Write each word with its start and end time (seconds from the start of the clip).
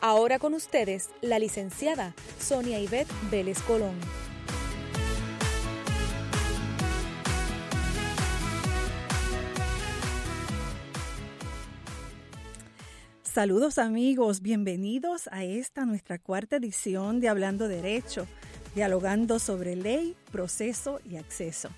Ahora 0.00 0.38
con 0.38 0.52
ustedes, 0.52 1.10
la 1.22 1.38
licenciada 1.38 2.14
Sonia 2.38 2.78
Ivette 2.78 3.10
Vélez 3.30 3.60
Colón. 3.62 3.94
Saludos 13.22 13.78
amigos, 13.78 14.42
bienvenidos 14.42 15.28
a 15.32 15.44
esta 15.44 15.84
nuestra 15.86 16.18
cuarta 16.18 16.56
edición 16.56 17.20
de 17.20 17.28
Hablando 17.28 17.68
Derecho, 17.68 18.26
dialogando 18.74 19.38
sobre 19.38 19.76
ley, 19.76 20.14
proceso 20.30 21.00
y 21.04 21.16
acceso. 21.16 21.70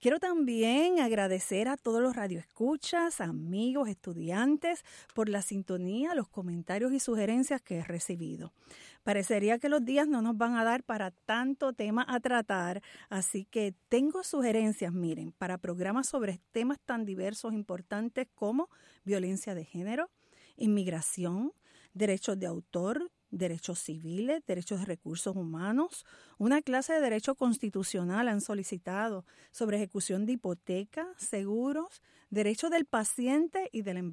Quiero 0.00 0.20
también 0.20 1.00
agradecer 1.00 1.66
a 1.66 1.76
todos 1.76 2.00
los 2.00 2.14
radioescuchas, 2.14 3.20
amigos, 3.20 3.88
estudiantes, 3.88 4.84
por 5.12 5.28
la 5.28 5.42
sintonía, 5.42 6.14
los 6.14 6.28
comentarios 6.28 6.92
y 6.92 7.00
sugerencias 7.00 7.60
que 7.60 7.78
he 7.78 7.84
recibido. 7.84 8.52
Parecería 9.02 9.58
que 9.58 9.68
los 9.68 9.84
días 9.84 10.06
no 10.06 10.22
nos 10.22 10.38
van 10.38 10.54
a 10.54 10.62
dar 10.62 10.84
para 10.84 11.10
tanto 11.10 11.72
tema 11.72 12.06
a 12.08 12.20
tratar, 12.20 12.80
así 13.08 13.44
que 13.44 13.74
tengo 13.88 14.22
sugerencias, 14.22 14.92
miren, 14.92 15.32
para 15.32 15.58
programas 15.58 16.06
sobre 16.06 16.40
temas 16.52 16.78
tan 16.78 17.04
diversos, 17.04 17.52
e 17.52 17.56
importantes 17.56 18.28
como 18.36 18.70
violencia 19.04 19.56
de 19.56 19.64
género, 19.64 20.10
inmigración, 20.56 21.52
derechos 21.92 22.38
de 22.38 22.46
autor, 22.46 23.10
derechos 23.30 23.78
civiles, 23.78 24.42
derechos 24.46 24.80
de 24.80 24.86
recursos 24.86 25.36
humanos, 25.36 26.06
una 26.38 26.62
clase 26.62 26.94
de 26.94 27.00
derecho 27.00 27.34
constitucional 27.34 28.28
han 28.28 28.40
solicitado 28.40 29.24
sobre 29.50 29.76
ejecución 29.76 30.26
de 30.26 30.32
hipoteca, 30.32 31.06
seguros, 31.16 32.02
derechos 32.30 32.70
del 32.70 32.84
paciente 32.84 33.68
y 33.72 33.82
del, 33.82 34.10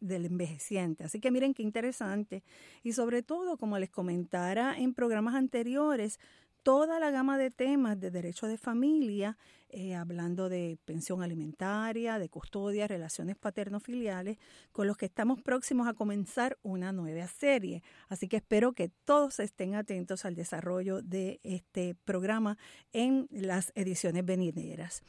del 0.00 0.26
envejeciente. 0.26 1.04
Así 1.04 1.20
que 1.20 1.30
miren 1.30 1.54
qué 1.54 1.62
interesante. 1.62 2.42
Y 2.82 2.92
sobre 2.92 3.22
todo, 3.22 3.56
como 3.56 3.78
les 3.78 3.90
comentara 3.90 4.78
en 4.78 4.94
programas 4.94 5.34
anteriores, 5.34 6.18
toda 6.64 6.98
la 6.98 7.10
gama 7.10 7.38
de 7.38 7.50
temas 7.50 8.00
de 8.00 8.10
derecho 8.10 8.48
de 8.48 8.56
familia, 8.56 9.36
eh, 9.68 9.94
hablando 9.94 10.48
de 10.48 10.78
pensión 10.84 11.22
alimentaria, 11.22 12.18
de 12.18 12.28
custodia, 12.30 12.88
relaciones 12.88 13.36
paterno-filiales, 13.36 14.38
con 14.72 14.86
los 14.86 14.96
que 14.96 15.06
estamos 15.06 15.42
próximos 15.42 15.86
a 15.86 15.92
comenzar 15.94 16.58
una 16.62 16.90
nueva 16.90 17.28
serie. 17.28 17.82
Así 18.08 18.28
que 18.28 18.38
espero 18.38 18.72
que 18.72 18.88
todos 19.04 19.40
estén 19.40 19.74
atentos 19.74 20.24
al 20.24 20.34
desarrollo 20.34 21.02
de 21.02 21.38
este 21.42 21.94
programa 21.94 22.56
en 22.92 23.28
las 23.30 23.70
ediciones 23.74 24.24
venideras. 24.24 25.02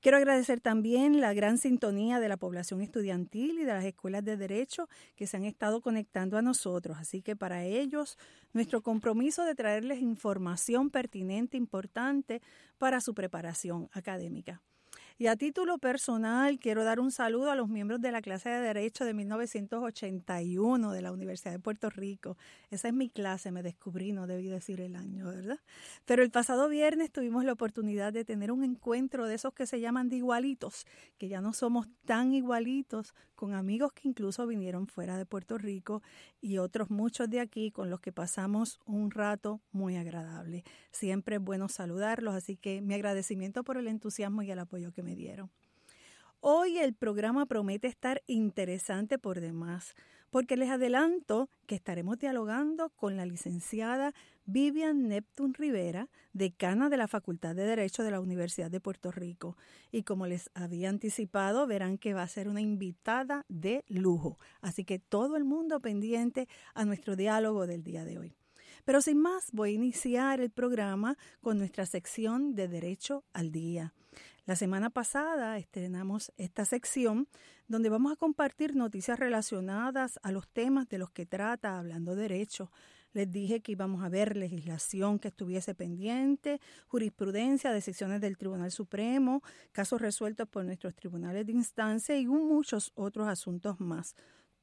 Quiero 0.00 0.18
agradecer 0.18 0.60
también 0.60 1.20
la 1.20 1.32
gran 1.32 1.58
sintonía 1.58 2.20
de 2.20 2.28
la 2.28 2.36
población 2.36 2.80
estudiantil 2.80 3.58
y 3.58 3.64
de 3.64 3.72
las 3.72 3.84
escuelas 3.84 4.24
de 4.24 4.36
derecho 4.36 4.88
que 5.16 5.26
se 5.26 5.36
han 5.36 5.44
estado 5.44 5.80
conectando 5.80 6.36
a 6.36 6.42
nosotros. 6.42 6.98
Así 7.00 7.22
que 7.22 7.34
para 7.34 7.64
ellos, 7.64 8.18
nuestro 8.52 8.82
compromiso 8.82 9.44
de 9.44 9.54
traerles 9.54 10.00
información 10.00 10.90
pertinente, 10.90 11.56
importante 11.56 12.42
para 12.78 13.00
su 13.00 13.14
preparación 13.14 13.88
académica. 13.92 14.62
Y 15.18 15.28
a 15.28 15.36
título 15.36 15.78
personal, 15.78 16.58
quiero 16.58 16.84
dar 16.84 17.00
un 17.00 17.10
saludo 17.10 17.50
a 17.50 17.54
los 17.56 17.70
miembros 17.70 18.02
de 18.02 18.12
la 18.12 18.20
clase 18.20 18.50
de 18.50 18.60
Derecho 18.60 19.06
de 19.06 19.14
1981 19.14 20.92
de 20.92 21.00
la 21.00 21.10
Universidad 21.10 21.52
de 21.52 21.58
Puerto 21.58 21.88
Rico. 21.88 22.36
Esa 22.68 22.88
es 22.88 22.94
mi 22.94 23.08
clase, 23.08 23.50
me 23.50 23.62
descubrí, 23.62 24.12
no 24.12 24.26
debí 24.26 24.48
decir 24.48 24.78
el 24.82 24.94
año, 24.94 25.24
¿verdad? 25.28 25.58
Pero 26.04 26.22
el 26.22 26.30
pasado 26.30 26.68
viernes 26.68 27.10
tuvimos 27.10 27.46
la 27.46 27.54
oportunidad 27.54 28.12
de 28.12 28.26
tener 28.26 28.52
un 28.52 28.62
encuentro 28.62 29.26
de 29.26 29.36
esos 29.36 29.54
que 29.54 29.64
se 29.64 29.80
llaman 29.80 30.10
de 30.10 30.16
igualitos, 30.16 30.84
que 31.16 31.28
ya 31.28 31.40
no 31.40 31.54
somos 31.54 31.88
tan 32.04 32.34
igualitos, 32.34 33.14
con 33.36 33.54
amigos 33.54 33.92
que 33.92 34.08
incluso 34.08 34.46
vinieron 34.46 34.86
fuera 34.86 35.16
de 35.16 35.26
Puerto 35.26 35.56
Rico 35.58 36.02
y 36.40 36.58
otros 36.58 36.90
muchos 36.90 37.30
de 37.30 37.40
aquí 37.40 37.70
con 37.70 37.90
los 37.90 38.00
que 38.00 38.10
pasamos 38.10 38.80
un 38.86 39.10
rato 39.10 39.60
muy 39.70 39.96
agradable. 39.96 40.64
Siempre 40.90 41.36
es 41.36 41.42
bueno 41.42 41.68
saludarlos, 41.68 42.34
así 42.34 42.56
que 42.56 42.80
mi 42.80 42.94
agradecimiento 42.94 43.62
por 43.62 43.76
el 43.76 43.88
entusiasmo 43.88 44.42
y 44.42 44.50
el 44.50 44.58
apoyo 44.58 44.92
que 44.92 45.02
me 45.06 45.14
dieron. 45.14 45.50
Hoy 46.40 46.78
el 46.78 46.94
programa 46.94 47.46
promete 47.46 47.86
estar 47.86 48.22
interesante 48.26 49.18
por 49.18 49.40
demás, 49.40 49.94
porque 50.30 50.56
les 50.56 50.68
adelanto 50.68 51.48
que 51.66 51.76
estaremos 51.76 52.18
dialogando 52.18 52.90
con 52.90 53.16
la 53.16 53.24
licenciada 53.24 54.12
Vivian 54.46 55.06
Neptune 55.08 55.54
Rivera, 55.56 56.08
decana 56.32 56.88
de 56.88 56.96
la 56.96 57.06
Facultad 57.06 57.54
de 57.54 57.64
Derecho 57.64 58.02
de 58.02 58.10
la 58.10 58.20
Universidad 58.20 58.68
de 58.68 58.80
Puerto 58.80 59.12
Rico. 59.12 59.56
Y 59.92 60.02
como 60.02 60.26
les 60.26 60.50
había 60.54 60.88
anticipado, 60.88 61.68
verán 61.68 61.98
que 61.98 62.14
va 62.14 62.22
a 62.22 62.28
ser 62.28 62.48
una 62.48 62.60
invitada 62.60 63.44
de 63.48 63.84
lujo. 63.86 64.38
Así 64.60 64.84
que 64.84 64.98
todo 64.98 65.36
el 65.36 65.44
mundo 65.44 65.80
pendiente 65.80 66.48
a 66.74 66.84
nuestro 66.84 67.14
diálogo 67.14 67.66
del 67.68 67.84
día 67.84 68.04
de 68.04 68.18
hoy. 68.18 68.36
Pero 68.86 69.02
sin 69.02 69.18
más, 69.18 69.50
voy 69.50 69.70
a 69.70 69.74
iniciar 69.74 70.40
el 70.40 70.50
programa 70.50 71.18
con 71.40 71.58
nuestra 71.58 71.86
sección 71.86 72.54
de 72.54 72.68
Derecho 72.68 73.24
al 73.32 73.50
Día. 73.50 73.92
La 74.44 74.54
semana 74.54 74.90
pasada 74.90 75.58
estrenamos 75.58 76.32
esta 76.36 76.64
sección 76.64 77.26
donde 77.66 77.88
vamos 77.88 78.12
a 78.12 78.16
compartir 78.16 78.76
noticias 78.76 79.18
relacionadas 79.18 80.20
a 80.22 80.30
los 80.30 80.46
temas 80.46 80.88
de 80.88 80.98
los 80.98 81.10
que 81.10 81.26
trata 81.26 81.80
Hablando 81.80 82.14
Derecho. 82.14 82.70
Les 83.12 83.28
dije 83.28 83.60
que 83.60 83.72
íbamos 83.72 84.04
a 84.04 84.08
ver 84.08 84.36
legislación 84.36 85.18
que 85.18 85.28
estuviese 85.28 85.74
pendiente, 85.74 86.60
jurisprudencia, 86.86 87.72
decisiones 87.72 88.20
del 88.20 88.38
Tribunal 88.38 88.70
Supremo, 88.70 89.42
casos 89.72 90.00
resueltos 90.00 90.46
por 90.46 90.64
nuestros 90.64 90.94
tribunales 90.94 91.44
de 91.44 91.52
instancia 91.52 92.16
y 92.16 92.28
muchos 92.28 92.92
otros 92.94 93.26
asuntos 93.26 93.80
más 93.80 94.14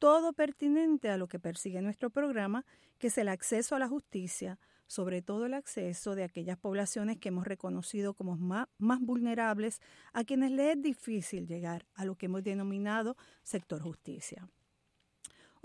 todo 0.04 0.34
pertinente 0.34 1.10
a 1.10 1.16
lo 1.16 1.30
que 1.30 1.40
persigue 1.40 1.82
nuestro 1.82 2.10
programa, 2.10 2.66
que 3.00 3.08
es 3.08 3.18
el 3.18 3.30
acceso 3.30 3.74
a 3.74 3.80
la 3.80 3.88
justicia, 3.88 4.60
sobre 4.86 5.22
todo 5.22 5.46
el 5.46 5.54
acceso 5.54 6.14
de 6.14 6.26
aquellas 6.26 6.58
poblaciones 6.58 7.20
que 7.20 7.30
hemos 7.30 7.48
reconocido 7.48 8.14
como 8.14 8.36
más, 8.36 8.68
vulnerables, 9.00 9.80
a 10.12 10.26
quienes 10.26 10.52
les 10.52 10.76
es 10.76 10.82
difícil 10.82 11.48
llegar 11.48 11.86
a 11.96 12.04
lo 12.04 12.16
que 12.16 12.26
hemos 12.26 12.44
denominado 12.44 13.16
sector 13.44 13.82
justicia. 13.82 14.46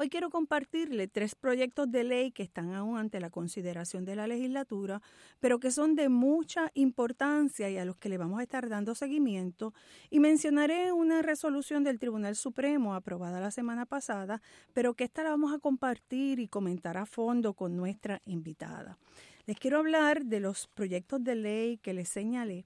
Hoy 0.01 0.11
quiero 0.11 0.31
compartirle 0.31 1.09
tres 1.09 1.35
proyectos 1.35 1.91
de 1.91 2.05
ley 2.05 2.31
que 2.31 2.45
están 2.45 2.73
aún 2.73 2.99
ante 2.99 3.19
la 3.19 3.31
consideración 3.31 4.05
de 4.05 4.15
la 4.15 4.29
legislatura, 4.29 5.03
pero 5.41 5.59
que 5.59 5.73
son 5.73 5.97
de 5.97 6.09
mucha 6.09 6.71
importancia 6.75 7.69
y 7.69 7.79
a 7.79 7.85
los 7.85 7.97
que 7.97 8.09
le 8.09 8.17
vamos 8.17 8.39
a 8.39 8.45
estar 8.45 8.69
dando 8.69 8.95
seguimiento. 8.95 9.75
Y 10.09 10.21
mencionaré 10.21 10.93
una 10.93 11.21
resolución 11.21 11.83
del 11.83 11.99
Tribunal 11.99 12.37
Supremo 12.37 12.95
aprobada 12.95 13.41
la 13.41 13.51
semana 13.51 13.87
pasada, 13.87 14.41
pero 14.73 14.95
que 14.95 15.03
esta 15.03 15.25
la 15.25 15.31
vamos 15.31 15.53
a 15.53 15.59
compartir 15.59 16.39
y 16.39 16.47
comentar 16.47 16.97
a 16.97 17.05
fondo 17.05 17.55
con 17.55 17.77
nuestra 17.77 18.23
invitada. 18.25 18.99
Les 19.47 19.59
quiero 19.59 19.79
hablar 19.79 20.27
de 20.27 20.39
los 20.39 20.69
proyectos 20.69 21.25
de 21.25 21.35
ley 21.35 21.79
que 21.79 21.93
les 21.93 22.09
señalé. 22.09 22.65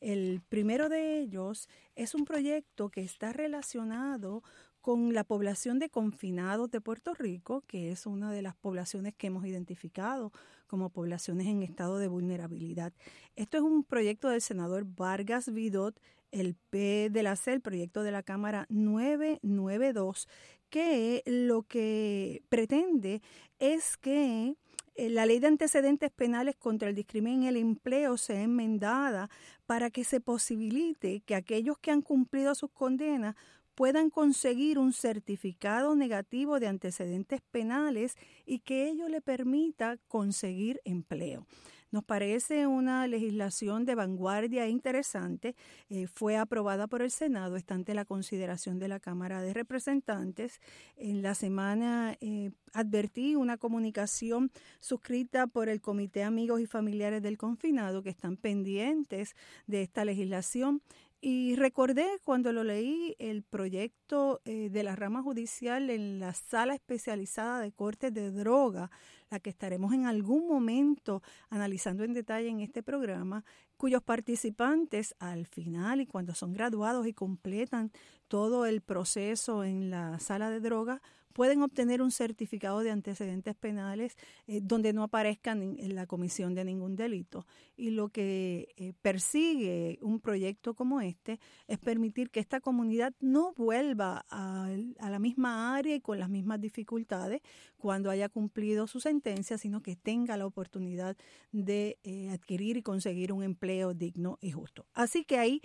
El 0.00 0.42
primero 0.48 0.88
de 0.88 1.18
ellos 1.18 1.68
es 1.96 2.14
un 2.14 2.24
proyecto 2.24 2.88
que 2.88 3.00
está 3.00 3.32
relacionado 3.32 4.44
con 4.80 5.12
la 5.12 5.24
población 5.24 5.78
de 5.78 5.88
confinados 5.90 6.70
de 6.70 6.80
Puerto 6.80 7.14
Rico, 7.14 7.62
que 7.66 7.90
es 7.90 8.06
una 8.06 8.32
de 8.32 8.42
las 8.42 8.56
poblaciones 8.56 9.14
que 9.14 9.28
hemos 9.28 9.44
identificado 9.46 10.32
como 10.66 10.90
poblaciones 10.90 11.46
en 11.46 11.62
estado 11.62 11.98
de 11.98 12.08
vulnerabilidad. 12.08 12.92
Esto 13.36 13.56
es 13.56 13.62
un 13.62 13.84
proyecto 13.84 14.28
del 14.28 14.40
senador 14.40 14.84
Vargas 14.84 15.52
Vidot, 15.52 15.98
el 16.30 16.54
P 16.54 17.08
de 17.10 17.22
la 17.22 17.36
C, 17.36 17.52
el 17.52 17.60
proyecto 17.60 18.02
de 18.02 18.12
la 18.12 18.22
Cámara 18.22 18.66
992, 18.68 20.28
que 20.70 21.22
lo 21.26 21.62
que 21.62 22.42
pretende 22.48 23.22
es 23.58 23.96
que 23.96 24.56
eh, 24.94 25.08
la 25.08 25.26
ley 25.26 25.38
de 25.38 25.46
antecedentes 25.46 26.10
penales 26.10 26.56
contra 26.56 26.88
el 26.88 26.94
discrimen 26.94 27.42
en 27.42 27.48
el 27.48 27.56
empleo 27.56 28.18
sea 28.18 28.42
enmendada 28.42 29.30
para 29.64 29.90
que 29.90 30.02
se 30.02 30.20
posibilite 30.20 31.20
que 31.20 31.34
aquellos 31.34 31.78
que 31.78 31.92
han 31.92 32.02
cumplido 32.02 32.54
sus 32.56 32.70
condenas 32.72 33.36
puedan 33.78 34.10
conseguir 34.10 34.76
un 34.76 34.92
certificado 34.92 35.94
negativo 35.94 36.58
de 36.58 36.66
antecedentes 36.66 37.40
penales 37.52 38.16
y 38.44 38.58
que 38.58 38.88
ello 38.88 39.08
le 39.08 39.20
permita 39.20 39.98
conseguir 40.08 40.80
empleo. 40.84 41.46
Nos 41.92 42.02
parece 42.02 42.66
una 42.66 43.06
legislación 43.06 43.84
de 43.84 43.94
vanguardia 43.94 44.66
interesante. 44.66 45.54
Eh, 45.88 46.08
fue 46.08 46.36
aprobada 46.36 46.88
por 46.88 47.02
el 47.02 47.12
Senado, 47.12 47.54
está 47.54 47.76
ante 47.76 47.94
la 47.94 48.04
consideración 48.04 48.80
de 48.80 48.88
la 48.88 48.98
Cámara 48.98 49.40
de 49.42 49.54
Representantes. 49.54 50.60
En 50.96 51.22
la 51.22 51.36
semana 51.36 52.16
eh, 52.20 52.50
advertí 52.74 53.36
una 53.36 53.56
comunicación 53.58 54.50
suscrita 54.80 55.46
por 55.46 55.68
el 55.68 55.80
Comité 55.80 56.24
Amigos 56.24 56.60
y 56.60 56.66
Familiares 56.66 57.22
del 57.22 57.38
Confinado 57.38 58.02
que 58.02 58.10
están 58.10 58.36
pendientes 58.36 59.36
de 59.68 59.82
esta 59.82 60.04
legislación 60.04 60.82
y 61.20 61.56
recordé 61.56 62.06
cuando 62.22 62.52
lo 62.52 62.62
leí 62.62 63.16
el 63.18 63.42
proyecto 63.42 64.40
eh, 64.44 64.68
de 64.70 64.82
la 64.84 64.94
rama 64.94 65.22
judicial 65.22 65.90
en 65.90 66.20
la 66.20 66.32
sala 66.32 66.74
especializada 66.74 67.60
de 67.60 67.72
cortes 67.72 68.14
de 68.14 68.30
droga, 68.30 68.90
la 69.28 69.40
que 69.40 69.50
estaremos 69.50 69.92
en 69.92 70.06
algún 70.06 70.46
momento 70.46 71.22
analizando 71.50 72.04
en 72.04 72.14
detalle 72.14 72.48
en 72.48 72.60
este 72.60 72.84
programa, 72.84 73.44
cuyos 73.76 74.02
participantes 74.02 75.16
al 75.18 75.46
final 75.46 76.00
y 76.00 76.06
cuando 76.06 76.34
son 76.34 76.52
graduados 76.52 77.06
y 77.06 77.12
completan 77.12 77.90
todo 78.28 78.64
el 78.64 78.80
proceso 78.80 79.64
en 79.64 79.90
la 79.90 80.20
sala 80.20 80.50
de 80.50 80.60
droga, 80.60 81.02
pueden 81.38 81.62
obtener 81.62 82.02
un 82.02 82.10
certificado 82.10 82.80
de 82.80 82.90
antecedentes 82.90 83.54
penales 83.54 84.16
eh, 84.48 84.58
donde 84.60 84.92
no 84.92 85.04
aparezcan 85.04 85.76
en, 85.78 85.94
la 85.94 86.04
comisión 86.04 86.56
de 86.56 86.64
ningún 86.64 86.96
delito. 86.96 87.46
Y 87.76 87.90
lo 87.90 88.08
que 88.08 88.74
eh, 88.76 88.92
persigue 89.02 90.00
un 90.02 90.18
proyecto 90.18 90.74
como 90.74 91.00
este 91.00 91.38
es 91.68 91.78
permitir 91.78 92.30
que 92.30 92.40
esta 92.40 92.60
comunidad 92.60 93.14
no 93.20 93.52
vuelva 93.56 94.26
a, 94.30 94.68
la 94.98 95.18
misma 95.20 95.76
área 95.76 95.94
y 95.94 96.00
con 96.00 96.18
las 96.18 96.28
mismas 96.28 96.60
dificultades 96.60 97.40
cuando 97.76 98.10
haya 98.10 98.28
cumplido 98.28 98.88
su 98.88 98.98
sentencia, 98.98 99.58
sino 99.58 99.80
que 99.80 99.94
tenga 99.94 100.36
la 100.36 100.44
oportunidad 100.44 101.16
de 101.52 102.00
eh, 102.02 102.30
adquirir 102.30 102.78
y 102.78 102.82
conseguir 102.82 103.32
un 103.32 103.44
empleo 103.44 103.94
digno 103.94 104.38
y 104.40 104.50
justo. 104.50 104.86
Así 104.92 105.24
que 105.24 105.38
ahí 105.38 105.62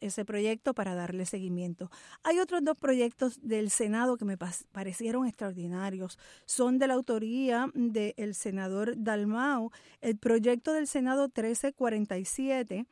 ese 0.00 0.24
proyecto 0.24 0.74
para 0.74 0.94
darle 0.94 1.26
seguimiento. 1.26 1.90
Hay 2.22 2.38
otros 2.38 2.64
dos 2.64 2.76
proyectos 2.76 3.38
del 3.42 3.70
Senado 3.70 4.16
que 4.16 4.24
me 4.24 4.38
parecieron 4.72 5.26
extraordinarios. 5.26 6.18
Son 6.46 6.78
de 6.78 6.86
la 6.86 6.94
autoría 6.94 7.70
del 7.74 8.34
senador 8.34 8.94
Dalmau. 8.96 9.70
El 10.00 10.16
proyecto 10.16 10.72
del 10.72 10.86
Senado 10.86 11.24
1347 11.24 12.86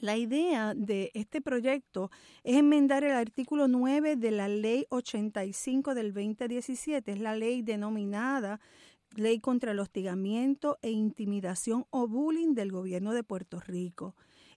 la 0.00 0.16
idea 0.18 0.74
de 0.74 1.10
este 1.14 1.40
proyecto 1.40 2.10
es 2.44 2.56
enmendar 2.56 3.02
el 3.02 3.12
artículo 3.12 3.66
9 3.66 4.16
de 4.16 4.30
la 4.30 4.46
Ley 4.46 4.84
85 4.90 5.94
del 5.94 6.12
2017, 6.12 7.12
es 7.12 7.18
la 7.18 7.34
ley 7.34 7.62
denominada 7.62 8.60
Ley 9.14 9.40
contra 9.40 9.72
el 9.72 9.78
Hostigamiento 9.78 10.78
e 10.82 10.90
Intimidación 10.90 11.86
o 11.88 12.06
Bullying 12.06 12.54
del 12.54 12.72
Gobierno 12.72 13.14
de 13.14 13.24
Puerto 13.24 13.60
Rico. 13.60 14.14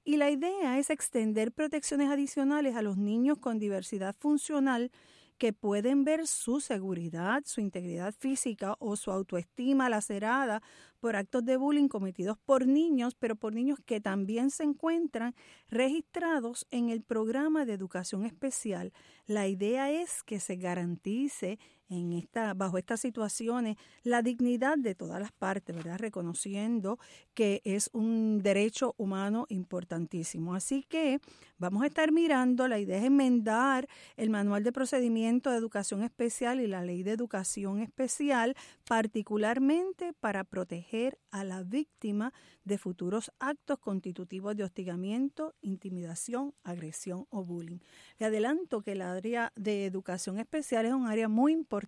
Y 0.10 0.18
la 0.18 0.32
idea 0.32 0.80
es 0.80 0.90
extender 0.90 1.52
protecciones 1.52 2.10
adicionales 2.10 2.76
a 2.76 2.82
los 2.82 2.98
niños 2.98 3.38
con 3.38 3.60
diversidad 3.60 4.16
funcional 4.18 4.90
que 5.38 5.54
pueden 5.54 6.04
ver 6.04 6.26
su 6.26 6.62
seguridad, 6.62 7.44
su 7.46 7.62
integridad 7.62 8.16
física 8.18 8.76
o 8.80 8.96
su 8.96 9.12
autoestima 9.12 9.88
lacerada 9.88 10.64
por 11.00 11.16
actos 11.16 11.46
de 11.46 11.58
bullying 11.58 11.88
cometidos 11.88 12.40
por 12.44 12.66
niños, 12.66 13.14
pero 13.14 13.36
por 13.36 13.54
niños 13.54 13.78
que 13.86 14.02
también 14.02 14.50
se 14.50 14.64
encuentran 14.64 15.36
registrados 15.68 16.66
en 16.72 16.90
el 16.90 17.04
programa 17.04 17.66
de 17.66 17.74
educación 17.74 18.26
especial. 18.26 18.94
La 19.28 19.48
idea 19.48 19.92
es 19.92 20.24
que 20.24 20.40
se 20.40 20.56
garantice 20.56 21.60
en 21.90 22.14
esta, 22.14 22.54
bajo 22.54 22.78
estas 22.78 23.02
situaciones 23.02 23.78
la 24.04 24.22
dignidad 24.22 24.78
de 24.78 24.96
todas 24.96 25.20
las 25.20 25.32
partes, 25.32 25.76
¿verdad? 25.76 25.98
Reconociendo 25.98 27.00
que 27.34 27.62
es 27.66 27.90
un 27.94 28.42
derecho 28.42 28.94
humano 28.98 29.46
importantísimo. 29.50 30.54
Así 30.54 30.84
que 30.84 31.20
vamos 31.58 31.84
a 31.84 31.88
estar 31.88 32.12
mirando, 32.12 32.68
la 32.68 32.80
idea 32.80 33.00
es 33.00 33.06
enmendar 33.06 33.88
el 34.18 34.30
manual 34.30 34.64
de 34.64 34.72
procedimiento 34.72 35.50
de 35.50 35.58
educación 35.58 36.04
especial 36.04 36.62
y 36.62 36.68
la 36.68 36.84
ley 36.84 37.04
de 37.04 37.12
educación 37.12 37.80
especial, 37.82 38.56
particularmente 38.88 40.14
para 40.14 40.44
proteger 40.44 41.18
a 41.32 41.44
la 41.44 41.64
víctima 41.64 42.34
de 42.64 42.78
futuros 42.78 43.32
actos 43.40 43.80
constitutivos 43.80 44.56
de 44.56 44.64
hostigamiento, 44.64 45.56
intimidación, 45.62 46.54
agresión 46.64 47.26
o 47.30 47.44
bullying. 47.44 47.80
Le 48.20 48.28
adelanto 48.28 48.82
que 48.82 48.92
el 48.92 49.02
área 49.02 49.52
de 49.56 49.86
educación 49.86 50.40
especial 50.40 50.86
es 50.86 50.94
un 50.94 51.08
área 51.08 51.28
muy 51.28 51.52
importante 51.54 51.79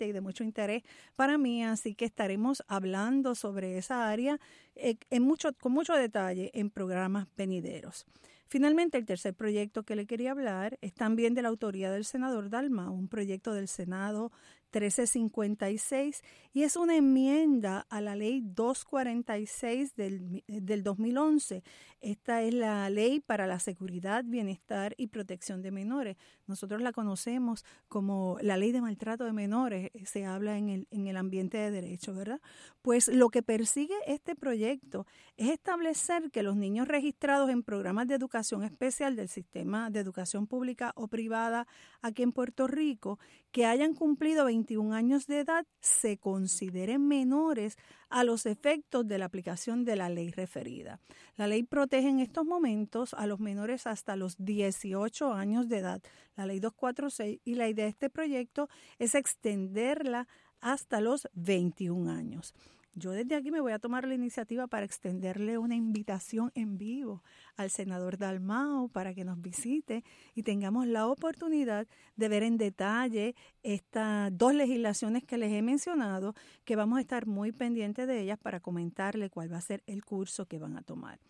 y 0.00 0.12
de 0.12 0.20
mucho 0.20 0.44
interés 0.44 0.82
para 1.16 1.38
mí, 1.38 1.64
así 1.64 1.94
que 1.94 2.04
estaremos 2.04 2.62
hablando 2.68 3.34
sobre 3.34 3.78
esa 3.78 4.08
área 4.08 4.38
eh, 4.74 4.96
en 5.10 5.22
mucho, 5.22 5.52
con 5.54 5.72
mucho 5.72 5.94
detalle 5.94 6.50
en 6.54 6.70
programas 6.70 7.26
venideros. 7.36 8.06
Finalmente, 8.46 8.98
el 8.98 9.06
tercer 9.06 9.34
proyecto 9.34 9.84
que 9.84 9.94
le 9.94 10.06
quería 10.06 10.32
hablar 10.32 10.76
es 10.80 10.92
también 10.92 11.34
de 11.34 11.42
la 11.42 11.48
autoría 11.48 11.90
del 11.92 12.04
senador 12.04 12.50
Dalma, 12.50 12.90
un 12.90 13.06
proyecto 13.06 13.54
del 13.54 13.68
Senado 13.68 14.32
1356 14.72 16.22
y 16.52 16.62
es 16.62 16.76
una 16.76 16.96
enmienda 16.96 17.86
a 17.90 18.00
la 18.00 18.16
ley 18.16 18.42
246 18.44 19.94
del, 19.96 20.44
del 20.46 20.82
2011. 20.82 21.62
Esta 22.00 22.42
es 22.42 22.54
la 22.54 22.88
ley 22.88 23.20
para 23.20 23.46
la 23.46 23.58
seguridad, 23.58 24.24
bienestar 24.24 24.94
y 24.96 25.08
protección 25.08 25.60
de 25.60 25.70
menores. 25.70 26.16
Nosotros 26.46 26.80
la 26.80 26.92
conocemos 26.92 27.64
como 27.88 28.38
la 28.40 28.56
ley 28.56 28.72
de 28.72 28.80
maltrato 28.80 29.24
de 29.24 29.32
menores, 29.32 29.90
eh, 29.92 30.06
se 30.06 30.24
habla 30.24 30.56
en 30.56 30.70
el, 30.70 30.88
en 30.90 31.08
el 31.08 31.16
ambiente 31.16 31.58
de 31.58 31.70
derecho, 31.70 32.14
¿verdad? 32.14 32.40
Pues 32.80 33.08
lo 33.08 33.28
que 33.28 33.42
persigue 33.42 33.94
este 34.06 34.34
proyecto 34.34 35.06
es 35.36 35.50
establecer 35.50 36.30
que 36.30 36.42
los 36.42 36.56
niños 36.56 36.88
registrados 36.88 37.50
en 37.50 37.62
programas 37.62 38.06
de 38.06 38.14
educación 38.14 38.64
especial 38.64 39.14
del 39.14 39.28
sistema 39.28 39.90
de 39.90 40.00
educación 40.00 40.46
pública 40.46 40.92
o 40.96 41.08
privada 41.08 41.66
aquí 42.02 42.22
en 42.22 42.32
Puerto 42.32 42.66
Rico, 42.66 43.18
que 43.52 43.66
hayan 43.66 43.94
cumplido 43.94 44.44
21 44.60 44.94
años 44.94 45.26
de 45.26 45.40
edad, 45.40 45.64
se 45.80 46.18
consideren 46.18 47.08
menores 47.08 47.78
a 48.10 48.24
los 48.24 48.44
efectos 48.44 49.08
de 49.08 49.16
la 49.16 49.24
aplicación 49.24 49.84
de 49.86 49.96
la 49.96 50.10
ley 50.10 50.30
referida. 50.30 51.00
La 51.36 51.46
ley 51.46 51.62
protege 51.62 52.08
en 52.08 52.20
estos 52.20 52.44
momentos 52.44 53.14
a 53.14 53.26
los 53.26 53.40
menores 53.40 53.86
hasta 53.86 54.16
los 54.16 54.36
18 54.36 55.32
años 55.32 55.68
de 55.68 55.78
edad, 55.78 56.02
la 56.36 56.44
ley 56.44 56.60
246, 56.60 57.40
y 57.42 57.54
la 57.54 57.68
idea 57.70 57.86
de 57.86 57.90
este 57.90 58.10
proyecto 58.10 58.68
es 58.98 59.14
extenderla 59.14 60.28
hasta 60.60 61.00
los 61.00 61.26
21 61.32 62.10
años. 62.10 62.54
Yo 62.94 63.12
desde 63.12 63.36
aquí 63.36 63.52
me 63.52 63.60
voy 63.60 63.72
a 63.72 63.78
tomar 63.78 64.06
la 64.06 64.14
iniciativa 64.14 64.66
para 64.66 64.84
extenderle 64.84 65.58
una 65.58 65.76
invitación 65.76 66.50
en 66.54 66.76
vivo 66.76 67.22
al 67.56 67.70
senador 67.70 68.18
Dalmao 68.18 68.88
para 68.88 69.14
que 69.14 69.24
nos 69.24 69.40
visite 69.40 70.02
y 70.34 70.42
tengamos 70.42 70.88
la 70.88 71.06
oportunidad 71.06 71.86
de 72.16 72.28
ver 72.28 72.42
en 72.42 72.56
detalle 72.56 73.36
estas 73.62 74.36
dos 74.36 74.54
legislaciones 74.54 75.22
que 75.24 75.38
les 75.38 75.52
he 75.52 75.62
mencionado, 75.62 76.34
que 76.64 76.74
vamos 76.74 76.98
a 76.98 77.02
estar 77.02 77.26
muy 77.26 77.52
pendientes 77.52 78.08
de 78.08 78.20
ellas 78.20 78.38
para 78.38 78.58
comentarle 78.58 79.30
cuál 79.30 79.52
va 79.52 79.58
a 79.58 79.62
ser 79.62 79.84
el 79.86 80.04
curso 80.04 80.46
que 80.46 80.58
van 80.58 80.76
a 80.76 80.82
tomar. 80.82 81.20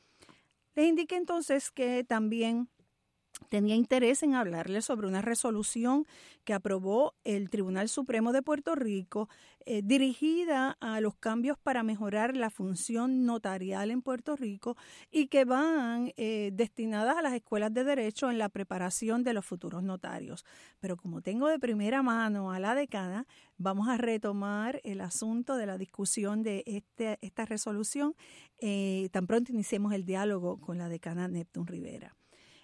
Les 0.75 0.89
indique 0.89 1.17
entonces 1.17 1.71
que 1.71 2.05
también 2.05 2.69
tenía 3.49 3.75
interés 3.75 4.23
en 4.23 4.35
hablarles 4.35 4.85
sobre 4.85 5.07
una 5.07 5.23
resolución 5.23 6.07
que 6.45 6.55
aprobó 6.55 7.15
el 7.25 7.51
Tribunal 7.51 7.89
Supremo 7.89 8.33
de 8.33 8.43
Puerto 8.43 8.75
Rico 8.75 9.29
eh, 9.67 9.83
dirigida 9.85 10.77
a 10.81 11.01
los 11.01 11.15
cambios 11.17 11.59
para 11.59 11.83
mejorar 11.83 12.37
la 12.37 12.51
función 12.51 13.25
notarial 13.25 13.91
en 13.91 14.03
Puerto 14.03 14.37
Rico 14.37 14.77
y 15.11 15.27
que 15.27 15.45
van 15.45 16.13
eh, 16.17 16.51
destinadas 16.53 17.17
a 17.17 17.23
las 17.23 17.35
escuelas 17.35 17.73
de 17.75 17.85
derecho 17.85 18.31
en 18.31 18.39
la 18.39 18.49
preparación 18.49 19.23
de 19.23 19.35
los 19.35 19.45
futuros 19.45 19.83
notarios. 19.83 20.45
Pero 20.81 20.97
como 20.97 21.21
tengo 21.21 21.49
de 21.49 21.59
primera 21.59 22.03
mano 22.03 22.53
a 22.53 22.59
la 22.59 22.75
decana, 22.75 23.27
vamos 23.59 23.89
a 23.89 23.99
retomar 23.99 24.81
el 24.83 25.01
asunto 25.01 25.57
de 25.57 25.67
la 25.67 25.77
discusión 25.77 26.43
de 26.43 26.63
este, 26.67 27.19
esta 27.21 27.45
resolución 27.45 28.15
eh, 28.61 29.09
tan 29.13 29.27
pronto 29.27 29.53
iniciemos 29.53 29.93
el 29.93 30.05
diálogo 30.05 30.61
con 30.61 30.79
la 30.79 30.89
decana 30.89 31.29
Neptune 31.29 31.71
Rivera. 31.71 32.17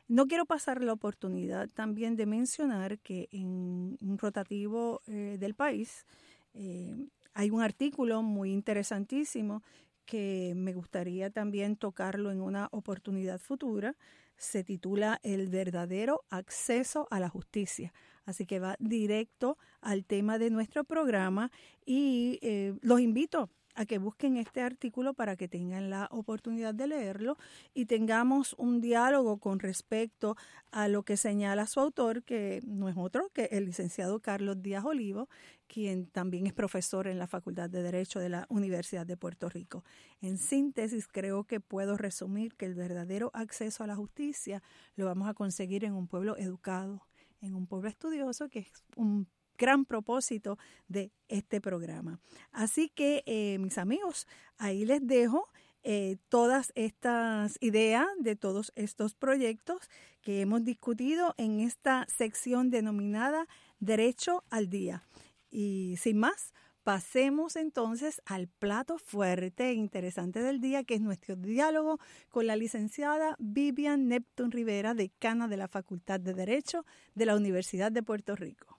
No 0.08 0.26
quiero 0.26 0.46
pasar 0.46 0.84
la 0.84 0.92
oportunidad 0.92 1.68
también 1.68 2.14
de 2.14 2.26
mencionar 2.26 3.00
que 3.00 3.28
en 3.32 3.98
un 4.00 4.18
rotativo 4.18 5.02
eh, 5.08 5.36
del 5.40 5.54
país 5.54 6.06
eh, 6.54 6.94
hay 7.34 7.50
un 7.50 7.60
artículo 7.60 8.22
muy 8.22 8.52
interesantísimo 8.52 9.64
que 10.04 10.52
me 10.54 10.74
gustaría 10.74 11.30
también 11.30 11.74
tocarlo 11.76 12.30
en 12.30 12.40
una 12.40 12.68
oportunidad 12.70 13.40
futura. 13.40 13.96
Se 14.36 14.62
titula 14.62 15.18
El 15.24 15.48
verdadero 15.48 16.24
acceso 16.30 17.08
a 17.10 17.18
la 17.18 17.28
justicia. 17.28 17.92
Así 18.24 18.46
que 18.46 18.60
va 18.60 18.76
directo 18.78 19.58
al 19.80 20.04
tema 20.04 20.38
de 20.38 20.50
nuestro 20.50 20.84
programa 20.84 21.50
y 21.84 22.38
eh, 22.42 22.74
los 22.80 23.00
invito 23.00 23.50
a 23.76 23.84
que 23.84 23.98
busquen 23.98 24.36
este 24.38 24.62
artículo 24.62 25.14
para 25.14 25.36
que 25.36 25.48
tengan 25.48 25.90
la 25.90 26.08
oportunidad 26.10 26.74
de 26.74 26.88
leerlo 26.88 27.36
y 27.74 27.86
tengamos 27.86 28.54
un 28.58 28.80
diálogo 28.80 29.38
con 29.38 29.60
respecto 29.60 30.36
a 30.72 30.88
lo 30.88 31.04
que 31.04 31.16
señala 31.16 31.66
su 31.66 31.80
autor, 31.80 32.22
que 32.22 32.62
no 32.66 32.88
es 32.88 32.96
otro 32.96 33.30
que 33.32 33.48
el 33.52 33.66
licenciado 33.66 34.20
Carlos 34.20 34.62
Díaz 34.62 34.84
Olivo, 34.84 35.28
quien 35.68 36.06
también 36.06 36.46
es 36.46 36.54
profesor 36.54 37.06
en 37.06 37.18
la 37.18 37.26
Facultad 37.26 37.68
de 37.68 37.82
Derecho 37.82 38.18
de 38.18 38.30
la 38.30 38.46
Universidad 38.48 39.06
de 39.06 39.16
Puerto 39.16 39.48
Rico. 39.48 39.84
En 40.20 40.38
síntesis, 40.38 41.06
creo 41.06 41.44
que 41.44 41.60
puedo 41.60 41.96
resumir 41.96 42.54
que 42.54 42.64
el 42.64 42.74
verdadero 42.74 43.30
acceso 43.34 43.84
a 43.84 43.86
la 43.86 43.96
justicia 43.96 44.62
lo 44.96 45.06
vamos 45.06 45.28
a 45.28 45.34
conseguir 45.34 45.84
en 45.84 45.92
un 45.92 46.08
pueblo 46.08 46.36
educado, 46.38 47.06
en 47.40 47.54
un 47.54 47.66
pueblo 47.66 47.88
estudioso, 47.88 48.48
que 48.48 48.60
es 48.60 48.72
un 48.96 49.28
gran 49.56 49.84
propósito 49.84 50.58
de 50.88 51.12
este 51.28 51.60
programa. 51.60 52.20
Así 52.52 52.88
que, 52.88 53.22
eh, 53.26 53.58
mis 53.58 53.78
amigos, 53.78 54.26
ahí 54.58 54.84
les 54.84 55.06
dejo 55.06 55.48
eh, 55.88 56.16
todas 56.28 56.72
estas 56.74 57.58
ideas 57.60 58.06
de 58.18 58.34
todos 58.34 58.72
estos 58.74 59.14
proyectos 59.14 59.88
que 60.20 60.40
hemos 60.40 60.64
discutido 60.64 61.34
en 61.36 61.60
esta 61.60 62.06
sección 62.08 62.70
denominada 62.70 63.46
Derecho 63.78 64.42
al 64.50 64.68
Día. 64.68 65.04
Y 65.48 65.94
sin 65.98 66.18
más, 66.18 66.52
pasemos 66.82 67.56
entonces 67.56 68.20
al 68.26 68.48
plato 68.48 68.98
fuerte 68.98 69.70
e 69.70 69.74
interesante 69.74 70.40
del 70.40 70.60
día, 70.60 70.84
que 70.84 70.94
es 70.94 71.00
nuestro 71.00 71.36
diálogo 71.36 71.98
con 72.30 72.46
la 72.46 72.56
licenciada 72.56 73.36
Vivian 73.38 74.08
Neptune 74.08 74.50
Rivera, 74.50 74.94
decana 74.94 75.48
de 75.48 75.56
la 75.56 75.68
Facultad 75.68 76.20
de 76.20 76.34
Derecho 76.34 76.84
de 77.14 77.26
la 77.26 77.36
Universidad 77.36 77.92
de 77.92 78.02
Puerto 78.02 78.34
Rico. 78.34 78.75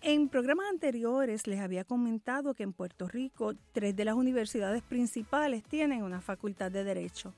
En 0.00 0.28
programas 0.28 0.66
anteriores 0.70 1.48
les 1.48 1.58
había 1.58 1.82
comentado 1.82 2.54
que 2.54 2.62
en 2.62 2.72
Puerto 2.72 3.08
Rico 3.08 3.54
tres 3.72 3.96
de 3.96 4.04
las 4.04 4.14
universidades 4.14 4.84
principales 4.84 5.64
tienen 5.64 6.04
una 6.04 6.20
facultad 6.20 6.70
de 6.70 6.84
derecho. 6.84 7.34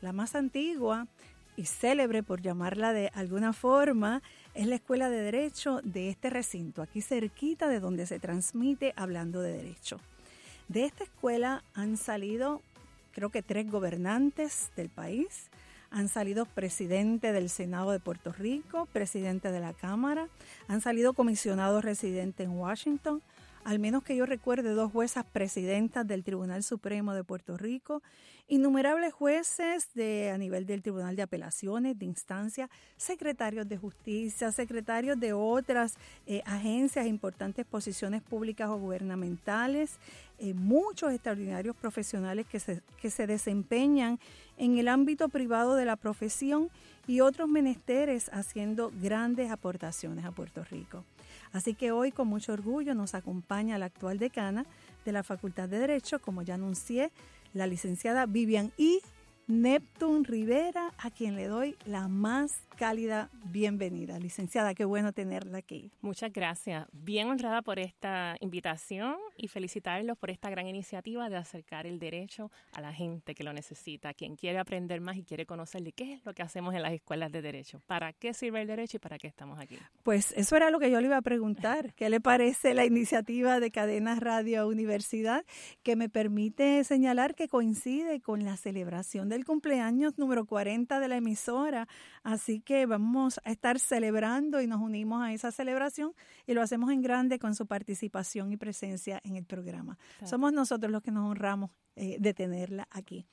La 0.00 0.12
más 0.12 0.34
antigua 0.34 1.06
y 1.56 1.66
célebre, 1.66 2.22
por 2.22 2.42
llamarla 2.42 2.92
de 2.92 3.10
alguna 3.14 3.52
forma, 3.52 4.22
es 4.54 4.66
la 4.66 4.76
Escuela 4.76 5.10
de 5.10 5.20
Derecho 5.20 5.80
de 5.82 6.08
este 6.08 6.30
recinto, 6.30 6.82
aquí 6.82 7.00
cerquita 7.00 7.68
de 7.68 7.80
donde 7.80 8.06
se 8.06 8.18
transmite 8.18 8.92
Hablando 8.96 9.40
de 9.40 9.52
Derecho. 9.52 9.98
De 10.68 10.84
esta 10.84 11.04
escuela 11.04 11.62
han 11.74 11.96
salido, 11.96 12.62
creo 13.12 13.30
que 13.30 13.42
tres 13.42 13.70
gobernantes 13.70 14.70
del 14.76 14.88
país, 14.88 15.50
han 15.90 16.08
salido 16.08 16.44
presidente 16.44 17.32
del 17.32 17.48
Senado 17.48 17.92
de 17.92 18.00
Puerto 18.00 18.32
Rico, 18.32 18.86
presidente 18.92 19.52
de 19.52 19.60
la 19.60 19.74
Cámara, 19.74 20.28
han 20.66 20.80
salido 20.80 21.12
comisionados 21.12 21.84
residentes 21.84 22.46
en 22.46 22.52
Washington, 22.52 23.22
al 23.64 23.78
menos 23.78 24.02
que 24.02 24.16
yo 24.16 24.26
recuerde 24.26 24.70
dos 24.70 24.92
juezas 24.92 25.24
presidentas 25.24 26.06
del 26.06 26.22
Tribunal 26.22 26.62
Supremo 26.62 27.14
de 27.14 27.24
Puerto 27.24 27.56
Rico 27.56 28.02
innumerables 28.46 29.14
jueces 29.14 29.88
de, 29.94 30.30
a 30.30 30.36
nivel 30.36 30.66
del 30.66 30.82
Tribunal 30.82 31.16
de 31.16 31.22
Apelaciones, 31.22 31.98
de 31.98 32.04
instancia, 32.04 32.68
secretarios 32.96 33.66
de 33.68 33.78
justicia, 33.78 34.52
secretarios 34.52 35.18
de 35.18 35.32
otras 35.32 35.96
eh, 36.26 36.42
agencias, 36.44 37.06
importantes 37.06 37.64
posiciones 37.64 38.22
públicas 38.22 38.68
o 38.68 38.76
gubernamentales, 38.76 39.98
eh, 40.38 40.52
muchos 40.52 41.12
extraordinarios 41.12 41.74
profesionales 41.74 42.46
que 42.46 43.10
se 43.10 43.26
desempeñan 43.26 44.18
en 44.58 44.76
el 44.76 44.88
ámbito 44.88 45.28
privado 45.30 45.74
de 45.74 45.86
la 45.86 45.96
profesión 45.96 46.68
y 47.06 47.20
otros 47.20 47.48
menesteres 47.48 48.28
haciendo 48.32 48.92
grandes 49.00 49.50
aportaciones 49.50 50.24
a 50.24 50.32
Puerto 50.32 50.64
Rico. 50.64 51.04
Así 51.54 51.74
que 51.74 51.92
hoy 51.92 52.10
con 52.10 52.26
mucho 52.26 52.52
orgullo 52.52 52.96
nos 52.96 53.14
acompaña 53.14 53.78
la 53.78 53.86
actual 53.86 54.18
decana 54.18 54.66
de 55.04 55.12
la 55.12 55.22
Facultad 55.22 55.68
de 55.68 55.78
Derecho, 55.78 56.20
como 56.20 56.42
ya 56.42 56.54
anuncié, 56.54 57.12
la 57.52 57.68
licenciada 57.68 58.26
Vivian 58.26 58.72
I. 58.76 59.00
Neptune 59.46 60.24
Rivera, 60.24 60.92
a 60.96 61.10
quien 61.10 61.36
le 61.36 61.48
doy 61.48 61.76
la 61.84 62.08
más 62.08 62.66
cálida 62.76 63.30
bienvenida. 63.44 64.18
Licenciada, 64.18 64.74
qué 64.74 64.84
bueno 64.84 65.12
tenerla 65.12 65.58
aquí. 65.58 65.92
Muchas 66.00 66.32
gracias. 66.32 66.86
Bien 66.92 67.28
honrada 67.28 67.62
por 67.62 67.78
esta 67.78 68.36
invitación 68.40 69.16
y 69.36 69.48
felicitarlos 69.48 70.16
por 70.18 70.30
esta 70.30 70.50
gran 70.50 70.66
iniciativa 70.66 71.28
de 71.28 71.36
acercar 71.36 71.86
el 71.86 71.98
derecho 71.98 72.50
a 72.72 72.80
la 72.80 72.92
gente 72.92 73.34
que 73.34 73.44
lo 73.44 73.52
necesita, 73.52 74.14
quien 74.14 74.36
quiere 74.36 74.58
aprender 74.58 75.00
más 75.00 75.16
y 75.16 75.24
quiere 75.24 75.46
conocer 75.46 75.82
de 75.82 75.92
qué 75.92 76.14
es 76.14 76.24
lo 76.24 76.34
que 76.34 76.42
hacemos 76.42 76.74
en 76.74 76.82
las 76.82 76.92
escuelas 76.92 77.30
de 77.30 77.42
derecho, 77.42 77.80
para 77.86 78.12
qué 78.12 78.34
sirve 78.34 78.62
el 78.62 78.66
derecho 78.66 78.96
y 78.96 79.00
para 79.00 79.18
qué 79.18 79.28
estamos 79.28 79.60
aquí. 79.60 79.76
Pues 80.02 80.32
eso 80.36 80.56
era 80.56 80.70
lo 80.70 80.80
que 80.80 80.90
yo 80.90 81.00
le 81.00 81.06
iba 81.06 81.18
a 81.18 81.22
preguntar. 81.22 81.92
¿Qué 81.94 82.08
le 82.08 82.20
parece 82.20 82.74
la 82.74 82.84
iniciativa 82.84 83.60
de 83.60 83.70
Cadenas 83.70 84.20
Radio 84.20 84.66
Universidad 84.66 85.44
que 85.82 85.96
me 85.96 86.08
permite 86.08 86.82
señalar 86.84 87.34
que 87.34 87.48
coincide 87.48 88.20
con 88.20 88.44
la 88.44 88.56
celebración 88.56 89.28
del 89.34 89.44
cumpleaños 89.44 90.16
número 90.16 90.46
40 90.46 90.98
de 90.98 91.08
la 91.08 91.16
emisora? 91.16 91.86
Así 92.22 92.60
que 92.60 92.86
vamos 92.86 93.40
a 93.44 93.50
estar 93.50 93.78
celebrando 93.78 94.60
y 94.62 94.66
nos 94.66 94.80
unimos 94.80 95.22
a 95.22 95.32
esa 95.32 95.50
celebración 95.50 96.12
y 96.46 96.54
lo 96.54 96.62
hacemos 96.62 96.90
en 96.90 97.02
grande 97.02 97.38
con 97.38 97.54
su 97.54 97.66
participación 97.66 98.52
y 98.52 98.56
presencia 98.56 99.20
en 99.24 99.36
el 99.36 99.44
programa. 99.44 99.98
Somos 100.24 100.52
nosotros 100.52 100.90
los 100.90 101.02
que 101.02 101.10
nos 101.10 101.30
honramos 101.30 101.70
eh, 101.96 102.16
de 102.18 102.34
tenerla 102.34 102.88
aquí. 102.90 103.24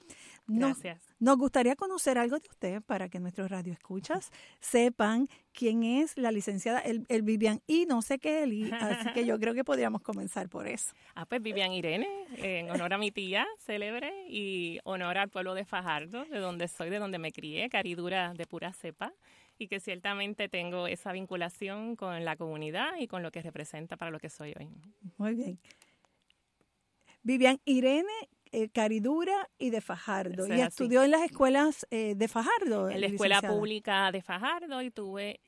Gracias. 0.47 1.01
Nos 1.19 1.37
gustaría 1.37 1.75
conocer 1.75 2.17
algo 2.17 2.39
de 2.39 2.47
usted 2.49 2.81
para 2.81 3.09
que 3.09 3.19
nuestros 3.19 3.49
radioescuchas 3.49 4.31
sepan 4.59 5.29
quién 5.53 5.83
es 5.83 6.17
la 6.17 6.31
licenciada 6.31 6.79
el, 6.79 7.21
Vivian 7.21 7.61
y 7.67 7.85
no 7.85 8.01
sé 8.01 8.19
qué 8.19 8.43
el 8.43 8.73
así 8.73 9.11
que 9.13 9.25
yo 9.25 9.39
creo 9.39 9.53
que 9.53 9.63
podríamos 9.63 10.01
comenzar 10.01 10.49
por 10.49 10.67
eso. 10.67 10.93
Ah, 11.15 11.25
pues 11.25 11.41
Vivian 11.41 11.71
Irene, 11.71 12.07
en 12.37 12.69
honor 12.69 12.93
a 12.93 12.97
mi 12.97 13.11
tía 13.11 13.45
célebre 13.59 14.11
y 14.27 14.79
honor 14.83 15.17
al 15.17 15.29
pueblo 15.29 15.53
de 15.53 15.65
Fajardo, 15.65 16.25
de 16.25 16.39
donde 16.39 16.67
soy, 16.67 16.89
de 16.89 16.99
donde 16.99 17.19
me 17.19 17.31
crié, 17.31 17.69
caridura 17.69 18.33
de 18.33 18.45
pura 18.45 18.73
cepa 18.73 19.13
y 19.57 19.67
que 19.67 19.79
ciertamente 19.79 20.49
tengo 20.49 20.87
esa 20.87 21.11
vinculación 21.11 21.95
con 21.95 22.25
la 22.25 22.35
comunidad 22.35 22.97
y 22.99 23.07
con 23.07 23.21
lo 23.21 23.31
que 23.31 23.43
representa 23.43 23.95
para 23.95 24.09
lo 24.09 24.19
que 24.19 24.29
soy 24.29 24.55
hoy. 24.59 24.69
Muy 25.17 25.35
bien. 25.35 25.59
Vivian 27.23 27.59
Irene 27.65 28.11
eh, 28.51 28.69
Caridura 28.69 29.49
y 29.57 29.69
de 29.69 29.81
Fajardo. 29.81 30.47
y 30.47 30.61
estudió 30.61 31.03
en 31.03 31.11
las 31.11 31.23
escuelas 31.23 31.87
eh, 31.89 32.15
de 32.15 32.27
Fajardo. 32.27 32.89
En 32.89 33.01
la 33.01 33.07
escuela 33.07 33.41
pública 33.41 34.11
de 34.11 34.21
Fajardo 34.21 34.81
y 34.81 34.91
tuve 34.91 35.39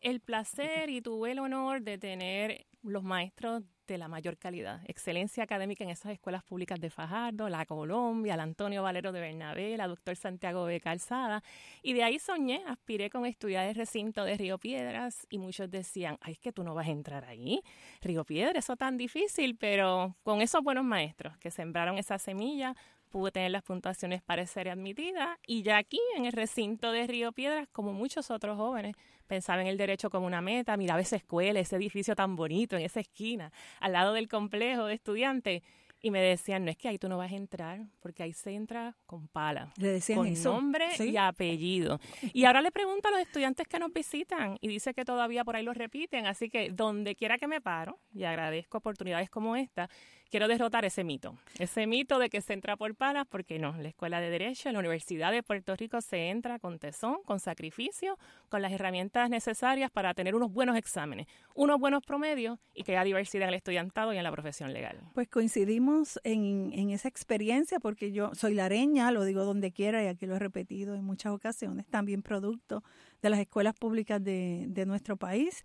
el 0.00 0.20
placer 0.20 0.90
y 0.90 1.00
tuve 1.00 1.32
el 1.32 1.38
honor 1.38 1.82
de 1.82 1.98
tener 1.98 2.66
los 2.82 3.02
maestros 3.02 3.62
de 3.86 3.98
la 3.98 4.08
mayor 4.08 4.36
calidad. 4.36 4.80
Excelencia 4.86 5.44
académica 5.44 5.84
en 5.84 5.90
esas 5.90 6.12
escuelas 6.12 6.42
públicas 6.42 6.80
de 6.80 6.90
Fajardo, 6.90 7.48
la 7.48 7.64
Colombia, 7.66 8.36
la 8.36 8.42
Antonio 8.42 8.82
Valero 8.82 9.12
de 9.12 9.20
Bernabé, 9.20 9.76
la 9.76 9.86
doctor 9.86 10.16
Santiago 10.16 10.66
de 10.66 10.80
Calzada. 10.80 11.42
Y 11.82 11.92
de 11.92 12.02
ahí 12.02 12.18
soñé, 12.18 12.62
aspiré 12.66 13.10
con 13.10 13.26
estudiar 13.26 13.66
el 13.66 13.74
recinto 13.74 14.24
de 14.24 14.36
Río 14.36 14.58
Piedras 14.58 15.26
y 15.30 15.38
muchos 15.38 15.70
decían, 15.70 16.18
ay, 16.20 16.32
es 16.32 16.38
que 16.38 16.52
tú 16.52 16.62
no 16.62 16.74
vas 16.74 16.88
a 16.88 16.90
entrar 16.90 17.24
ahí. 17.24 17.60
Río 18.00 18.24
Piedras, 18.24 18.64
eso 18.64 18.76
tan 18.76 18.96
difícil, 18.96 19.56
pero 19.56 20.16
con 20.22 20.40
esos 20.40 20.62
buenos 20.62 20.84
maestros 20.84 21.36
que 21.38 21.50
sembraron 21.50 21.98
esa 21.98 22.18
semilla, 22.18 22.74
pude 23.16 23.32
tener 23.32 23.50
las 23.50 23.62
puntuaciones 23.62 24.20
para 24.20 24.46
ser 24.46 24.68
admitida 24.68 25.38
y 25.46 25.62
ya 25.62 25.78
aquí 25.78 25.98
en 26.18 26.26
el 26.26 26.32
recinto 26.32 26.92
de 26.92 27.06
Río 27.06 27.32
Piedras, 27.32 27.66
como 27.72 27.94
muchos 27.94 28.30
otros 28.30 28.58
jóvenes, 28.58 28.94
pensaba 29.26 29.62
en 29.62 29.68
el 29.68 29.78
derecho 29.78 30.10
como 30.10 30.26
una 30.26 30.42
meta, 30.42 30.76
miraba 30.76 31.00
esa 31.00 31.16
escuela, 31.16 31.58
ese 31.58 31.76
edificio 31.76 32.14
tan 32.14 32.36
bonito 32.36 32.76
en 32.76 32.82
esa 32.82 33.00
esquina, 33.00 33.50
al 33.80 33.92
lado 33.92 34.12
del 34.12 34.28
complejo 34.28 34.84
de 34.84 34.92
estudiantes 34.92 35.62
y 36.02 36.10
me 36.10 36.20
decían, 36.20 36.64
no 36.64 36.70
es 36.70 36.76
que 36.76 36.88
ahí 36.88 36.98
tú 36.98 37.08
no 37.08 37.16
vas 37.16 37.32
a 37.32 37.36
entrar, 37.36 37.80
porque 38.00 38.22
ahí 38.22 38.32
se 38.34 38.52
entra 38.52 38.94
con 39.06 39.28
pala. 39.28 39.72
Le 39.78 39.88
decían 39.88 40.18
con 40.18 40.42
nombre 40.42 40.88
y 40.98 41.16
apellido. 41.16 41.98
Y 42.34 42.44
ahora 42.44 42.60
le 42.60 42.70
pregunto 42.70 43.08
a 43.08 43.10
los 43.12 43.20
estudiantes 43.20 43.66
que 43.66 43.78
nos 43.78 43.92
visitan 43.92 44.58
y 44.60 44.68
dice 44.68 44.92
que 44.92 45.04
todavía 45.04 45.42
por 45.42 45.56
ahí 45.56 45.64
lo 45.64 45.72
repiten, 45.72 46.26
así 46.26 46.50
que 46.50 46.70
donde 46.70 47.16
quiera 47.16 47.38
que 47.38 47.48
me 47.48 47.62
paro, 47.62 47.98
y 48.14 48.24
agradezco 48.24 48.78
oportunidades 48.78 49.30
como 49.30 49.56
esta, 49.56 49.88
quiero 50.30 50.48
derrotar 50.48 50.84
ese 50.84 51.04
mito, 51.04 51.36
ese 51.58 51.86
mito 51.86 52.18
de 52.18 52.28
que 52.30 52.40
se 52.40 52.52
entra 52.52 52.76
por 52.76 52.94
palas, 52.94 53.26
porque 53.28 53.58
no, 53.58 53.76
la 53.76 53.88
Escuela 53.88 54.20
de 54.20 54.30
Derecho, 54.30 54.70
la 54.72 54.78
Universidad 54.78 55.32
de 55.32 55.42
Puerto 55.42 55.74
Rico 55.76 56.00
se 56.00 56.30
entra 56.30 56.58
con 56.58 56.78
tesón, 56.78 57.18
con 57.24 57.40
sacrificio, 57.40 58.18
con 58.48 58.62
las 58.62 58.72
herramientas 58.72 59.30
necesarias 59.30 59.90
para 59.90 60.14
tener 60.14 60.34
unos 60.34 60.52
buenos 60.52 60.76
exámenes, 60.76 61.26
unos 61.54 61.78
buenos 61.78 62.04
promedios 62.04 62.58
y 62.74 62.82
que 62.82 62.92
haya 62.92 63.04
diversidad 63.04 63.44
en 63.44 63.48
el 63.50 63.54
estudiantado 63.56 64.12
y 64.12 64.18
en 64.18 64.24
la 64.24 64.32
profesión 64.32 64.72
legal. 64.72 64.98
Pues 65.14 65.28
coincidimos 65.28 66.20
en, 66.24 66.90
esa 66.90 67.08
experiencia 67.08 67.80
porque 67.80 68.12
yo 68.12 68.34
soy 68.34 68.54
lareña, 68.54 69.10
lo 69.10 69.24
digo 69.24 69.44
donde 69.44 69.72
quiera 69.72 70.02
y 70.02 70.06
aquí 70.06 70.26
lo 70.26 70.36
he 70.36 70.38
repetido 70.38 70.94
en 70.94 71.04
muchas 71.04 71.32
ocasiones, 71.32 71.86
también 71.86 72.22
producto 72.22 72.82
de 73.22 73.30
las 73.30 73.40
escuelas 73.40 73.74
públicas 73.74 74.22
de 74.22 74.84
nuestro 74.86 75.16
país 75.16 75.64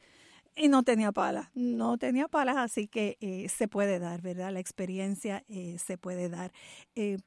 y 0.55 0.67
no 0.67 0.83
tenía 0.83 1.11
palas, 1.11 1.49
no 1.53 1.97
tenía 1.97 2.27
palas, 2.27 2.57
así 2.57 2.87
que 2.87 3.17
eh, 3.21 3.47
se 3.49 3.67
puede 3.67 3.99
dar, 3.99 4.21
¿verdad? 4.21 4.51
La 4.51 4.59
experiencia 4.59 5.43
eh, 5.47 5.77
se 5.77 5.97
puede 5.97 6.29
dar. 6.29 6.51
Eh, 6.95 7.17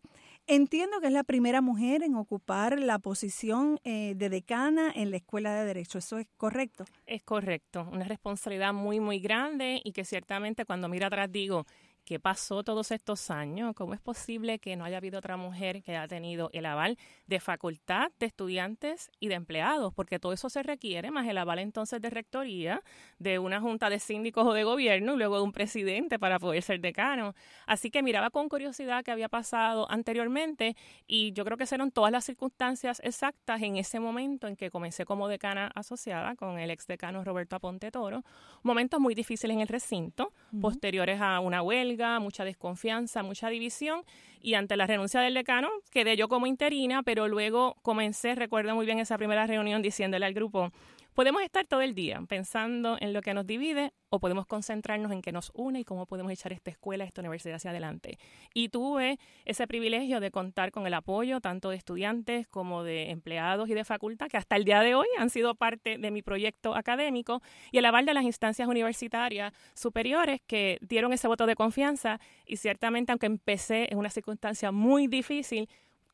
entiendo 0.46 1.00
que 1.00 1.06
es 1.06 1.12
la 1.12 1.24
primera 1.24 1.60
mujer 1.60 2.02
en 2.02 2.14
ocupar 2.16 2.78
la 2.78 2.98
posición 2.98 3.80
de 3.84 4.28
decana 4.28 4.92
en 4.94 5.10
la 5.10 5.16
Escuela 5.16 5.54
de 5.54 5.64
Derecho, 5.64 5.98
¿eso 5.98 6.18
es 6.18 6.26
correcto? 6.36 6.84
Es 7.06 7.22
correcto, 7.22 7.88
una 7.90 8.04
responsabilidad 8.04 8.74
muy, 8.74 9.00
muy 9.00 9.20
grande 9.20 9.80
y 9.82 9.92
que 9.92 10.04
ciertamente 10.04 10.66
cuando 10.66 10.88
miro 10.88 11.06
atrás 11.06 11.32
digo, 11.32 11.64
¿Qué 12.04 12.20
pasó 12.20 12.62
todos 12.62 12.90
estos 12.90 13.30
años? 13.30 13.74
¿Cómo 13.74 13.94
es 13.94 14.00
posible 14.00 14.58
que 14.58 14.76
no 14.76 14.84
haya 14.84 14.98
habido 14.98 15.20
otra 15.20 15.38
mujer 15.38 15.82
que 15.82 15.96
haya 15.96 16.06
tenido 16.06 16.50
el 16.52 16.66
aval 16.66 16.98
de 17.26 17.40
facultad, 17.40 18.12
de 18.18 18.26
estudiantes 18.26 19.10
y 19.20 19.28
de 19.28 19.36
empleados? 19.36 19.94
Porque 19.94 20.18
todo 20.18 20.34
eso 20.34 20.50
se 20.50 20.62
requiere, 20.62 21.10
más 21.10 21.26
el 21.26 21.38
aval 21.38 21.60
entonces 21.60 22.02
de 22.02 22.10
rectoría, 22.10 22.82
de 23.18 23.38
una 23.38 23.58
junta 23.58 23.88
de 23.88 23.98
síndicos 24.00 24.46
o 24.46 24.52
de 24.52 24.64
gobierno 24.64 25.14
y 25.14 25.16
luego 25.16 25.38
de 25.38 25.44
un 25.44 25.52
presidente 25.52 26.18
para 26.18 26.38
poder 26.38 26.62
ser 26.62 26.80
decano. 26.80 27.34
Así 27.66 27.90
que 27.90 28.02
miraba 28.02 28.28
con 28.28 28.50
curiosidad 28.50 29.02
qué 29.02 29.10
había 29.10 29.30
pasado 29.30 29.90
anteriormente 29.90 30.76
y 31.06 31.32
yo 31.32 31.46
creo 31.46 31.56
que 31.56 31.64
fueron 31.64 31.90
todas 31.90 32.12
las 32.12 32.26
circunstancias 32.26 33.00
exactas 33.02 33.62
en 33.62 33.76
ese 33.78 33.98
momento 33.98 34.46
en 34.46 34.56
que 34.56 34.70
comencé 34.70 35.06
como 35.06 35.26
decana 35.26 35.70
asociada 35.74 36.36
con 36.36 36.58
el 36.58 36.70
ex 36.70 36.86
decano 36.86 37.24
Roberto 37.24 37.56
Aponte 37.56 37.90
Toro. 37.90 38.24
Momentos 38.62 39.00
muy 39.00 39.14
difíciles 39.14 39.54
en 39.54 39.62
el 39.62 39.68
recinto, 39.68 40.34
posteriores 40.60 41.18
a 41.22 41.40
una 41.40 41.62
huelga 41.62 41.93
mucha 42.20 42.44
desconfianza, 42.44 43.22
mucha 43.22 43.48
división. 43.48 44.02
Y 44.40 44.54
ante 44.54 44.76
la 44.76 44.86
renuncia 44.86 45.20
del 45.20 45.34
decano 45.34 45.70
quedé 45.90 46.16
yo 46.16 46.28
como 46.28 46.46
interina, 46.46 47.02
pero 47.02 47.28
luego 47.28 47.76
comencé, 47.82 48.34
recuerdo 48.34 48.74
muy 48.74 48.84
bien 48.84 48.98
esa 48.98 49.16
primera 49.16 49.46
reunión 49.46 49.80
diciéndole 49.80 50.26
al 50.26 50.34
grupo, 50.34 50.70
podemos 51.14 51.42
estar 51.42 51.66
todo 51.66 51.80
el 51.80 51.94
día 51.94 52.20
pensando 52.28 52.96
en 53.00 53.12
lo 53.12 53.22
que 53.22 53.34
nos 53.34 53.46
divide 53.46 53.92
o 54.10 54.18
podemos 54.18 54.46
concentrarnos 54.46 55.12
en 55.12 55.22
qué 55.22 55.32
nos 55.32 55.50
une 55.54 55.80
y 55.80 55.84
cómo 55.84 56.06
podemos 56.06 56.32
echar 56.32 56.52
esta 56.52 56.70
escuela, 56.70 57.04
esta 57.04 57.20
universidad 57.20 57.56
hacia 57.56 57.70
adelante. 57.70 58.18
Y 58.52 58.68
tuve 58.68 59.18
ese 59.44 59.66
privilegio 59.66 60.20
de 60.20 60.30
contar 60.30 60.72
con 60.72 60.86
el 60.86 60.94
apoyo 60.94 61.40
tanto 61.40 61.70
de 61.70 61.76
estudiantes 61.76 62.46
como 62.48 62.82
de 62.82 63.10
empleados 63.10 63.68
y 63.68 63.74
de 63.74 63.84
facultad 63.84 64.28
que 64.28 64.36
hasta 64.36 64.56
el 64.56 64.64
día 64.64 64.80
de 64.80 64.94
hoy 64.94 65.06
han 65.18 65.30
sido 65.30 65.54
parte 65.54 65.98
de 65.98 66.10
mi 66.10 66.22
proyecto 66.22 66.74
académico 66.74 67.42
y 67.70 67.78
el 67.78 67.84
aval 67.84 68.06
de 68.06 68.14
las 68.14 68.24
instancias 68.24 68.68
universitarias 68.68 69.52
superiores 69.74 70.40
que 70.46 70.78
dieron 70.80 71.12
ese 71.12 71.28
voto 71.28 71.46
de 71.46 71.54
confianza 71.54 72.20
y 72.44 72.56
ciertamente 72.56 73.12
aunque 73.12 73.26
empecé 73.26 73.88
en 73.90 73.98
una 73.98 74.10
circunstancia 74.10 74.72
muy 74.72 75.06
difícil, 75.06 75.68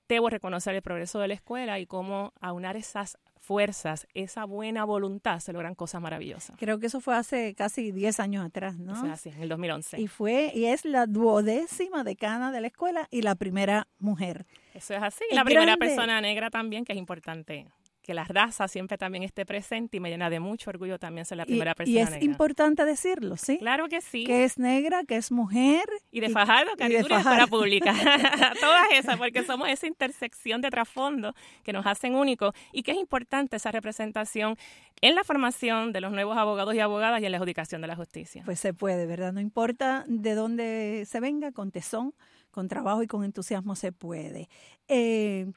debo 0.08 0.28
reconocer 0.28 0.74
el 0.74 0.82
progreso 0.82 1.20
de 1.20 1.28
la 1.28 1.34
escuela 1.34 1.78
y 1.78 1.86
cómo 1.86 2.32
aunar 2.40 2.76
esas 2.76 3.16
fuerzas, 3.40 4.06
esa 4.14 4.44
buena 4.44 4.84
voluntad, 4.84 5.40
se 5.40 5.52
logran 5.52 5.74
cosas 5.74 6.00
maravillosas. 6.00 6.56
Creo 6.58 6.78
que 6.78 6.86
eso 6.86 7.00
fue 7.00 7.16
hace 7.16 7.54
casi 7.54 7.90
10 7.90 8.20
años 8.20 8.44
atrás, 8.44 8.78
¿no? 8.78 8.92
O 8.92 9.16
sea, 9.16 9.32
en 9.32 9.42
el 9.42 9.48
2011. 9.48 10.00
Y 10.00 10.06
fue, 10.06 10.52
y 10.54 10.66
es 10.66 10.84
la 10.84 11.06
duodécima 11.06 12.04
decana 12.04 12.52
de 12.52 12.60
la 12.60 12.68
escuela 12.68 13.08
y 13.10 13.22
la 13.22 13.34
primera 13.34 13.88
mujer. 13.98 14.46
Eso 14.74 14.94
es 14.94 15.02
así. 15.02 15.24
la 15.32 15.44
primera 15.44 15.76
persona 15.76 16.20
negra 16.20 16.50
también, 16.50 16.84
que 16.84 16.92
es 16.92 16.98
importante 16.98 17.66
que 18.02 18.14
la 18.14 18.24
raza 18.24 18.66
siempre 18.68 18.96
también 18.98 19.22
esté 19.22 19.44
presente 19.44 19.98
y 19.98 20.00
me 20.00 20.10
llena 20.10 20.30
de 20.30 20.40
mucho 20.40 20.70
orgullo 20.70 20.98
también 20.98 21.24
ser 21.24 21.38
la 21.38 21.46
primera 21.46 21.74
persona 21.74 22.00
negra. 22.00 22.16
Y 22.16 22.18
es 22.18 22.24
importante 22.24 22.84
decirlo, 22.84 23.36
¿sí? 23.36 23.58
Claro 23.58 23.88
que 23.88 24.00
sí. 24.00 24.24
Que 24.24 24.44
es 24.44 24.58
negra, 24.58 25.04
que 25.04 25.16
es 25.16 25.30
mujer. 25.30 25.84
Y 26.10 26.20
de 26.20 26.30
Fajardo, 26.30 26.76
que 26.76 26.86
es 26.86 27.06
para 27.06 27.46
pública. 27.46 27.92
Todas 28.60 28.86
esas, 28.92 29.18
porque 29.18 29.44
somos 29.44 29.68
esa 29.68 29.86
intersección 29.86 30.60
de 30.60 30.70
trasfondo 30.70 31.34
que 31.62 31.72
nos 31.72 31.86
hacen 31.86 32.14
únicos 32.14 32.54
y 32.72 32.82
que 32.82 32.92
es 32.92 32.98
importante 32.98 33.56
esa 33.56 33.70
representación 33.70 34.56
en 35.00 35.14
la 35.14 35.24
formación 35.24 35.92
de 35.92 36.00
los 36.00 36.12
nuevos 36.12 36.36
abogados 36.36 36.74
y 36.74 36.80
abogadas 36.80 37.20
y 37.20 37.26
en 37.26 37.32
la 37.32 37.38
adjudicación 37.38 37.80
de 37.80 37.88
la 37.88 37.96
justicia. 37.96 38.42
Pues 38.44 38.60
se 38.60 38.74
puede, 38.74 39.06
¿verdad? 39.06 39.32
No 39.32 39.40
importa 39.40 40.04
de 40.06 40.34
dónde 40.34 41.04
se 41.06 41.20
venga, 41.20 41.52
con 41.52 41.70
tesón, 41.70 42.14
con 42.50 42.68
trabajo 42.68 43.02
y 43.02 43.06
con 43.06 43.24
entusiasmo 43.24 43.76
se 43.76 43.92
puede. 43.92 44.48
Eh, 44.88 45.52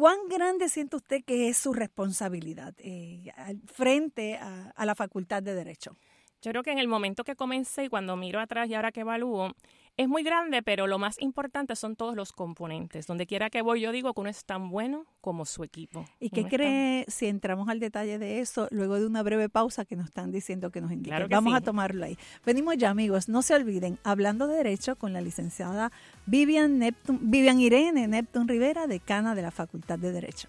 ¿Cuán 0.00 0.30
grande 0.30 0.70
siente 0.70 0.96
usted 0.96 1.22
que 1.26 1.50
es 1.50 1.58
su 1.58 1.74
responsabilidad 1.74 2.72
eh, 2.78 3.30
frente 3.66 4.38
a, 4.38 4.70
a 4.74 4.86
la 4.86 4.94
Facultad 4.94 5.42
de 5.42 5.54
Derecho? 5.54 5.94
Yo 6.42 6.52
creo 6.52 6.62
que 6.62 6.72
en 6.72 6.78
el 6.78 6.88
momento 6.88 7.22
que 7.22 7.36
comencé 7.36 7.84
y 7.84 7.88
cuando 7.88 8.16
miro 8.16 8.40
atrás 8.40 8.68
y 8.68 8.74
ahora 8.74 8.92
que 8.92 9.00
evalúo, 9.00 9.52
es 9.98 10.08
muy 10.08 10.22
grande, 10.22 10.62
pero 10.62 10.86
lo 10.86 10.98
más 10.98 11.20
importante 11.20 11.76
son 11.76 11.96
todos 11.96 12.16
los 12.16 12.32
componentes. 12.32 13.06
Donde 13.06 13.26
quiera 13.26 13.50
que 13.50 13.60
voy, 13.60 13.82
yo 13.82 13.92
digo 13.92 14.14
que 14.14 14.20
uno 14.22 14.30
es 14.30 14.46
tan 14.46 14.70
bueno 14.70 15.04
como 15.20 15.44
su 15.44 15.62
equipo. 15.64 16.06
¿Y 16.18 16.30
qué 16.30 16.44
cree, 16.44 17.04
si 17.08 17.26
entramos 17.26 17.68
al 17.68 17.80
detalle 17.80 18.18
de 18.18 18.40
eso, 18.40 18.68
luego 18.70 18.98
de 18.98 19.06
una 19.06 19.22
breve 19.22 19.50
pausa 19.50 19.84
que 19.84 19.96
nos 19.96 20.06
están 20.06 20.30
diciendo 20.30 20.70
que 20.70 20.80
nos 20.80 20.92
indique? 20.92 21.26
Vamos 21.28 21.54
a 21.54 21.60
tomarlo 21.60 22.06
ahí. 22.06 22.16
Venimos 22.46 22.78
ya, 22.78 22.88
amigos. 22.88 23.28
No 23.28 23.42
se 23.42 23.54
olviden, 23.54 23.98
hablando 24.02 24.46
de 24.46 24.56
Derecho 24.56 24.96
con 24.96 25.12
la 25.12 25.20
licenciada 25.20 25.92
Vivian, 26.24 26.78
Neptun, 26.78 27.30
Vivian 27.30 27.60
Irene 27.60 28.08
Neptun 28.08 28.48
Rivera, 28.48 28.86
decana 28.86 29.34
de 29.34 29.42
la 29.42 29.50
Facultad 29.50 29.98
de 29.98 30.12
Derecho. 30.12 30.48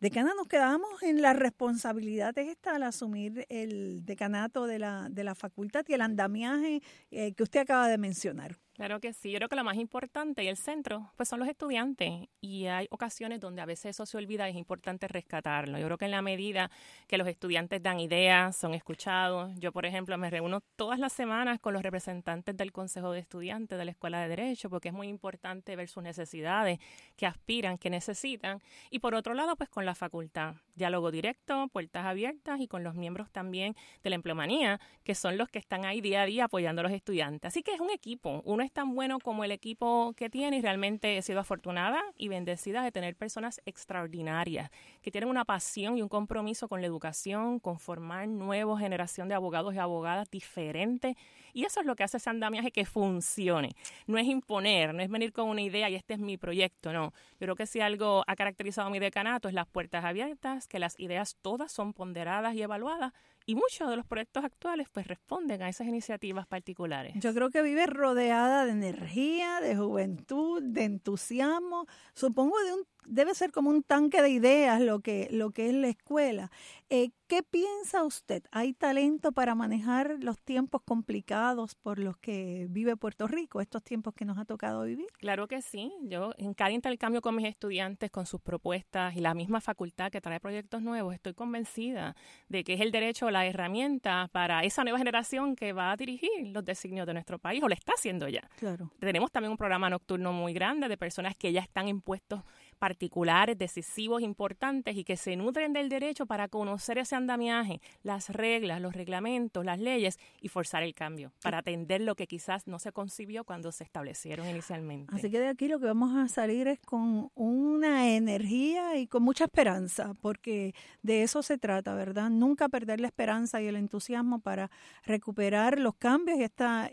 Decana, 0.00 0.34
nos 0.34 0.46
quedamos 0.46 1.02
en 1.02 1.20
la 1.22 1.32
responsabilidad 1.32 2.34
de 2.34 2.50
esta 2.50 2.76
al 2.76 2.82
asumir 2.82 3.46
el 3.48 4.04
decanato 4.04 4.66
de 4.66 4.78
la, 4.78 5.08
de 5.10 5.24
la 5.24 5.34
facultad 5.34 5.86
y 5.88 5.94
el 5.94 6.02
andamiaje 6.02 6.82
eh, 7.10 7.32
que 7.32 7.42
usted 7.42 7.60
acaba 7.60 7.88
de 7.88 7.96
mencionar. 7.98 8.58
Claro 8.80 8.98
que 8.98 9.12
sí, 9.12 9.30
yo 9.30 9.36
creo 9.36 9.50
que 9.50 9.56
lo 9.56 9.62
más 9.64 9.76
importante 9.76 10.42
y 10.42 10.48
el 10.48 10.56
centro, 10.56 11.12
pues 11.18 11.28
son 11.28 11.38
los 11.38 11.46
estudiantes 11.50 12.30
y 12.40 12.64
hay 12.64 12.86
ocasiones 12.88 13.38
donde 13.38 13.60
a 13.60 13.66
veces 13.66 13.90
eso 13.90 14.06
se 14.06 14.16
olvida 14.16 14.48
y 14.48 14.52
es 14.52 14.56
importante 14.56 15.06
rescatarlo. 15.06 15.76
Yo 15.78 15.84
creo 15.84 15.98
que 15.98 16.06
en 16.06 16.12
la 16.12 16.22
medida 16.22 16.70
que 17.06 17.18
los 17.18 17.28
estudiantes 17.28 17.82
dan 17.82 18.00
ideas, 18.00 18.56
son 18.56 18.72
escuchados, 18.72 19.52
yo 19.58 19.70
por 19.70 19.84
ejemplo 19.84 20.16
me 20.16 20.30
reúno 20.30 20.62
todas 20.76 20.98
las 20.98 21.12
semanas 21.12 21.60
con 21.60 21.74
los 21.74 21.82
representantes 21.82 22.56
del 22.56 22.72
Consejo 22.72 23.12
de 23.12 23.18
Estudiantes 23.18 23.78
de 23.78 23.84
la 23.84 23.90
Escuela 23.90 24.22
de 24.22 24.28
Derecho 24.28 24.70
porque 24.70 24.88
es 24.88 24.94
muy 24.94 25.08
importante 25.08 25.76
ver 25.76 25.86
sus 25.86 26.02
necesidades, 26.02 26.78
que 27.16 27.26
aspiran, 27.26 27.76
que 27.76 27.90
necesitan 27.90 28.62
y 28.88 29.00
por 29.00 29.14
otro 29.14 29.34
lado 29.34 29.56
pues 29.56 29.68
con 29.68 29.84
la 29.84 29.94
facultad, 29.94 30.54
diálogo 30.74 31.10
directo, 31.10 31.68
puertas 31.68 32.06
abiertas 32.06 32.60
y 32.60 32.66
con 32.66 32.82
los 32.82 32.94
miembros 32.94 33.30
también 33.30 33.76
de 34.02 34.08
la 34.08 34.16
empleomanía, 34.16 34.80
que 35.04 35.14
son 35.14 35.36
los 35.36 35.50
que 35.50 35.58
están 35.58 35.84
ahí 35.84 36.00
día 36.00 36.22
a 36.22 36.24
día 36.24 36.44
apoyando 36.46 36.80
a 36.80 36.84
los 36.84 36.92
estudiantes. 36.92 37.48
Así 37.48 37.62
que 37.62 37.74
es 37.74 37.80
un 37.80 37.90
equipo, 37.90 38.40
uno 38.46 38.69
tan 38.72 38.94
bueno 38.94 39.18
como 39.18 39.44
el 39.44 39.52
equipo 39.52 40.14
que 40.16 40.30
tiene 40.30 40.58
y 40.58 40.62
realmente 40.62 41.16
he 41.16 41.22
sido 41.22 41.40
afortunada 41.40 42.00
y 42.16 42.28
bendecida 42.28 42.82
de 42.82 42.92
tener 42.92 43.16
personas 43.16 43.60
extraordinarias 43.66 44.70
que 45.02 45.10
tienen 45.10 45.30
una 45.30 45.44
pasión 45.44 45.98
y 45.98 46.02
un 46.02 46.08
compromiso 46.08 46.68
con 46.68 46.80
la 46.80 46.86
educación, 46.86 47.58
con 47.58 47.78
formar 47.78 48.28
nueva 48.28 48.78
generación 48.78 49.28
de 49.28 49.34
abogados 49.34 49.74
y 49.74 49.78
abogadas 49.78 50.30
diferentes 50.30 51.16
y 51.52 51.64
eso 51.64 51.80
es 51.80 51.86
lo 51.86 51.96
que 51.96 52.04
hace 52.04 52.16
ese 52.16 52.30
andamiaje 52.30 52.70
que 52.70 52.84
funcione. 52.84 53.74
No 54.06 54.18
es 54.18 54.26
imponer, 54.26 54.94
no 54.94 55.02
es 55.02 55.10
venir 55.10 55.32
con 55.32 55.48
una 55.48 55.62
idea 55.62 55.90
y 55.90 55.94
este 55.94 56.14
es 56.14 56.20
mi 56.20 56.36
proyecto, 56.36 56.92
no. 56.92 57.12
Yo 57.32 57.46
creo 57.46 57.56
que 57.56 57.66
si 57.66 57.80
algo 57.80 58.24
ha 58.26 58.36
caracterizado 58.36 58.90
mi 58.90 58.98
decanato 58.98 59.48
es 59.48 59.54
las 59.54 59.66
puertas 59.66 60.04
abiertas, 60.04 60.68
que 60.68 60.78
las 60.78 60.98
ideas 60.98 61.36
todas 61.42 61.72
son 61.72 61.92
ponderadas 61.92 62.54
y 62.54 62.62
evaluadas 62.62 63.12
y 63.46 63.54
muchos 63.54 63.88
de 63.88 63.96
los 63.96 64.06
proyectos 64.06 64.44
actuales 64.44 64.88
pues 64.92 65.06
responden 65.06 65.62
a 65.62 65.68
esas 65.68 65.86
iniciativas 65.86 66.46
particulares. 66.46 67.14
Yo 67.16 67.34
creo 67.34 67.50
que 67.50 67.62
vive 67.62 67.86
rodeada 67.86 68.64
de 68.64 68.72
energía, 68.72 69.60
de 69.60 69.76
juventud, 69.76 70.62
de 70.62 70.84
entusiasmo, 70.84 71.86
supongo 72.14 72.58
de 72.64 72.72
un 72.74 72.84
debe 73.06 73.34
ser 73.34 73.52
como 73.52 73.70
un 73.70 73.82
tanque 73.82 74.22
de 74.22 74.30
ideas 74.30 74.80
lo 74.80 75.00
que, 75.00 75.28
lo 75.30 75.50
que 75.50 75.68
es 75.68 75.74
la 75.74 75.88
escuela. 75.88 76.50
Eh, 76.88 77.10
¿Qué 77.28 77.44
piensa 77.44 78.02
usted? 78.02 78.42
¿Hay 78.50 78.72
talento 78.72 79.30
para 79.30 79.54
manejar 79.54 80.16
los 80.20 80.40
tiempos 80.40 80.82
complicados 80.84 81.76
por 81.76 82.00
los 82.00 82.16
que 82.16 82.66
vive 82.68 82.96
Puerto 82.96 83.28
Rico, 83.28 83.60
estos 83.60 83.84
tiempos 83.84 84.14
que 84.14 84.24
nos 84.24 84.36
ha 84.36 84.44
tocado 84.44 84.82
vivir? 84.82 85.06
Claro 85.18 85.46
que 85.46 85.62
sí. 85.62 85.92
Yo 86.02 86.32
en 86.38 86.54
cada 86.54 86.72
intercambio 86.72 87.20
con 87.20 87.36
mis 87.36 87.46
estudiantes, 87.46 88.10
con 88.10 88.26
sus 88.26 88.40
propuestas 88.40 89.14
y 89.16 89.20
la 89.20 89.34
misma 89.34 89.60
facultad 89.60 90.10
que 90.10 90.20
trae 90.20 90.40
proyectos 90.40 90.82
nuevos, 90.82 91.14
estoy 91.14 91.34
convencida 91.34 92.16
de 92.48 92.64
que 92.64 92.74
es 92.74 92.80
el 92.80 92.90
derecho 92.90 93.30
la 93.30 93.46
herramienta 93.46 94.28
para 94.32 94.64
esa 94.64 94.82
nueva 94.82 94.98
generación 94.98 95.54
que 95.54 95.72
va 95.72 95.92
a 95.92 95.96
dirigir 95.96 96.48
los 96.48 96.64
designios 96.64 97.06
de 97.06 97.12
nuestro 97.12 97.38
país 97.38 97.62
o 97.62 97.68
lo 97.68 97.74
está 97.74 97.92
haciendo 97.92 98.28
ya. 98.28 98.48
Claro. 98.58 98.90
Tenemos 98.98 99.30
también 99.30 99.52
un 99.52 99.56
programa 99.56 99.88
nocturno 99.88 100.32
muy 100.32 100.52
grande 100.52 100.88
de 100.88 100.96
personas 100.96 101.36
que 101.36 101.52
ya 101.52 101.60
están 101.60 101.86
impuestos 101.86 102.42
particulares, 102.80 103.58
decisivos, 103.58 104.22
importantes 104.22 104.96
y 104.96 105.04
que 105.04 105.18
se 105.18 105.36
nutren 105.36 105.74
del 105.74 105.90
derecho 105.90 106.24
para 106.24 106.48
conocer 106.48 106.96
ese 106.96 107.14
andamiaje, 107.14 107.80
las 108.02 108.30
reglas, 108.30 108.80
los 108.80 108.94
reglamentos, 108.94 109.64
las 109.64 109.78
leyes 109.78 110.18
y 110.40 110.48
forzar 110.48 110.82
el 110.82 110.94
cambio, 110.94 111.30
para 111.42 111.58
atender 111.58 112.00
lo 112.00 112.14
que 112.16 112.26
quizás 112.26 112.66
no 112.66 112.78
se 112.78 112.90
concibió 112.90 113.44
cuando 113.44 113.70
se 113.70 113.84
establecieron 113.84 114.48
inicialmente. 114.48 115.14
Así 115.14 115.30
que 115.30 115.38
de 115.38 115.48
aquí 115.48 115.68
lo 115.68 115.78
que 115.78 115.86
vamos 115.86 116.16
a 116.16 116.26
salir 116.28 116.68
es 116.68 116.80
con 116.80 117.30
una 117.34 118.08
energía 118.08 118.96
y 118.96 119.06
con 119.06 119.22
mucha 119.22 119.44
esperanza, 119.44 120.14
porque 120.22 120.74
de 121.02 121.22
eso 121.22 121.42
se 121.42 121.58
trata, 121.58 121.94
¿verdad? 121.94 122.30
Nunca 122.30 122.70
perder 122.70 123.00
la 123.00 123.08
esperanza 123.08 123.60
y 123.60 123.66
el 123.66 123.76
entusiasmo 123.76 124.40
para 124.40 124.70
recuperar 125.04 125.78
los 125.78 125.96
cambios 125.96 126.38
y 126.38 126.44
esta, 126.44 126.90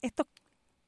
esto, 0.00 0.26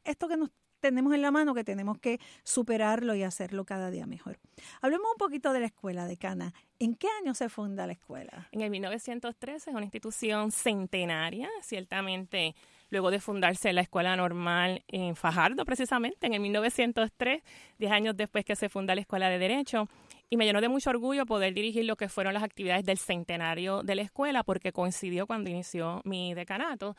esto 0.05 0.26
que 0.26 0.37
nos 0.37 0.50
tenemos 0.82 1.14
en 1.14 1.22
la 1.22 1.30
mano 1.30 1.54
que 1.54 1.64
tenemos 1.64 1.98
que 1.98 2.20
superarlo 2.42 3.14
y 3.14 3.22
hacerlo 3.22 3.64
cada 3.64 3.90
día 3.90 4.06
mejor. 4.06 4.38
Hablemos 4.82 5.06
un 5.12 5.16
poquito 5.16 5.54
de 5.54 5.60
la 5.60 5.66
escuela 5.66 6.06
de 6.06 6.18
Cana. 6.18 6.52
¿En 6.78 6.94
qué 6.96 7.06
año 7.22 7.32
se 7.34 7.48
funda 7.48 7.86
la 7.86 7.94
escuela? 7.94 8.48
En 8.52 8.60
el 8.60 8.70
1913 8.70 9.70
es 9.70 9.74
una 9.74 9.84
institución 9.84 10.50
centenaria, 10.50 11.48
ciertamente 11.62 12.54
luego 12.92 13.10
de 13.10 13.20
fundarse 13.20 13.72
la 13.72 13.80
escuela 13.80 14.14
normal 14.16 14.84
en 14.86 15.16
Fajardo, 15.16 15.64
precisamente 15.64 16.26
en 16.26 16.34
el 16.34 16.40
1903, 16.40 17.42
10 17.78 17.90
años 17.90 18.16
después 18.16 18.44
que 18.44 18.54
se 18.54 18.68
funda 18.68 18.94
la 18.94 19.00
escuela 19.00 19.30
de 19.30 19.38
Derecho. 19.38 19.88
Y 20.28 20.36
me 20.36 20.44
llenó 20.44 20.60
de 20.60 20.68
mucho 20.68 20.90
orgullo 20.90 21.26
poder 21.26 21.54
dirigir 21.54 21.84
lo 21.84 21.96
que 21.96 22.08
fueron 22.08 22.34
las 22.34 22.42
actividades 22.42 22.84
del 22.84 22.98
centenario 22.98 23.82
de 23.82 23.94
la 23.94 24.02
escuela, 24.02 24.42
porque 24.44 24.72
coincidió 24.72 25.26
cuando 25.26 25.50
inició 25.50 26.00
mi 26.04 26.34
decanato. 26.34 26.96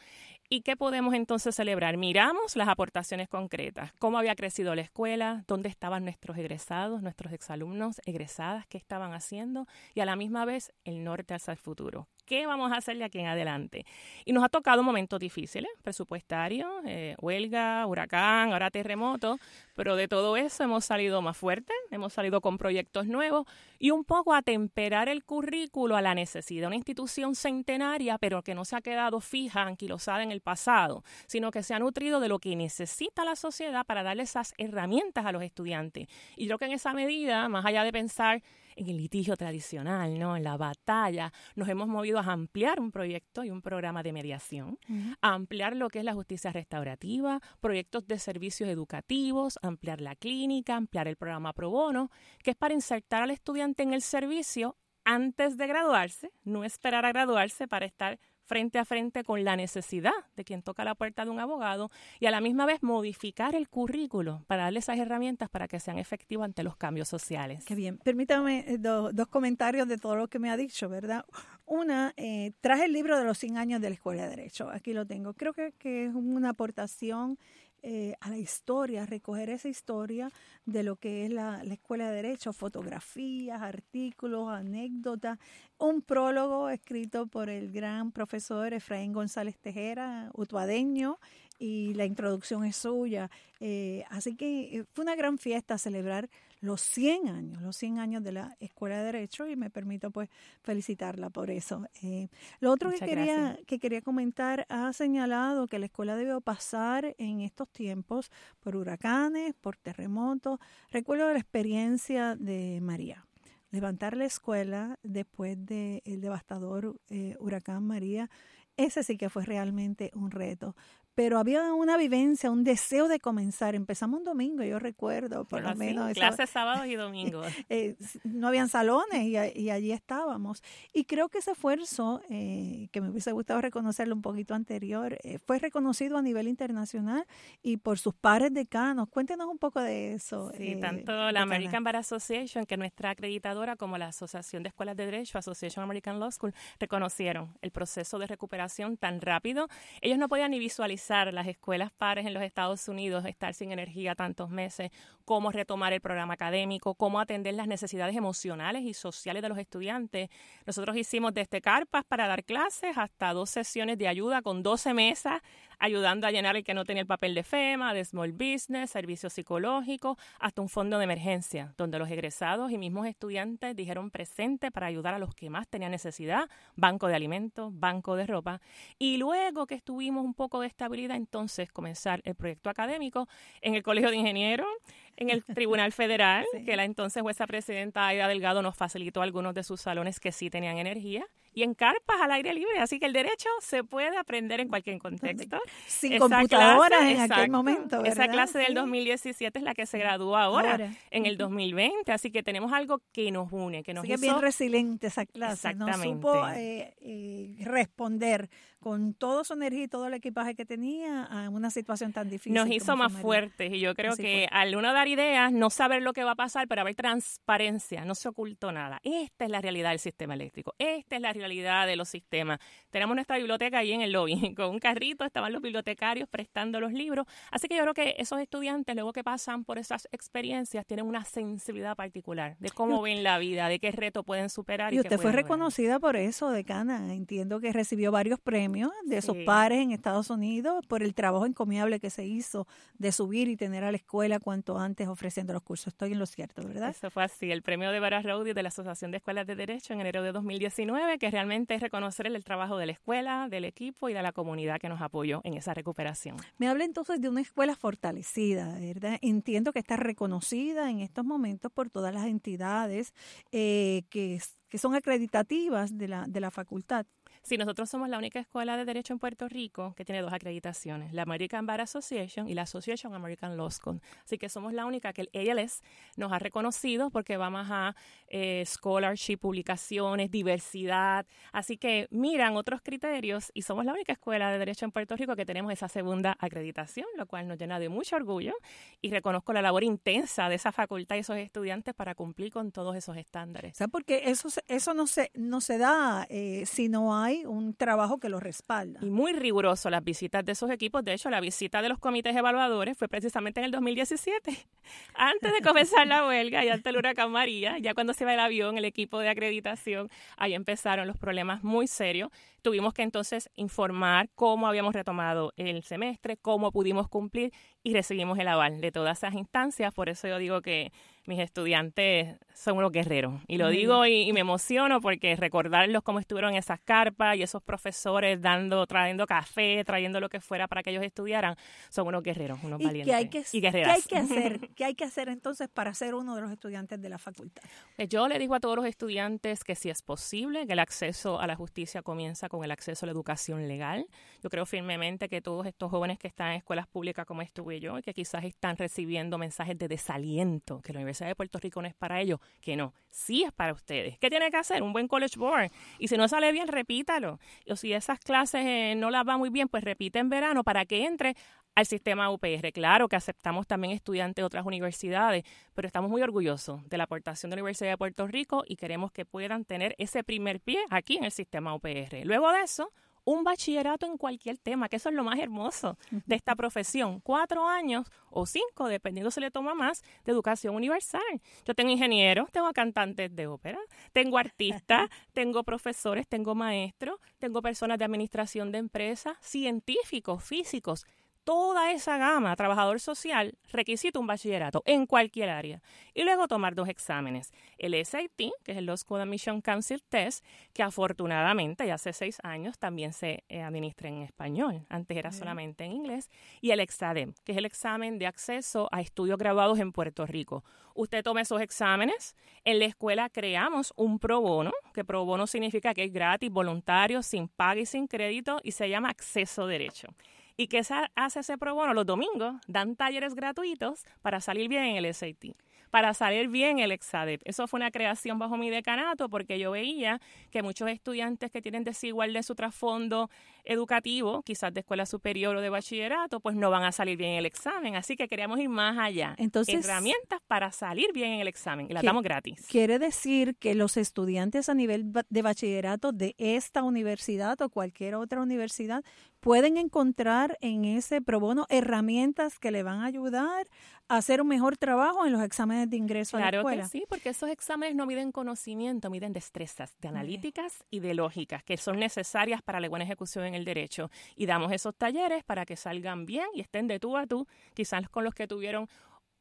¿Y 0.53 0.61
qué 0.61 0.77
podemos 0.77 1.15
entonces 1.15 1.55
celebrar? 1.55 1.97
Miramos 1.97 2.55
las 2.55 2.67
aportaciones 2.67 3.27
concretas, 3.27 3.91
cómo 3.97 4.19
había 4.19 4.35
crecido 4.35 4.75
la 4.75 4.83
escuela, 4.83 5.43
dónde 5.47 5.67
estaban 5.67 6.03
nuestros 6.03 6.37
egresados, 6.37 7.01
nuestros 7.01 7.33
exalumnos, 7.33 7.99
egresadas, 8.05 8.67
qué 8.67 8.77
estaban 8.77 9.13
haciendo 9.13 9.65
y 9.95 10.01
a 10.01 10.05
la 10.05 10.15
misma 10.15 10.45
vez 10.45 10.71
el 10.83 11.03
norte 11.03 11.33
hacia 11.33 11.53
el 11.53 11.57
futuro. 11.57 12.07
¿Qué 12.25 12.45
vamos 12.45 12.71
a 12.71 12.77
hacer 12.77 12.97
de 12.97 13.03
aquí 13.03 13.19
en 13.19 13.25
adelante? 13.25 13.85
Y 14.23 14.31
nos 14.31 14.45
ha 14.45 14.49
tocado 14.49 14.81
momentos 14.81 15.19
difíciles, 15.19 15.69
presupuestarios, 15.81 16.69
eh, 16.85 17.15
huelga, 17.19 17.85
huracán, 17.85 18.53
ahora 18.53 18.71
terremoto, 18.71 19.39
pero 19.75 19.97
de 19.97 20.07
todo 20.07 20.37
eso 20.37 20.63
hemos 20.63 20.85
salido 20.85 21.21
más 21.21 21.35
fuertes, 21.35 21.75
hemos 21.91 22.13
salido 22.13 22.39
con 22.39 22.57
proyectos 22.57 23.07
nuevos 23.07 23.45
y 23.77 23.91
un 23.91 24.05
poco 24.05 24.33
a 24.33 24.41
temperar 24.41 25.09
el 25.09 25.25
currículo 25.25 25.97
a 25.97 26.01
la 26.01 26.15
necesidad. 26.15 26.67
Una 26.67 26.77
institución 26.77 27.35
centenaria, 27.35 28.17
pero 28.17 28.41
que 28.41 28.55
no 28.55 28.63
se 28.63 28.77
ha 28.77 28.81
quedado 28.81 29.19
fija, 29.19 29.63
anquilosada 29.63 30.23
en 30.23 30.31
el 30.31 30.39
pasado, 30.43 31.03
sino 31.27 31.51
que 31.51 31.63
se 31.63 31.73
ha 31.73 31.79
nutrido 31.79 32.19
de 32.19 32.27
lo 32.27 32.39
que 32.39 32.55
necesita 32.55 33.25
la 33.25 33.35
sociedad 33.35 33.85
para 33.85 34.03
darle 34.03 34.23
esas 34.23 34.53
herramientas 34.57 35.25
a 35.25 35.31
los 35.31 35.43
estudiantes. 35.43 36.07
Y 36.35 36.45
creo 36.45 36.57
que 36.57 36.65
en 36.65 36.73
esa 36.73 36.93
medida, 36.93 37.49
más 37.49 37.65
allá 37.65 37.83
de 37.83 37.91
pensar 37.91 38.43
en 38.75 38.87
el 38.87 38.97
litigio 38.97 39.35
tradicional, 39.37 40.17
¿no? 40.17 40.35
En 40.35 40.43
la 40.43 40.57
batalla, 40.57 41.31
nos 41.55 41.69
hemos 41.69 41.87
movido 41.87 42.19
a 42.19 42.23
ampliar 42.23 42.79
un 42.79 42.91
proyecto 42.91 43.43
y 43.43 43.49
un 43.49 43.61
programa 43.61 44.03
de 44.03 44.13
mediación, 44.13 44.79
a 45.21 45.33
ampliar 45.33 45.75
lo 45.75 45.89
que 45.89 45.99
es 45.99 46.05
la 46.05 46.13
justicia 46.13 46.51
restaurativa, 46.51 47.39
proyectos 47.59 48.07
de 48.07 48.19
servicios 48.19 48.69
educativos, 48.69 49.59
ampliar 49.61 50.01
la 50.01 50.15
clínica, 50.15 50.75
ampliar 50.75 51.07
el 51.07 51.15
programa 51.15 51.53
pro 51.53 51.69
bono, 51.69 52.09
que 52.43 52.51
es 52.51 52.57
para 52.57 52.73
insertar 52.73 53.23
al 53.23 53.31
estudiante 53.31 53.83
en 53.83 53.93
el 53.93 54.01
servicio 54.01 54.77
antes 55.05 55.57
de 55.57 55.67
graduarse, 55.67 56.31
no 56.43 56.63
esperar 56.63 57.05
a 57.05 57.11
graduarse 57.11 57.67
para 57.67 57.85
estar 57.85 58.19
frente 58.45 58.79
a 58.79 58.85
frente 58.85 59.23
con 59.23 59.43
la 59.43 59.55
necesidad 59.55 60.11
de 60.35 60.43
quien 60.43 60.61
toca 60.61 60.83
la 60.83 60.95
puerta 60.95 61.25
de 61.25 61.31
un 61.31 61.39
abogado 61.39 61.89
y 62.19 62.25
a 62.25 62.31
la 62.31 62.41
misma 62.41 62.65
vez 62.65 62.83
modificar 62.83 63.55
el 63.55 63.69
currículo 63.69 64.43
para 64.47 64.63
darle 64.63 64.79
esas 64.79 64.97
herramientas 64.99 65.49
para 65.49 65.67
que 65.67 65.79
sean 65.79 65.97
efectivas 65.97 66.45
ante 66.45 66.63
los 66.63 66.75
cambios 66.75 67.07
sociales. 67.07 67.63
Qué 67.65 67.75
bien. 67.75 67.97
Permítame 67.97 68.65
eh, 68.67 68.77
dos 68.77 69.27
comentarios 69.27 69.87
de 69.87 69.97
todo 69.97 70.15
lo 70.15 70.27
que 70.27 70.39
me 70.39 70.49
ha 70.49 70.57
dicho, 70.57 70.89
¿verdad? 70.89 71.25
Una, 71.65 72.13
eh, 72.17 72.51
traje 72.61 72.85
el 72.85 72.93
libro 72.93 73.17
de 73.17 73.23
los 73.23 73.37
100 73.37 73.57
años 73.57 73.81
de 73.81 73.89
la 73.89 73.95
Escuela 73.95 74.23
de 74.23 74.29
Derecho. 74.29 74.69
Aquí 74.69 74.93
lo 74.93 75.05
tengo. 75.05 75.33
Creo 75.33 75.53
que 75.53 76.05
es 76.05 76.13
una 76.13 76.49
aportación 76.49 77.37
eh, 77.85 78.15
a 78.21 78.29
la 78.29 78.37
historia, 78.37 79.05
recoger 79.05 79.49
esa 79.49 79.67
historia 79.67 80.31
de 80.65 80.83
lo 80.83 80.95
que 80.95 81.25
es 81.25 81.31
la, 81.33 81.61
Escuela 81.63 82.09
de 82.09 82.15
Derecho, 82.15 82.53
fotografías, 82.53 83.61
artículos, 83.61 84.47
anécdotas, 84.49 85.37
un 85.77 86.01
prólogo 86.01 86.69
escrito 86.69 87.27
por 87.27 87.49
el 87.49 87.73
gran 87.73 88.13
profesor 88.13 88.73
Efraín 88.73 89.11
González 89.11 89.57
Tejera, 89.57 90.31
utuadeño, 90.33 91.19
y 91.59 91.93
la 91.95 92.05
introducción 92.05 92.63
es 92.63 92.77
suya. 92.77 93.29
Eh, 93.59 94.05
así 94.09 94.35
que 94.37 94.77
eh, 94.77 94.85
fue 94.93 95.03
una 95.03 95.17
gran 95.17 95.37
fiesta 95.37 95.77
celebrar 95.77 96.29
los 96.63 96.79
100 96.79 97.27
años, 97.27 97.61
los 97.61 97.75
100 97.75 97.99
años 97.99 98.23
de 98.23 98.31
la 98.31 98.55
Escuela 98.61 98.97
de 98.97 99.03
Derecho 99.03 99.45
y 99.47 99.57
me 99.57 99.69
permito 99.69 100.11
pues 100.11 100.29
felicitarla 100.61 101.29
por 101.29 101.51
eso. 101.51 101.85
Eh, 102.01 102.29
lo 102.61 102.71
otro 102.71 102.89
que 102.89 102.99
quería, 102.99 103.59
que 103.67 103.79
quería 103.79 104.01
comentar, 104.01 104.65
ha 104.69 104.93
señalado 104.93 105.67
que 105.67 105.77
la 105.77 105.87
escuela 105.87 106.15
debió 106.15 106.39
pasar 106.39 107.15
en 107.17 107.41
estos 107.41 107.69
tiempos 107.69 108.31
por 108.61 108.77
huracanes, 108.77 109.53
por 109.55 109.75
terremotos. 109.75 110.57
Recuerdo 110.89 111.33
la 111.33 111.39
experiencia 111.39 112.37
de 112.37 112.79
María. 112.81 113.27
Levantar 113.71 114.15
la 114.15 114.25
escuela 114.25 114.99
después 115.03 115.57
del 115.65 116.21
devastador 116.21 116.95
huracán 117.39 117.83
María 117.83 118.29
ese 118.77 119.03
sí 119.03 119.17
que 119.17 119.29
fue 119.29 119.45
realmente 119.45 120.11
un 120.15 120.31
reto. 120.31 120.75
Pero 121.15 121.37
había 121.37 121.73
una 121.73 121.95
vivencia, 121.97 122.49
un 122.49 122.63
deseo 122.63 123.07
de 123.07 123.19
comenzar. 123.19 123.75
Empezamos 123.75 124.19
un 124.19 124.25
domingo, 124.25 124.63
yo 124.63 124.79
recuerdo, 124.79 125.45
por 125.45 125.61
lo 125.61 125.75
menos. 125.75 126.13
Clases 126.13 126.49
sábados 126.49 126.87
y 126.87 126.95
domingos. 126.95 127.47
Eh, 127.69 127.95
no 128.23 128.49
habían 128.49 128.69
salones 128.69 129.23
y, 129.55 129.69
allí 129.69 129.91
estábamos. 129.91 130.61
Y 130.93 131.05
creo 131.05 131.29
que 131.29 131.39
ese 131.39 131.51
esfuerzo, 131.51 132.21
eh, 132.29 132.89
que 132.91 133.01
me 133.01 133.09
hubiese 133.09 133.31
gustado 133.31 133.61
reconocerlo 133.61 134.13
un 134.13 134.21
poquito 134.21 134.53
anterior, 134.53 135.17
eh, 135.23 135.39
fue 135.39 135.59
reconocido 135.59 136.17
a 136.17 136.21
nivel 136.21 136.47
internacional 136.47 137.25
y 137.63 137.77
por 137.77 137.97
sus 137.97 138.13
pares 138.13 138.53
decanos. 138.53 139.09
Cuéntenos 139.09 139.47
un 139.47 139.57
poco 139.57 139.81
de 139.81 140.13
eso. 140.13 140.51
Sí, 140.55 140.75
tanto 140.79 141.31
la 141.31 141.41
American 141.41 141.83
Bar 141.83 141.95
Association, 141.95 142.65
que 142.65 142.75
es 142.75 142.79
nuestra 142.79 143.11
acreditadora, 143.11 143.75
como 143.75 143.97
la 143.97 144.07
Asociación 144.07 144.61
de 144.61 144.69
Escuelas 144.69 144.97
de 144.97 145.05
Derecho, 145.05 145.37
Association 145.39 145.83
American 145.83 146.19
Law 146.19 146.31
School, 146.31 146.53
reconocieron 146.79 147.57
el 147.61 147.71
proceso 147.71 148.19
de 148.19 148.27
recuperación 148.27 148.97
tan 148.97 149.21
rápido. 149.21 149.67
Ellos 150.01 150.19
no 150.19 150.27
podían 150.27 150.51
ni 150.51 150.59
visualizar 150.59 151.02
las 151.09 151.47
escuelas 151.47 151.91
pares 151.91 152.25
en 152.25 152.33
los 152.33 152.43
Estados 152.43 152.87
Unidos 152.87 153.25
estar 153.25 153.53
sin 153.53 153.71
energía 153.71 154.15
tantos 154.15 154.49
meses, 154.49 154.89
cómo 155.25 155.51
retomar 155.51 155.91
el 155.91 155.99
programa 155.99 156.35
académico, 156.35 156.95
cómo 156.95 157.19
atender 157.19 157.55
las 157.55 157.67
necesidades 157.67 158.15
emocionales 158.15 158.83
y 158.83 158.93
sociales 158.93 159.41
de 159.41 159.49
los 159.49 159.57
estudiantes. 159.57 160.29
Nosotros 160.65 160.95
hicimos 160.95 161.33
desde 161.33 161.61
carpas 161.61 162.05
para 162.05 162.27
dar 162.27 162.45
clases 162.45 162.97
hasta 162.97 163.33
dos 163.33 163.49
sesiones 163.49 163.97
de 163.97 164.07
ayuda 164.07 164.41
con 164.41 164.63
12 164.63 164.93
mesas 164.93 165.41
ayudando 165.83 166.27
a 166.27 166.31
llenar 166.31 166.55
el 166.55 166.63
que 166.63 166.73
no 166.73 166.85
tenía 166.85 167.01
el 167.01 167.07
papel 167.07 167.35
de 167.35 167.43
FEMA, 167.43 167.93
de 167.93 168.05
Small 168.05 168.31
Business, 168.31 168.89
servicios 168.89 169.33
psicológicos, 169.33 170.17
hasta 170.39 170.61
un 170.61 170.69
fondo 170.69 170.97
de 170.97 171.03
emergencia, 171.03 171.73
donde 171.77 171.99
los 171.99 172.09
egresados 172.09 172.71
y 172.71 172.77
mismos 172.77 173.05
estudiantes 173.05 173.75
dijeron 173.75 174.09
presente 174.09 174.71
para 174.71 174.87
ayudar 174.87 175.13
a 175.13 175.19
los 175.19 175.35
que 175.35 175.49
más 175.49 175.67
tenían 175.67 175.91
necesidad, 175.91 176.49
banco 176.77 177.07
de 177.07 177.15
alimentos, 177.15 177.77
banco 177.77 178.15
de 178.15 178.25
ropa. 178.25 178.61
Y 178.97 179.17
luego 179.17 179.67
que 179.67 179.75
estuvimos 179.75 180.23
un 180.23 180.33
poco 180.33 180.61
de 180.61 180.67
estabilidad, 180.67 181.17
entonces 181.17 181.69
comenzar 181.69 182.21
el 182.23 182.35
proyecto 182.35 182.69
académico 182.69 183.27
en 183.59 183.75
el 183.75 183.83
Colegio 183.83 184.09
de 184.09 184.15
Ingenieros, 184.15 184.69
en 185.17 185.31
el 185.31 185.43
Tribunal 185.53 185.91
Federal, 185.91 186.45
que 186.65 186.77
la 186.77 186.85
entonces 186.85 187.21
jueza 187.21 187.45
presidenta 187.45 188.07
Aida 188.07 188.29
Delgado 188.29 188.61
nos 188.61 188.77
facilitó 188.77 189.21
algunos 189.21 189.53
de 189.53 189.63
sus 189.63 189.81
salones 189.81 190.21
que 190.21 190.31
sí 190.31 190.49
tenían 190.49 190.77
energía 190.77 191.27
y 191.53 191.63
en 191.63 191.73
carpas 191.73 192.21
al 192.21 192.31
aire 192.31 192.53
libre. 192.53 192.79
Así 192.79 192.99
que 192.99 193.05
el 193.05 193.13
derecho 193.13 193.49
se 193.61 193.83
puede 193.83 194.17
aprender 194.17 194.59
en 194.59 194.67
cualquier 194.67 194.99
contexto. 194.99 195.59
Sin 195.87 196.17
computadoras 196.19 197.03
en 197.03 197.19
aquel 197.19 197.49
momento. 197.49 197.97
¿verdad? 198.01 198.11
Esa 198.11 198.27
clase 198.27 198.59
del 198.59 198.73
2017 198.73 199.59
es 199.59 199.63
la 199.63 199.73
que 199.73 199.85
se 199.85 199.97
gradúa 199.97 200.43
ahora, 200.43 200.91
en 201.11 201.25
el 201.25 201.37
2020. 201.37 202.11
Así 202.11 202.31
que 202.31 202.43
tenemos 202.43 202.71
algo 202.73 203.01
que 203.11 203.31
nos 203.31 203.51
une, 203.51 203.83
que 203.83 203.93
nos 203.93 204.05
es 204.05 204.21
bien 204.21 204.39
resiliente 204.41 205.07
esa 205.07 205.25
clase. 205.25 205.53
Exactamente. 205.53 206.07
No 206.07 206.13
supo 206.15 206.47
eh, 206.49 206.93
eh, 207.01 207.55
responder 207.61 208.49
con 208.83 209.13
toda 209.13 209.45
su 209.45 209.53
energía 209.53 209.85
y 209.85 209.87
todo 209.87 210.07
el 210.07 210.13
equipaje 210.13 210.55
que 210.55 210.65
tenía 210.65 211.23
a 211.23 211.49
una 211.49 211.71
situación 211.71 212.11
tan 212.11 212.29
difícil. 212.29 212.53
Nos 212.53 212.69
hizo 212.69 212.97
más 212.97 213.13
fuertes 213.13 213.71
y 213.71 213.79
yo 213.79 213.95
creo 213.95 214.17
que 214.17 214.45
al 214.51 214.75
uno 214.75 214.91
dar 214.91 215.07
ideas, 215.07 215.53
no 215.53 215.69
saber 215.69 216.01
lo 216.01 216.11
que 216.11 216.25
va 216.25 216.31
a 216.31 216.35
pasar, 216.35 216.67
pero 216.67 216.81
haber 216.81 216.93
transparencia, 216.93 218.03
no 218.03 218.13
se 218.13 218.27
ocultó 218.27 218.73
nada. 218.73 218.99
Esta 219.03 219.45
es 219.45 219.51
la 219.51 219.61
realidad 219.61 219.91
del 219.91 219.99
sistema 219.99 220.33
eléctrico, 220.33 220.75
esta 220.77 221.15
es 221.15 221.21
la 221.21 221.29
realidad 221.29 221.42
de 221.47 221.95
los 221.95 222.09
sistemas. 222.09 222.59
Tenemos 222.89 223.15
nuestra 223.15 223.37
biblioteca 223.37 223.79
ahí 223.79 223.91
en 223.91 224.01
el 224.01 224.11
lobby, 224.11 224.53
con 224.55 224.69
un 224.69 224.79
carrito 224.79 225.25
estaban 225.25 225.51
los 225.51 225.61
bibliotecarios 225.61 226.27
prestando 226.29 226.79
los 226.79 226.93
libros, 226.93 227.25
así 227.51 227.67
que 227.67 227.75
yo 227.75 227.81
creo 227.83 227.93
que 227.93 228.15
esos 228.17 228.39
estudiantes, 228.39 228.95
luego 228.95 229.13
que 229.13 229.23
pasan 229.23 229.63
por 229.63 229.77
esas 229.77 230.07
experiencias, 230.11 230.85
tienen 230.85 231.05
una 231.05 231.25
sensibilidad 231.25 231.95
particular 231.95 232.55
de 232.59 232.69
cómo 232.69 233.01
ven 233.01 233.23
la 233.23 233.37
vida, 233.37 233.67
de 233.67 233.79
qué 233.79 233.91
reto 233.91 234.23
pueden 234.23 234.49
superar. 234.49 234.93
Y, 234.93 234.99
usted 234.99 235.19
fue 235.19 235.31
reconocida 235.31 235.99
por 235.99 236.15
eso, 236.15 236.51
decana, 236.51 237.13
entiendo 237.13 237.59
que 237.59 237.71
recibió 237.71 238.11
varios 238.11 238.39
premios 238.39 238.91
de 239.05 239.21
sus 239.21 239.37
pares 239.45 239.79
en 239.79 239.91
Estados 239.91 240.29
Unidos 240.29 240.85
por 240.87 241.03
el 241.03 241.13
trabajo 241.13 241.45
encomiable 241.45 241.99
que 241.99 242.09
se 242.09 242.25
hizo 242.25 242.67
de 242.97 243.11
subir 243.11 243.47
y 243.47 243.57
tener 243.57 243.83
a 243.83 243.91
la 243.91 243.97
escuela 243.97 244.39
cuanto 244.39 244.77
antes 244.77 245.07
ofreciendo 245.07 245.53
los 245.53 245.61
cursos. 245.61 245.87
Estoy 245.87 246.13
en 246.13 246.19
lo 246.19 246.25
cierto, 246.25 246.65
¿verdad? 246.65 246.89
Eso 246.89 247.09
fue 247.09 247.23
así. 247.23 247.51
El 247.51 247.61
premio 247.61 247.91
de 247.91 247.99
Barra 247.99 248.21
Rowdy 248.21 248.53
de 248.53 248.63
la 248.63 248.69
Asociación 248.69 249.11
de 249.11 249.17
Escuelas 249.17 249.47
de 249.47 249.55
Derecho 249.55 249.93
en 249.93 250.01
enero 250.01 250.23
de 250.23 250.31
2019, 250.31 251.17
que 251.17 251.31
realmente 251.33 251.73
es 251.73 251.81
reconocer 251.81 252.27
el 252.27 252.43
trabajo 252.43 252.77
de 252.77 252.85
la 252.85 252.91
escuela, 252.91 253.47
del 253.49 253.65
equipo 253.65 254.07
y 254.07 254.13
de 254.13 254.21
la 254.21 254.31
comunidad 254.31 254.79
que 254.79 254.87
nos 254.87 255.01
apoyó 255.01 255.41
en 255.43 255.55
esa 255.55 255.73
recuperación. 255.73 256.37
Me 256.59 256.67
habla 256.67 256.85
entonces 256.85 257.19
de 257.19 257.27
una 257.27 257.41
escuela 257.41 257.75
fortalecida, 257.75 258.77
¿verdad? 258.79 259.17
Entiendo 259.21 259.73
que 259.73 259.79
está 259.79 259.97
reconocida 259.97 260.91
en 260.91 260.99
estos 260.99 261.25
momentos 261.25 261.71
por 261.71 261.89
todas 261.89 262.13
las 262.13 262.27
entidades 262.27 263.15
eh, 263.51 264.03
que, 264.11 264.39
que 264.69 264.77
son 264.77 264.93
acreditativas 264.93 265.97
de 265.97 266.07
la, 266.07 266.25
de 266.27 266.39
la 266.39 266.51
facultad. 266.51 267.07
Sí, 267.45 267.57
nosotros 267.57 267.89
somos 267.89 268.07
la 268.07 268.17
única 268.17 268.39
escuela 268.39 268.77
de 268.77 268.85
derecho 268.85 269.11
en 269.11 269.19
Puerto 269.19 269.49
Rico 269.49 269.93
que 269.97 270.05
tiene 270.05 270.21
dos 270.21 270.31
acreditaciones, 270.31 271.11
la 271.11 271.23
American 271.23 271.65
Bar 271.65 271.81
Association 271.81 272.47
y 272.47 272.53
la 272.53 272.61
Association 272.61 273.13
American 273.13 273.57
Law 273.57 273.69
School. 273.69 273.99
Así 274.23 274.37
que 274.37 274.47
somos 274.47 274.71
la 274.71 274.85
única 274.85 275.11
que 275.11 275.27
el 275.29 275.49
ALS 275.49 275.81
nos 276.15 276.31
ha 276.31 276.39
reconocido 276.39 277.09
porque 277.09 277.35
vamos 277.35 277.67
a 277.69 277.97
eh, 278.29 278.63
scholarship, 278.65 279.39
publicaciones, 279.39 280.31
diversidad. 280.31 281.25
Así 281.51 281.75
que 281.75 282.07
miran 282.11 282.55
otros 282.55 282.79
criterios 282.81 283.51
y 283.53 283.63
somos 283.63 283.83
la 283.83 283.91
única 283.91 284.13
escuela 284.13 284.49
de 284.49 284.57
derecho 284.57 284.85
en 284.85 284.93
Puerto 284.93 285.17
Rico 285.17 285.35
que 285.35 285.45
tenemos 285.45 285.73
esa 285.73 285.89
segunda 285.89 286.37
acreditación, 286.39 287.07
lo 287.17 287.25
cual 287.25 287.49
nos 287.49 287.57
llena 287.57 287.77
de 287.77 287.89
mucho 287.89 288.15
orgullo 288.15 288.53
y 289.01 289.09
reconozco 289.09 289.51
la 289.51 289.61
labor 289.61 289.83
intensa 289.83 290.47
de 290.47 290.55
esa 290.55 290.71
facultad 290.71 291.17
y 291.17 291.19
esos 291.19 291.35
estudiantes 291.35 291.93
para 291.93 292.15
cumplir 292.15 292.53
con 292.53 292.71
todos 292.71 292.95
esos 292.95 293.17
estándares. 293.17 293.73
O 293.73 293.75
sea, 293.75 293.89
porque 293.89 294.29
eso, 294.29 294.47
eso 294.69 294.93
no, 294.93 295.07
se, 295.07 295.29
no 295.33 295.59
se 295.59 295.77
da 295.77 296.25
eh, 296.29 296.65
si 296.65 296.87
no 296.87 297.13
hay 297.13 297.32
un 297.45 297.73
trabajo 297.73 298.19
que 298.19 298.29
lo 298.29 298.39
respalda. 298.39 298.99
Y 299.01 299.09
muy 299.09 299.33
riguroso 299.33 299.89
las 299.89 300.03
visitas 300.03 300.45
de 300.45 300.53
esos 300.53 300.69
equipos. 300.69 301.03
De 301.03 301.13
hecho, 301.13 301.29
la 301.29 301.39
visita 301.39 301.81
de 301.81 301.89
los 301.89 301.99
comités 301.99 302.35
evaluadores 302.35 302.97
fue 302.97 303.07
precisamente 303.07 303.59
en 303.59 303.65
el 303.65 303.71
2017, 303.71 304.51
antes 305.15 305.53
de 305.53 305.61
comenzar 305.61 306.07
la 306.07 306.25
huelga 306.25 306.63
y 306.63 306.69
antes 306.69 306.83
del 306.83 306.97
huracán 306.97 307.31
María. 307.31 307.77
Ya 307.79 307.93
cuando 307.93 308.13
se 308.13 308.25
va 308.25 308.33
el 308.33 308.39
avión, 308.39 308.77
el 308.77 308.85
equipo 308.85 309.19
de 309.19 309.29
acreditación, 309.29 310.09
ahí 310.37 310.53
empezaron 310.53 311.07
los 311.07 311.17
problemas 311.17 311.63
muy 311.63 311.87
serios. 311.87 312.29
Tuvimos 312.61 312.93
que 312.93 313.03
entonces 313.03 313.49
informar 313.55 314.29
cómo 314.35 314.67
habíamos 314.67 314.93
retomado 314.93 315.53
el 315.57 315.83
semestre, 315.83 316.37
cómo 316.37 316.71
pudimos 316.71 317.07
cumplir 317.09 317.51
y 317.83 317.93
recibimos 317.93 318.39
el 318.39 318.47
aval 318.47 318.79
de 318.81 318.91
todas 318.91 319.17
esas 319.17 319.33
instancias. 319.33 319.93
Por 319.93 320.09
eso 320.09 320.27
yo 320.27 320.37
digo 320.37 320.61
que 320.61 320.91
mis 321.25 321.39
estudiantes 321.39 322.37
son 322.53 322.77
unos 322.77 322.91
guerreros. 322.91 323.41
Y 323.47 323.57
lo 323.57 323.69
digo 323.69 324.05
y, 324.05 324.31
me 324.33 324.41
emociono 324.41 324.99
porque 325.01 325.35
recordarlos 325.35 326.03
cómo 326.03 326.19
estuvieron 326.19 326.51
en 326.51 326.57
esas 326.57 326.79
carpas 326.79 327.37
y 327.37 327.43
esos 327.43 327.61
profesores 327.63 328.41
dando, 328.41 328.85
trayendo 328.87 329.25
café, 329.25 329.83
trayendo 329.85 330.19
lo 330.19 330.29
que 330.29 330.39
fuera 330.39 330.67
para 330.67 330.83
que 330.83 330.89
ellos 330.89 331.03
estudiaran, 331.03 331.55
son 331.89 332.07
unos 332.07 332.23
guerreros, 332.23 332.59
unos 332.63 332.79
valientes. 332.81 333.05
Qué 333.05 333.15
hay 333.15 333.29
que, 333.29 333.43
y 333.51 333.61
guerreras. 333.61 334.05
¿Qué 334.07 334.17
hay 334.17 334.25
que 334.25 334.33
hacer? 334.33 334.69
¿Qué 334.75 334.85
hay 334.85 334.95
que 334.95 335.03
hacer 335.03 335.29
entonces 335.29 335.69
para 335.69 335.93
ser 335.93 336.15
uno 336.15 336.35
de 336.35 336.41
los 336.41 336.51
estudiantes 336.51 337.01
de 337.01 337.09
la 337.09 337.17
facultad? 337.17 337.63
Pues 337.95 338.09
yo 338.09 338.27
le 338.27 338.37
digo 338.39 338.55
a 338.55 338.59
todos 338.59 338.75
los 338.75 338.85
estudiantes 338.85 339.63
que 339.63 339.75
si 339.75 339.89
es 339.89 340.01
posible, 340.01 340.67
que 340.67 340.73
el 340.73 340.79
acceso 340.79 341.39
a 341.39 341.47
la 341.47 341.55
justicia 341.55 342.01
comienza 342.01 342.49
con 342.49 342.63
el 342.63 342.71
acceso 342.71 343.05
a 343.05 343.07
la 343.07 343.13
educación 343.13 343.67
legal. 343.67 344.07
Yo 344.41 344.49
creo 344.49 344.65
firmemente 344.65 345.29
que 345.29 345.41
todos 345.41 345.65
estos 345.67 345.89
jóvenes 345.89 346.19
que 346.19 346.27
están 346.27 346.51
en 346.51 346.57
escuelas 346.57 346.87
públicas 346.87 347.25
como 347.25 347.41
estuve 347.41 347.79
yo 347.79 347.97
y 347.97 348.01
que 348.01 348.13
quizás 348.13 348.43
están 348.43 348.77
recibiendo 348.77 349.37
mensajes 349.37 349.77
de 349.77 349.87
desaliento, 349.87 350.81
que 350.81 350.91
la 350.91 350.99
Universidad 350.99 351.12
de 351.13 351.35
Puerto 351.35 351.59
Rico 351.59 351.81
no 351.81 351.87
es 351.87 351.95
para 351.95 352.19
ellos, 352.21 352.39
que 352.61 352.75
no, 352.75 352.93
sí 353.09 353.43
es 353.43 353.51
para 353.51 353.73
ustedes. 353.73 354.17
¿Qué 354.19 354.29
tiene 354.29 354.49
que 354.51 354.57
hacer? 354.57 354.83
Un 354.83 354.93
buen 354.93 355.07
college 355.07 355.37
board. 355.37 355.71
Y 355.99 356.07
si 356.07 356.17
no 356.17 356.27
sale 356.27 356.51
bien, 356.51 356.67
repítalo. 356.67 357.39
O 357.69 357.75
si 357.75 357.93
esas 357.93 358.19
clases 358.19 358.65
eh, 358.65 358.95
no 358.97 359.09
las 359.09 359.27
va 359.27 359.37
muy 359.37 359.49
bien, 359.49 359.67
pues 359.67 359.83
repite 359.83 360.19
en 360.19 360.29
verano 360.29 360.63
para 360.63 360.85
que 360.85 361.05
entre 361.05 361.35
al 361.75 361.85
sistema 361.85 362.29
UPR. 362.29 362.71
Claro 362.71 363.07
que 363.07 363.15
aceptamos 363.15 363.67
también 363.67 363.93
estudiantes 363.93 364.41
de 364.41 364.45
otras 364.45 364.65
universidades, 364.65 365.43
pero 365.73 365.87
estamos 365.87 366.09
muy 366.09 366.21
orgullosos 366.21 366.87
de 366.87 366.97
la 366.97 367.05
aportación 367.05 367.49
de 367.49 367.55
la 367.55 367.61
Universidad 367.63 367.91
de 367.91 367.97
Puerto 367.97 368.27
Rico 368.27 368.63
y 368.67 368.75
queremos 368.75 369.11
que 369.11 369.25
puedan 369.25 369.65
tener 369.65 369.95
ese 369.97 370.23
primer 370.23 370.59
pie 370.59 370.79
aquí 370.89 371.17
en 371.17 371.23
el 371.23 371.31
sistema 371.31 371.73
UPR. 371.73 372.25
Luego 372.25 372.51
de 372.51 372.61
eso, 372.61 372.91
un 373.25 373.43
bachillerato 373.43 374.05
en 374.05 374.17
cualquier 374.17 374.57
tema, 374.57 374.89
que 374.89 374.97
eso 374.97 375.09
es 375.09 375.15
lo 375.15 375.23
más 375.23 375.39
hermoso 375.39 375.97
de 376.09 376.35
esta 376.35 376.55
profesión. 376.55 377.19
Cuatro 377.21 377.67
años 377.67 378.07
o 378.29 378.45
cinco, 378.45 378.87
dependiendo 378.87 379.31
si 379.31 379.39
le 379.39 379.51
toma 379.51 379.73
más, 379.73 380.01
de 380.25 380.31
educación 380.31 380.75
universal. 380.75 381.21
Yo 381.65 381.73
tengo 381.73 381.91
ingenieros, 381.91 382.51
tengo 382.51 382.71
cantantes 382.73 383.35
de 383.35 383.47
ópera, 383.47 383.79
tengo 384.11 384.37
artistas, 384.37 385.09
tengo 385.33 385.63
profesores, 385.63 386.27
tengo 386.27 386.55
maestros, 386.55 387.19
tengo 387.39 387.61
personas 387.61 387.97
de 387.97 388.05
administración 388.05 388.71
de 388.71 388.79
empresas, 388.79 389.37
científicos, 389.41 390.43
físicos 390.43 391.05
toda 391.43 391.91
esa 391.91 392.17
gama, 392.17 392.55
trabajador 392.55 392.99
social, 392.99 393.57
requisita 393.71 394.19
un 394.19 394.27
bachillerato 394.27 394.81
en 394.85 395.05
cualquier 395.05 395.49
área. 395.49 395.81
Y 396.13 396.23
luego 396.23 396.47
tomar 396.47 396.75
dos 396.75 396.89
exámenes. 396.89 397.51
El 397.77 397.93
SAT, 398.05 398.51
que 398.63 398.71
es 398.71 398.77
el 398.77 398.85
Law 398.85 398.97
School 398.97 399.21
Admission 399.21 399.61
Council 399.61 400.01
Test, 400.03 400.45
que 400.73 400.83
afortunadamente 400.83 401.85
ya 401.85 401.95
hace 401.95 402.13
seis 402.13 402.37
años 402.43 402.77
también 402.79 403.13
se 403.13 403.43
eh, 403.49 403.61
administra 403.61 404.09
en 404.09 404.21
español. 404.21 404.85
Antes 404.89 405.17
era 405.17 405.31
solamente 405.31 405.83
en 405.83 405.91
inglés. 405.91 406.29
Y 406.61 406.71
el 406.71 406.79
EXADEM, 406.79 407.33
que 407.43 407.51
es 407.51 407.57
el 407.57 407.65
examen 407.65 408.19
de 408.19 408.27
acceso 408.27 408.87
a 408.91 409.01
estudios 409.01 409.37
graduados 409.37 409.79
en 409.79 409.91
Puerto 409.91 410.25
Rico. 410.25 410.63
Usted 410.95 411.23
toma 411.23 411.41
esos 411.41 411.61
exámenes. 411.61 412.35
En 412.65 412.79
la 412.79 412.85
escuela 412.85 413.29
creamos 413.29 413.93
un 413.95 414.19
pro 414.19 414.41
bono, 414.41 414.71
que 414.93 415.03
pro 415.03 415.25
bono 415.25 415.47
significa 415.47 415.93
que 415.93 416.03
es 416.03 416.13
gratis, 416.13 416.51
voluntario, 416.51 417.23
sin 417.23 417.47
paga 417.47 417.81
y 417.81 417.85
sin 417.85 418.07
crédito, 418.07 418.59
y 418.63 418.71
se 418.71 418.89
llama 418.89 419.09
acceso 419.09 419.65
derecho. 419.65 420.07
¿Y 420.55 420.67
qué 420.67 420.81
hace 421.15 421.39
ese 421.39 421.57
pro 421.57 421.73
bono? 421.73 421.93
Los 421.93 422.05
domingos 422.05 422.55
dan 422.67 422.95
talleres 422.95 423.33
gratuitos 423.33 424.05
para 424.21 424.39
salir 424.39 424.69
bien 424.69 424.83
en 424.83 424.97
el 424.97 425.13
SAT 425.13 425.55
para 425.93 426.15
salir 426.15 426.47
bien 426.47 426.79
el 426.79 426.91
EXADEP. 426.91 427.43
Eso 427.45 427.67
fue 427.67 427.77
una 427.77 427.91
creación 427.91 428.39
bajo 428.39 428.57
mi 428.57 428.71
decanato 428.71 429.29
porque 429.29 429.59
yo 429.59 429.69
veía 429.69 430.19
que 430.49 430.63
muchos 430.63 430.89
estudiantes 430.89 431.51
que 431.51 431.61
tienen 431.61 431.83
desigual 431.83 432.33
de 432.33 432.41
su 432.41 432.55
trasfondo 432.55 433.29
educativo, 433.63 434.43
quizás 434.43 434.73
de 434.73 434.81
escuela 434.81 435.05
superior 435.05 435.55
o 435.55 435.61
de 435.61 435.69
bachillerato, 435.69 436.39
pues 436.39 436.55
no 436.55 436.69
van 436.69 436.83
a 436.83 436.91
salir 436.91 437.17
bien 437.17 437.31
en 437.31 437.37
el 437.39 437.45
examen. 437.45 437.95
Así 437.95 438.15
que 438.15 438.27
queríamos 438.27 438.59
ir 438.59 438.69
más 438.69 438.97
allá. 438.97 439.35
Entonces, 439.37 439.85
herramientas 439.85 440.39
para 440.47 440.71
salir 440.71 441.11
bien 441.13 441.33
en 441.33 441.39
el 441.41 441.47
examen 441.47 441.87
y 441.89 441.93
las 441.93 442.03
damos 442.03 442.23
gratis. 442.23 442.65
Quiere 442.69 442.99
decir 442.99 443.55
que 443.57 443.75
los 443.75 443.97
estudiantes 443.97 444.69
a 444.69 444.73
nivel 444.73 445.11
de 445.29 445.41
bachillerato 445.41 446.11
de 446.11 446.35
esta 446.37 446.83
universidad 446.83 447.61
o 447.61 447.69
cualquier 447.69 448.15
otra 448.15 448.41
universidad 448.41 449.03
pueden 449.43 449.75
encontrar 449.77 450.57
en 450.61 450.85
ese 450.85 451.21
pro 451.21 451.39
bono 451.39 451.65
herramientas 451.69 452.59
que 452.59 452.71
le 452.71 452.81
van 452.81 453.01
a 453.01 453.05
ayudar 453.05 453.67
a 454.07 454.17
hacer 454.17 454.41
un 454.41 454.47
mejor 454.47 454.77
trabajo 454.77 455.25
en 455.25 455.33
los 455.33 455.41
exámenes 455.41 455.89
de 455.89 455.97
ingreso 455.97 456.37
a 456.37 456.39
la 456.39 456.45
escuela. 456.47 456.83
Claro 456.83 456.83
que 456.83 456.97
sí, 456.97 457.05
porque 457.09 457.29
esos 457.29 457.49
exámenes 457.49 457.95
no 457.95 458.05
miden 458.05 458.31
conocimiento, 458.31 459.09
miden 459.09 459.33
destrezas 459.33 459.97
de 459.99 460.07
analíticas 460.07 460.85
y 460.89 460.99
de 461.01 461.13
lógicas 461.13 461.61
que 461.63 461.75
son 461.75 461.99
necesarias 461.99 462.61
para 462.61 462.79
la 462.79 462.87
buena 462.87 463.03
ejecución 463.03 463.45
en 463.45 463.52
el 463.53 463.65
derecho. 463.65 464.09
Y 464.35 464.45
damos 464.45 464.71
esos 464.71 464.95
talleres 464.95 465.43
para 465.43 465.65
que 465.65 465.75
salgan 465.75 466.25
bien 466.25 466.47
y 466.53 466.61
estén 466.61 466.87
de 466.87 466.99
tú 466.99 467.17
a 467.17 467.27
tú, 467.27 467.47
quizás 467.73 468.09
con 468.09 468.23
los 468.23 468.33
que 468.33 468.47
tuvieron 468.47 468.87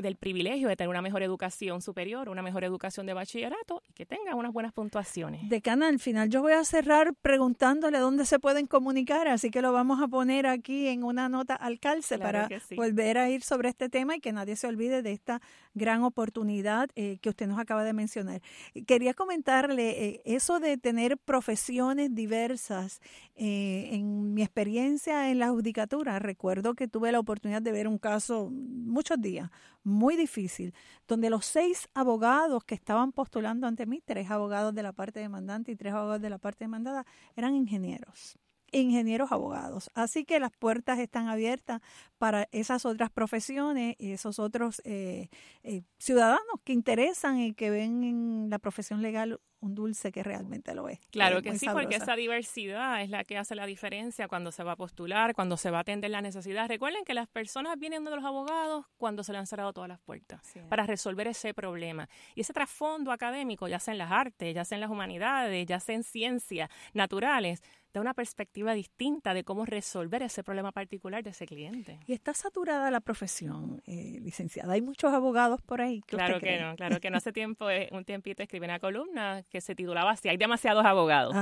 del 0.02 0.16
privilegio 0.16 0.68
de 0.68 0.76
tener 0.76 0.88
una 0.88 1.02
mejor 1.02 1.22
educación 1.22 1.80
superior, 1.80 2.28
una 2.28 2.42
mejor 2.42 2.64
educación 2.64 3.06
de 3.06 3.14
bachillerato 3.14 3.82
y 3.88 3.92
que 3.92 4.04
tengan 4.04 4.36
unas 4.36 4.52
buenas 4.52 4.72
puntuaciones. 4.72 5.48
Decana, 5.48 5.88
al 5.88 5.98
final 5.98 6.28
yo 6.28 6.42
voy 6.42 6.52
a 6.52 6.64
cerrar 6.64 7.14
preguntándole 7.14 7.98
dónde 7.98 8.26
se 8.26 8.38
pueden 8.38 8.66
comunicar, 8.66 9.28
así 9.28 9.50
que 9.50 9.62
lo 9.62 9.72
vamos 9.72 10.00
a 10.02 10.08
poner 10.08 10.46
aquí 10.46 10.88
en 10.88 11.04
una 11.04 11.28
nota 11.28 11.54
al 11.54 11.80
calce 11.80 12.18
para 12.18 12.48
volver 12.76 13.18
a 13.18 13.30
ir 13.30 13.42
sobre 13.42 13.68
este 13.68 13.88
tema 13.88 14.16
y 14.16 14.20
que 14.20 14.32
nadie 14.32 14.56
se 14.56 14.66
olvide 14.66 15.02
de 15.02 15.12
esta 15.12 15.40
gran 15.74 16.02
oportunidad 16.02 16.90
eh, 16.96 17.18
que 17.20 17.30
usted 17.30 17.46
nos 17.46 17.58
acaba 17.58 17.84
de 17.84 17.92
mencionar. 17.92 18.42
Quería 18.86 19.14
comentarle 19.14 20.04
eh, 20.04 20.22
eso 20.24 20.60
de 20.60 20.76
tener 20.76 21.16
profesiones 21.18 22.14
diversas. 22.14 23.00
Eh, 23.34 23.90
en 23.92 24.34
mi 24.34 24.42
experiencia 24.42 25.30
en 25.30 25.38
la 25.38 25.48
judicatura, 25.48 26.18
recuerdo 26.18 26.74
que 26.74 26.88
tuve 26.88 27.12
la 27.12 27.20
oportunidad 27.20 27.62
de 27.62 27.72
ver 27.72 27.88
un 27.88 27.98
caso 27.98 28.50
muchos 28.50 29.20
días 29.20 29.50
muy 29.92 30.16
difícil, 30.16 30.74
donde 31.06 31.30
los 31.30 31.46
seis 31.46 31.88
abogados 31.94 32.64
que 32.64 32.74
estaban 32.74 33.12
postulando 33.12 33.66
ante 33.66 33.86
mí, 33.86 34.02
tres 34.04 34.30
abogados 34.30 34.74
de 34.74 34.82
la 34.82 34.92
parte 34.92 35.20
demandante 35.20 35.72
y 35.72 35.76
tres 35.76 35.94
abogados 35.94 36.22
de 36.22 36.30
la 36.30 36.38
parte 36.38 36.64
demandada, 36.64 37.06
eran 37.36 37.54
ingenieros 37.54 38.38
ingenieros 38.72 39.30
abogados. 39.32 39.90
Así 39.94 40.24
que 40.24 40.40
las 40.40 40.50
puertas 40.50 40.98
están 40.98 41.28
abiertas 41.28 41.80
para 42.18 42.48
esas 42.52 42.84
otras 42.86 43.10
profesiones 43.10 43.94
y 43.98 44.12
esos 44.12 44.38
otros 44.38 44.80
eh, 44.84 45.28
eh, 45.62 45.82
ciudadanos 45.98 46.60
que 46.64 46.72
interesan 46.72 47.38
y 47.38 47.52
que 47.54 47.70
ven 47.70 48.02
en 48.02 48.50
la 48.50 48.58
profesión 48.58 49.02
legal 49.02 49.40
un 49.62 49.74
dulce 49.74 50.12
que 50.12 50.22
realmente 50.22 50.74
lo 50.74 50.88
es. 50.88 50.98
Claro 51.10 51.40
que 51.40 51.56
sí, 51.56 51.66
porque 51.72 51.96
esa 51.96 52.16
diversidad 52.16 53.00
es 53.00 53.10
la 53.10 53.24
que 53.24 53.38
hace 53.38 53.54
la 53.54 53.64
diferencia 53.64 54.28
cuando 54.28 54.52
se 54.52 54.64
va 54.64 54.72
a 54.72 54.76
postular, 54.76 55.34
cuando 55.34 55.56
se 55.56 55.70
va 55.70 55.78
a 55.78 55.80
atender 55.82 56.10
la 56.10 56.20
necesidad. 56.20 56.68
Recuerden 56.68 57.04
que 57.04 57.14
las 57.14 57.28
personas 57.28 57.78
vienen 57.78 58.04
de 58.04 58.10
los 58.10 58.24
abogados 58.24 58.86
cuando 58.98 59.22
se 59.22 59.32
le 59.32 59.38
han 59.38 59.46
cerrado 59.46 59.72
todas 59.72 59.88
las 59.88 60.00
puertas 60.00 60.42
para 60.68 60.84
resolver 60.84 61.28
ese 61.28 61.54
problema. 61.54 62.08
Y 62.34 62.40
ese 62.40 62.52
trasfondo 62.52 63.12
académico, 63.12 63.68
ya 63.68 63.78
sea 63.78 63.92
en 63.92 63.98
las 63.98 64.10
artes, 64.10 64.54
ya 64.54 64.64
sea 64.64 64.76
en 64.76 64.80
las 64.80 64.90
humanidades, 64.90 65.66
ya 65.66 65.78
sea 65.78 65.94
en 65.94 66.02
ciencias 66.02 66.68
naturales, 66.92 67.62
da 67.92 68.00
una 68.00 68.14
perspectiva 68.14 68.72
distinta 68.74 69.34
de 69.34 69.44
cómo 69.44 69.66
resolver 69.66 70.22
ese 70.22 70.42
problema 70.42 70.72
particular 70.72 71.22
de 71.22 71.30
ese 71.30 71.46
cliente. 71.46 72.00
Y 72.06 72.12
está 72.12 72.32
saturada 72.34 72.90
la 72.90 73.00
profesión, 73.00 73.82
eh, 73.86 74.18
licenciada. 74.22 74.72
Hay 74.72 74.80
muchos 74.80 75.12
abogados 75.12 75.60
por 75.60 75.80
ahí. 75.80 76.00
claro 76.06 76.40
que 76.40 76.58
no, 76.58 76.74
claro 76.76 77.00
que 77.00 77.10
no. 77.10 77.16
Hace 77.22 77.32
tiempo, 77.32 77.70
eh, 77.70 77.88
un 77.92 78.04
tiempito 78.04 78.42
escribí 78.42 78.64
una 78.64 78.78
columna 78.78 79.44
que 79.52 79.60
se 79.60 79.74
titulaba 79.74 80.16
Si 80.16 80.30
hay 80.30 80.38
demasiados 80.38 80.84
abogados. 80.84 81.36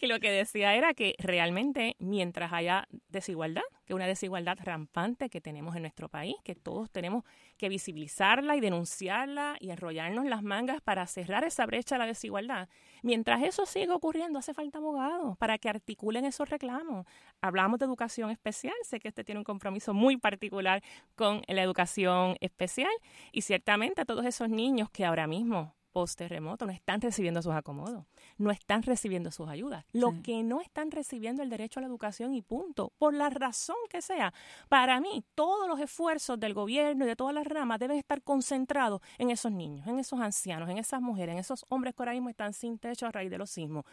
Y 0.00 0.06
lo 0.08 0.18
que 0.18 0.32
decía 0.32 0.74
era 0.74 0.94
que 0.94 1.14
realmente 1.18 1.94
mientras 2.00 2.52
haya 2.52 2.88
desigualdad, 3.08 3.62
que 3.86 3.94
una 3.94 4.06
desigualdad 4.06 4.58
rampante 4.60 5.30
que 5.30 5.40
tenemos 5.40 5.76
en 5.76 5.82
nuestro 5.82 6.08
país, 6.08 6.34
que 6.42 6.56
todos 6.56 6.90
tenemos 6.90 7.24
que 7.56 7.68
visibilizarla 7.68 8.56
y 8.56 8.60
denunciarla 8.60 9.56
y 9.60 9.70
enrollarnos 9.70 10.24
las 10.26 10.42
mangas 10.42 10.80
para 10.80 11.06
cerrar 11.06 11.44
esa 11.44 11.64
brecha 11.64 11.94
de 11.94 12.00
la 12.00 12.06
desigualdad. 12.06 12.68
Mientras 13.02 13.42
eso 13.42 13.64
siga 13.64 13.94
ocurriendo, 13.94 14.40
hace 14.40 14.54
falta 14.54 14.78
abogados 14.78 15.38
para 15.38 15.56
que 15.58 15.68
articulen 15.68 16.24
esos 16.24 16.48
reclamos. 16.50 17.06
Hablamos 17.40 17.78
de 17.78 17.84
educación 17.84 18.30
especial, 18.30 18.74
sé 18.82 18.98
que 18.98 19.08
este 19.08 19.22
tiene 19.22 19.38
un 19.38 19.44
compromiso 19.44 19.94
muy 19.94 20.16
particular 20.16 20.82
con 21.14 21.42
la 21.46 21.62
educación 21.62 22.36
especial 22.40 22.90
y 23.30 23.42
ciertamente 23.42 24.00
a 24.00 24.04
todos 24.04 24.26
esos 24.26 24.48
niños 24.48 24.90
que 24.90 25.04
ahora 25.04 25.28
mismo 25.28 25.76
post-terremoto 25.92 26.66
no 26.66 26.72
están 26.72 27.00
recibiendo 27.00 27.42
sus 27.42 27.52
acomodos, 27.52 28.06
no 28.38 28.50
están 28.50 28.82
recibiendo 28.82 29.30
sus 29.30 29.48
ayudas. 29.48 29.84
Lo 29.92 30.22
que 30.22 30.42
no 30.42 30.60
están 30.60 30.90
recibiendo 30.90 31.42
el 31.42 31.50
derecho 31.50 31.78
a 31.78 31.82
la 31.82 31.86
educación 31.86 32.34
y 32.34 32.42
punto, 32.42 32.92
por 32.98 33.14
la 33.14 33.30
razón 33.30 33.76
que 33.88 34.02
sea. 34.02 34.32
Para 34.68 35.00
mí, 35.00 35.24
todos 35.34 35.68
los 35.68 35.80
esfuerzos 35.80 36.40
del 36.40 36.54
gobierno 36.54 37.04
y 37.04 37.08
de 37.08 37.16
todas 37.16 37.34
las 37.34 37.46
ramas 37.46 37.78
deben 37.78 37.98
estar 37.98 38.22
concentrados 38.22 39.00
en 39.18 39.30
esos 39.30 39.52
niños, 39.52 39.86
en 39.86 39.98
esos 39.98 40.20
ancianos, 40.20 40.68
en 40.68 40.78
esas 40.78 41.00
mujeres, 41.00 41.34
en 41.34 41.38
esos 41.38 41.64
hombres 41.68 41.94
que 41.94 42.02
ahora 42.02 42.12
mismo 42.12 42.28
están 42.28 42.52
sin 42.52 42.78
techo 42.78 43.06
a 43.06 43.12
raíz 43.12 43.30
de 43.30 43.38
los 43.38 43.50
sismos. 43.50 43.84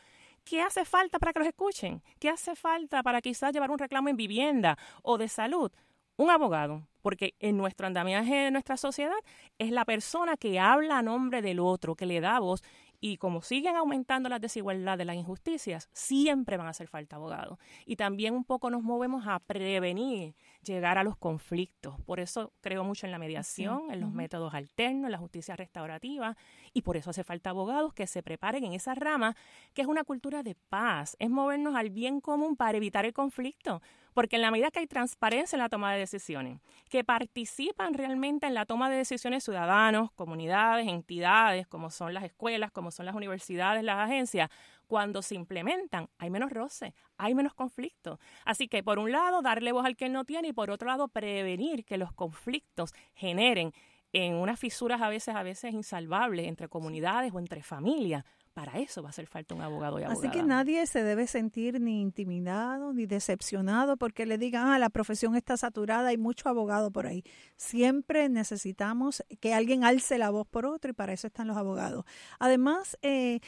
¿Qué 0.43 0.61
hace 0.61 0.85
falta 0.85 1.19
para 1.19 1.33
que 1.33 1.39
los 1.39 1.47
escuchen? 1.47 2.01
¿Qué 2.17 2.29
hace 2.29 2.55
falta 2.55 3.03
para 3.03 3.21
quizás 3.21 3.53
llevar 3.53 3.71
un 3.71 3.77
reclamo 3.77 4.09
en 4.09 4.15
vivienda 4.15 4.77
o 5.03 5.17
de 5.17 5.27
salud? 5.27 5.71
Un 6.19 6.29
abogado, 6.31 6.85
porque 7.01 7.35
en 7.39 7.55
nuestro 7.55 7.87
andamiaje 7.87 8.35
de 8.35 8.51
nuestra 8.51 8.75
sociedad 8.75 9.15
es 9.57 9.71
la 9.71 9.85
persona 9.85 10.35
que 10.35 10.59
habla 10.59 10.97
a 10.97 11.01
nombre 11.01 11.41
del 11.41 11.61
otro, 11.61 11.95
que 11.95 12.05
le 12.05 12.19
da 12.19 12.41
voz. 12.41 12.61
Y 12.99 13.15
como 13.15 13.41
siguen 13.41 13.77
aumentando 13.77 14.27
las 14.27 14.41
desigualdades, 14.41 15.07
las 15.07 15.15
injusticias, 15.15 15.87
siempre 15.93 16.57
van 16.57 16.67
a 16.67 16.71
hacer 16.71 16.89
falta 16.89 17.15
abogados. 17.15 17.57
Y 17.85 17.95
también 17.95 18.33
un 18.33 18.43
poco 18.43 18.69
nos 18.69 18.83
movemos 18.83 19.27
a 19.27 19.39
prevenir 19.39 20.35
llegar 20.61 20.97
a 20.97 21.05
los 21.05 21.15
conflictos. 21.15 21.95
Por 22.01 22.19
eso 22.19 22.51
creo 22.59 22.83
mucho 22.83 23.05
en 23.05 23.13
la 23.13 23.17
mediación, 23.17 23.89
en 23.89 24.01
los 24.01 24.11
métodos 24.11 24.53
alternos, 24.53 25.05
en 25.05 25.13
la 25.13 25.19
justicia 25.19 25.55
restaurativa. 25.55 26.35
Y 26.73 26.81
por 26.81 26.97
eso 26.97 27.11
hace 27.11 27.23
falta 27.23 27.51
abogados 27.51 27.93
que 27.93 28.07
se 28.07 28.21
preparen 28.21 28.65
en 28.65 28.73
esa 28.73 28.93
rama, 28.93 29.37
que 29.73 29.83
es 29.83 29.87
una 29.87 30.03
cultura 30.03 30.43
de 30.43 30.55
paz, 30.55 31.15
es 31.17 31.29
movernos 31.29 31.77
al 31.77 31.91
bien 31.91 32.19
común 32.19 32.57
para 32.57 32.75
evitar 32.75 33.05
el 33.05 33.13
conflicto 33.13 33.81
porque 34.19 34.35
en 34.35 34.41
la 34.41 34.51
medida 34.51 34.69
que 34.69 34.79
hay 34.79 34.85
transparencia 34.85 35.55
en 35.55 35.61
la 35.61 35.69
toma 35.69 35.93
de 35.93 35.99
decisiones, 35.99 36.59
que 36.89 37.05
participan 37.05 37.93
realmente 37.93 38.47
en 38.47 38.53
la 38.53 38.65
toma 38.65 38.89
de 38.89 38.97
decisiones 38.97 39.45
ciudadanos, 39.45 40.11
comunidades, 40.11 40.89
entidades, 40.89 41.67
como 41.67 41.89
son 41.89 42.13
las 42.13 42.25
escuelas, 42.25 42.69
como 42.69 42.91
son 42.91 43.05
las 43.05 43.15
universidades, 43.15 43.81
las 43.81 43.97
agencias, 43.97 44.49
cuando 44.87 45.21
se 45.21 45.35
implementan, 45.35 46.09
hay 46.17 46.29
menos 46.29 46.51
roce, 46.51 46.93
hay 47.17 47.33
menos 47.33 47.53
conflictos. 47.53 48.19
Así 48.43 48.67
que, 48.67 48.83
por 48.83 48.99
un 48.99 49.09
lado, 49.09 49.41
darle 49.41 49.71
voz 49.71 49.85
al 49.85 49.95
que 49.95 50.09
no 50.09 50.25
tiene 50.25 50.49
y, 50.49 50.53
por 50.53 50.69
otro 50.69 50.89
lado, 50.89 51.07
prevenir 51.07 51.85
que 51.85 51.97
los 51.97 52.11
conflictos 52.11 52.93
generen 53.13 53.71
en 54.11 54.33
unas 54.35 54.59
fisuras 54.59 55.01
a 55.01 55.07
veces, 55.07 55.33
a 55.33 55.43
veces 55.43 55.73
insalvables 55.73 56.45
entre 56.45 56.67
comunidades 56.67 57.31
o 57.33 57.39
entre 57.39 57.63
familias, 57.63 58.25
para 58.59 58.77
eso 58.79 59.01
va 59.01 59.07
a 59.07 59.11
hacer 59.11 59.25
falta 59.25 59.55
un 59.55 59.61
abogado 59.61 59.99
y 59.99 60.03
abogada. 60.03 60.27
Así 60.27 60.37
que 60.37 60.43
nadie 60.43 60.85
se 60.85 61.01
debe 61.01 61.27
sentir 61.27 61.79
ni 61.79 62.01
intimidado 62.01 62.91
ni 62.91 63.05
decepcionado 63.05 63.95
porque 63.95 64.25
le 64.25 64.37
digan, 64.37 64.67
ah, 64.67 64.77
la 64.77 64.89
profesión 64.89 65.37
está 65.37 65.55
saturada, 65.55 66.09
hay 66.09 66.17
mucho 66.17 66.49
abogado 66.49 66.91
por 66.91 67.07
ahí. 67.07 67.23
Siempre 67.55 68.27
necesitamos 68.27 69.23
que 69.39 69.53
alguien 69.53 69.85
alce 69.85 70.17
la 70.17 70.29
voz 70.29 70.45
por 70.45 70.65
otro 70.65 70.91
y 70.91 70.93
para 70.93 71.13
eso 71.13 71.27
están 71.27 71.47
los 71.47 71.55
abogados. 71.55 72.03
Además, 72.37 72.97
eh, 73.01 73.39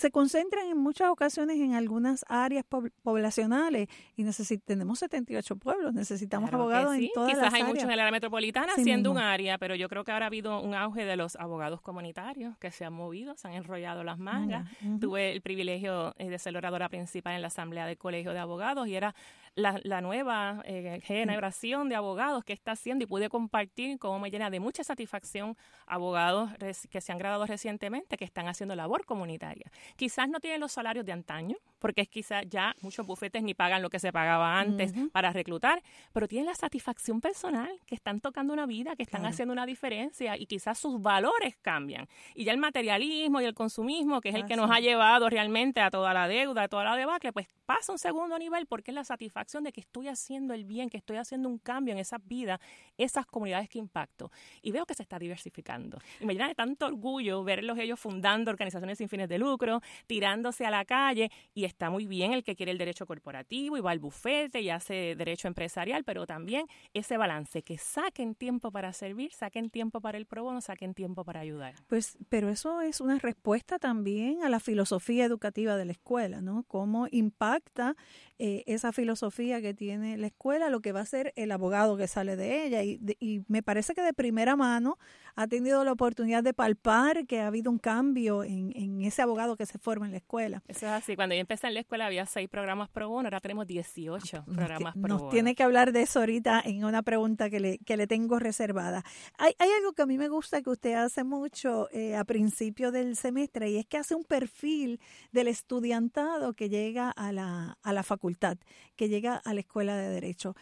se 0.00 0.10
concentran 0.10 0.66
en 0.66 0.78
muchas 0.78 1.10
ocasiones 1.10 1.58
en 1.58 1.74
algunas 1.74 2.24
áreas 2.28 2.64
poblacionales 3.02 3.88
y 4.16 4.24
tenemos 4.64 4.98
78 4.98 5.56
pueblos, 5.56 5.92
necesitamos 5.92 6.52
abogados 6.52 6.96
en 6.96 7.08
todas 7.14 7.30
Quizás 7.30 7.52
hay 7.52 7.64
muchos 7.64 7.84
en 7.84 7.90
el 7.90 8.00
área 8.00 8.10
metropolitana 8.10 8.74
siendo 8.76 9.10
un 9.10 9.18
área, 9.18 9.58
pero 9.58 9.74
yo 9.74 9.88
creo 9.88 10.04
que 10.04 10.12
ahora 10.12 10.26
ha 10.26 10.28
habido 10.28 10.60
un 10.60 10.74
auge 10.74 11.04
de 11.04 11.16
los 11.16 11.36
abogados 11.36 11.82
comunitarios 11.82 12.56
que 12.58 12.70
se 12.70 12.84
han 12.84 12.94
movido, 12.94 13.36
se 13.36 13.48
han 13.48 13.54
enrollado 13.54 14.02
las 14.02 14.18
mangas. 14.18 14.68
Tuve 15.00 15.32
el 15.32 15.42
privilegio 15.42 16.14
eh, 16.18 16.30
de 16.30 16.38
ser 16.38 16.56
oradora 16.56 16.88
principal 16.88 17.34
en 17.34 17.42
la 17.42 17.48
Asamblea 17.48 17.86
del 17.86 17.98
Colegio 17.98 18.32
de 18.32 18.38
Abogados 18.38 18.88
y 18.88 18.96
era 18.96 19.14
la, 19.60 20.00
nueva 20.00 20.62
eh, 20.64 21.00
generación 21.04 21.88
de 21.88 21.94
abogados 21.94 22.44
que 22.44 22.52
está 22.52 22.72
haciendo 22.72 23.04
y 23.04 23.06
pude 23.06 23.28
compartir 23.28 23.98
cómo 23.98 24.18
me 24.18 24.30
llena 24.30 24.50
de 24.50 24.60
mucha 24.60 24.82
satisfacción 24.84 25.56
abogados 25.86 26.50
que 26.90 27.00
se 27.00 27.12
han 27.12 27.18
graduado 27.18 27.46
recientemente 27.46 28.16
que 28.16 28.24
están 28.24 28.48
haciendo 28.48 28.74
labor 28.74 29.04
comunitaria. 29.04 29.70
Quizás 29.96 30.28
no 30.28 30.40
tienen 30.40 30.60
los 30.60 30.72
salarios 30.72 31.04
de 31.04 31.12
antaño, 31.12 31.56
porque 31.80 32.02
es 32.02 32.08
quizás 32.08 32.44
ya 32.48 32.76
muchos 32.82 33.04
bufetes 33.06 33.42
ni 33.42 33.54
pagan 33.54 33.82
lo 33.82 33.90
que 33.90 33.98
se 33.98 34.12
pagaba 34.12 34.60
antes 34.60 34.92
para 35.12 35.32
reclutar, 35.32 35.82
pero 36.12 36.28
tienen 36.28 36.46
la 36.46 36.54
satisfacción 36.54 37.20
personal, 37.20 37.70
que 37.86 37.96
están 37.96 38.20
tocando 38.20 38.52
una 38.52 38.66
vida, 38.66 38.94
que 38.94 39.02
están 39.02 39.26
haciendo 39.26 39.52
una 39.52 39.66
diferencia 39.66 40.36
y 40.36 40.46
quizás 40.46 40.78
sus 40.78 41.00
valores 41.02 41.56
cambian. 41.60 42.06
Y 42.34 42.44
ya 42.44 42.52
el 42.52 42.58
materialismo 42.58 43.40
y 43.40 43.44
el 43.44 43.54
consumismo, 43.54 44.20
que 44.20 44.28
es 44.28 44.34
el 44.34 44.46
que 44.46 44.56
nos 44.56 44.70
ha 44.70 44.80
llevado 44.80 45.28
realmente 45.28 45.80
a 45.80 45.90
toda 45.90 46.14
la 46.14 46.28
deuda, 46.28 46.64
a 46.64 46.68
toda 46.68 46.84
la 46.84 46.96
debacle, 46.96 47.32
pues 47.32 47.48
pasa 47.66 47.92
a 47.92 47.94
un 47.94 47.98
segundo 47.98 48.38
nivel 48.38 48.66
porque 48.66 48.90
es 48.90 48.94
la 48.94 49.04
satisfacción 49.04 49.64
de 49.64 49.72
que 49.72 49.80
estoy 49.80 50.08
haciendo 50.08 50.54
el 50.54 50.64
bien, 50.64 50.90
que 50.90 50.98
estoy 50.98 51.16
haciendo 51.16 51.48
un 51.48 51.58
cambio 51.58 51.92
en 51.92 51.98
esas 51.98 52.20
vidas, 52.26 52.60
esas 52.98 53.26
comunidades 53.26 53.68
que 53.68 53.78
impacto. 53.78 54.30
Y 54.62 54.72
veo 54.72 54.84
que 54.86 54.94
se 54.94 55.02
está 55.02 55.18
diversificando. 55.18 55.98
Y 56.20 56.26
me 56.26 56.34
llena 56.34 56.48
de 56.48 56.54
tanto 56.54 56.86
orgullo 56.86 57.42
verlos 57.44 57.78
ellos 57.78 57.98
fundando 57.98 58.50
organizaciones 58.50 58.98
sin 58.98 59.08
fines 59.08 59.28
de 59.28 59.38
lucro, 59.38 59.80
tirándose 60.06 60.66
a 60.66 60.70
la 60.70 60.84
calle, 60.84 61.30
y 61.54 61.64
está 61.70 61.90
muy 61.90 62.06
bien 62.06 62.32
el 62.32 62.44
que 62.44 62.54
quiere 62.54 62.72
el 62.72 62.78
derecho 62.78 63.06
corporativo 63.06 63.76
y 63.76 63.80
va 63.80 63.90
al 63.90 63.98
bufete 63.98 64.60
y 64.60 64.70
hace 64.70 65.14
derecho 65.16 65.48
empresarial, 65.48 66.04
pero 66.04 66.26
también 66.26 66.66
ese 66.94 67.16
balance, 67.16 67.62
que 67.62 67.78
saquen 67.78 68.34
tiempo 68.34 68.70
para 68.70 68.92
servir, 68.92 69.32
saquen 69.32 69.70
tiempo 69.70 70.00
para 70.00 70.18
el 70.18 70.26
pro 70.26 70.44
bono, 70.44 70.60
saquen 70.60 70.94
tiempo 70.94 71.24
para 71.24 71.40
ayudar. 71.40 71.74
Pues, 71.86 72.18
pero 72.28 72.48
eso 72.48 72.80
es 72.80 73.00
una 73.00 73.18
respuesta 73.18 73.78
también 73.78 74.42
a 74.42 74.48
la 74.48 74.60
filosofía 74.60 75.24
educativa 75.24 75.76
de 75.76 75.84
la 75.84 75.92
escuela, 75.92 76.40
¿no? 76.40 76.64
Cómo 76.64 77.06
impacta 77.10 77.96
eh, 78.38 78.64
esa 78.66 78.92
filosofía 78.92 79.60
que 79.60 79.74
tiene 79.74 80.16
la 80.16 80.28
escuela, 80.28 80.70
lo 80.70 80.80
que 80.80 80.92
va 80.92 81.00
a 81.00 81.06
ser 81.06 81.32
el 81.36 81.52
abogado 81.52 81.96
que 81.96 82.08
sale 82.08 82.36
de 82.36 82.64
ella. 82.64 82.82
Y, 82.82 82.98
y, 83.20 83.44
me 83.48 83.62
parece 83.62 83.94
que 83.94 84.00
de 84.00 84.14
primera 84.14 84.56
mano 84.56 84.98
ha 85.34 85.46
tenido 85.46 85.84
la 85.84 85.92
oportunidad 85.92 86.42
de 86.42 86.54
palpar 86.54 87.26
que 87.26 87.40
ha 87.40 87.46
habido 87.46 87.70
un 87.70 87.78
cambio 87.78 88.42
en, 88.42 88.72
en 88.74 89.02
ese 89.02 89.22
abogado 89.22 89.56
que 89.56 89.66
se 89.66 89.78
forma 89.78 90.06
en 90.06 90.12
la 90.12 90.18
escuela. 90.18 90.62
Eso 90.68 90.86
es 90.86 90.92
así. 90.92 91.16
Cuando 91.16 91.34
yo 91.34 91.40
empecé 91.40 91.59
en 91.68 91.74
la 91.74 91.80
escuela 91.80 92.06
había 92.06 92.26
seis 92.26 92.48
programas 92.48 92.88
pro 92.88 93.08
bono, 93.08 93.26
ahora 93.26 93.40
tenemos 93.40 93.66
18 93.66 94.44
programas 94.44 94.96
nos, 94.96 95.02
pro 95.02 95.14
bono. 95.14 95.24
Nos 95.24 95.32
tiene 95.32 95.54
que 95.54 95.62
hablar 95.62 95.92
de 95.92 96.02
eso 96.02 96.20
ahorita 96.20 96.62
en 96.64 96.84
una 96.84 97.02
pregunta 97.02 97.50
que 97.50 97.60
le, 97.60 97.78
que 97.78 97.96
le 97.96 98.06
tengo 98.06 98.38
reservada. 98.38 99.04
Hay, 99.38 99.54
hay 99.58 99.70
algo 99.78 99.92
que 99.92 100.02
a 100.02 100.06
mí 100.06 100.18
me 100.18 100.28
gusta 100.28 100.62
que 100.62 100.70
usted 100.70 100.94
hace 100.94 101.24
mucho 101.24 101.88
eh, 101.92 102.16
a 102.16 102.24
principio 102.24 102.92
del 102.92 103.16
semestre 103.16 103.70
y 103.70 103.76
es 103.78 103.86
que 103.86 103.98
hace 103.98 104.14
un 104.14 104.24
perfil 104.24 105.00
del 105.32 105.48
estudiantado 105.48 106.54
que 106.54 106.68
llega 106.68 107.10
a 107.10 107.32
la, 107.32 107.78
a 107.82 107.92
la 107.92 108.02
facultad 108.02 108.58
que 108.96 109.08
llega 109.08 109.36
a 109.36 109.54
la 109.54 109.60
escuela 109.60 109.96
de 109.96 110.08
derecho. 110.08 110.54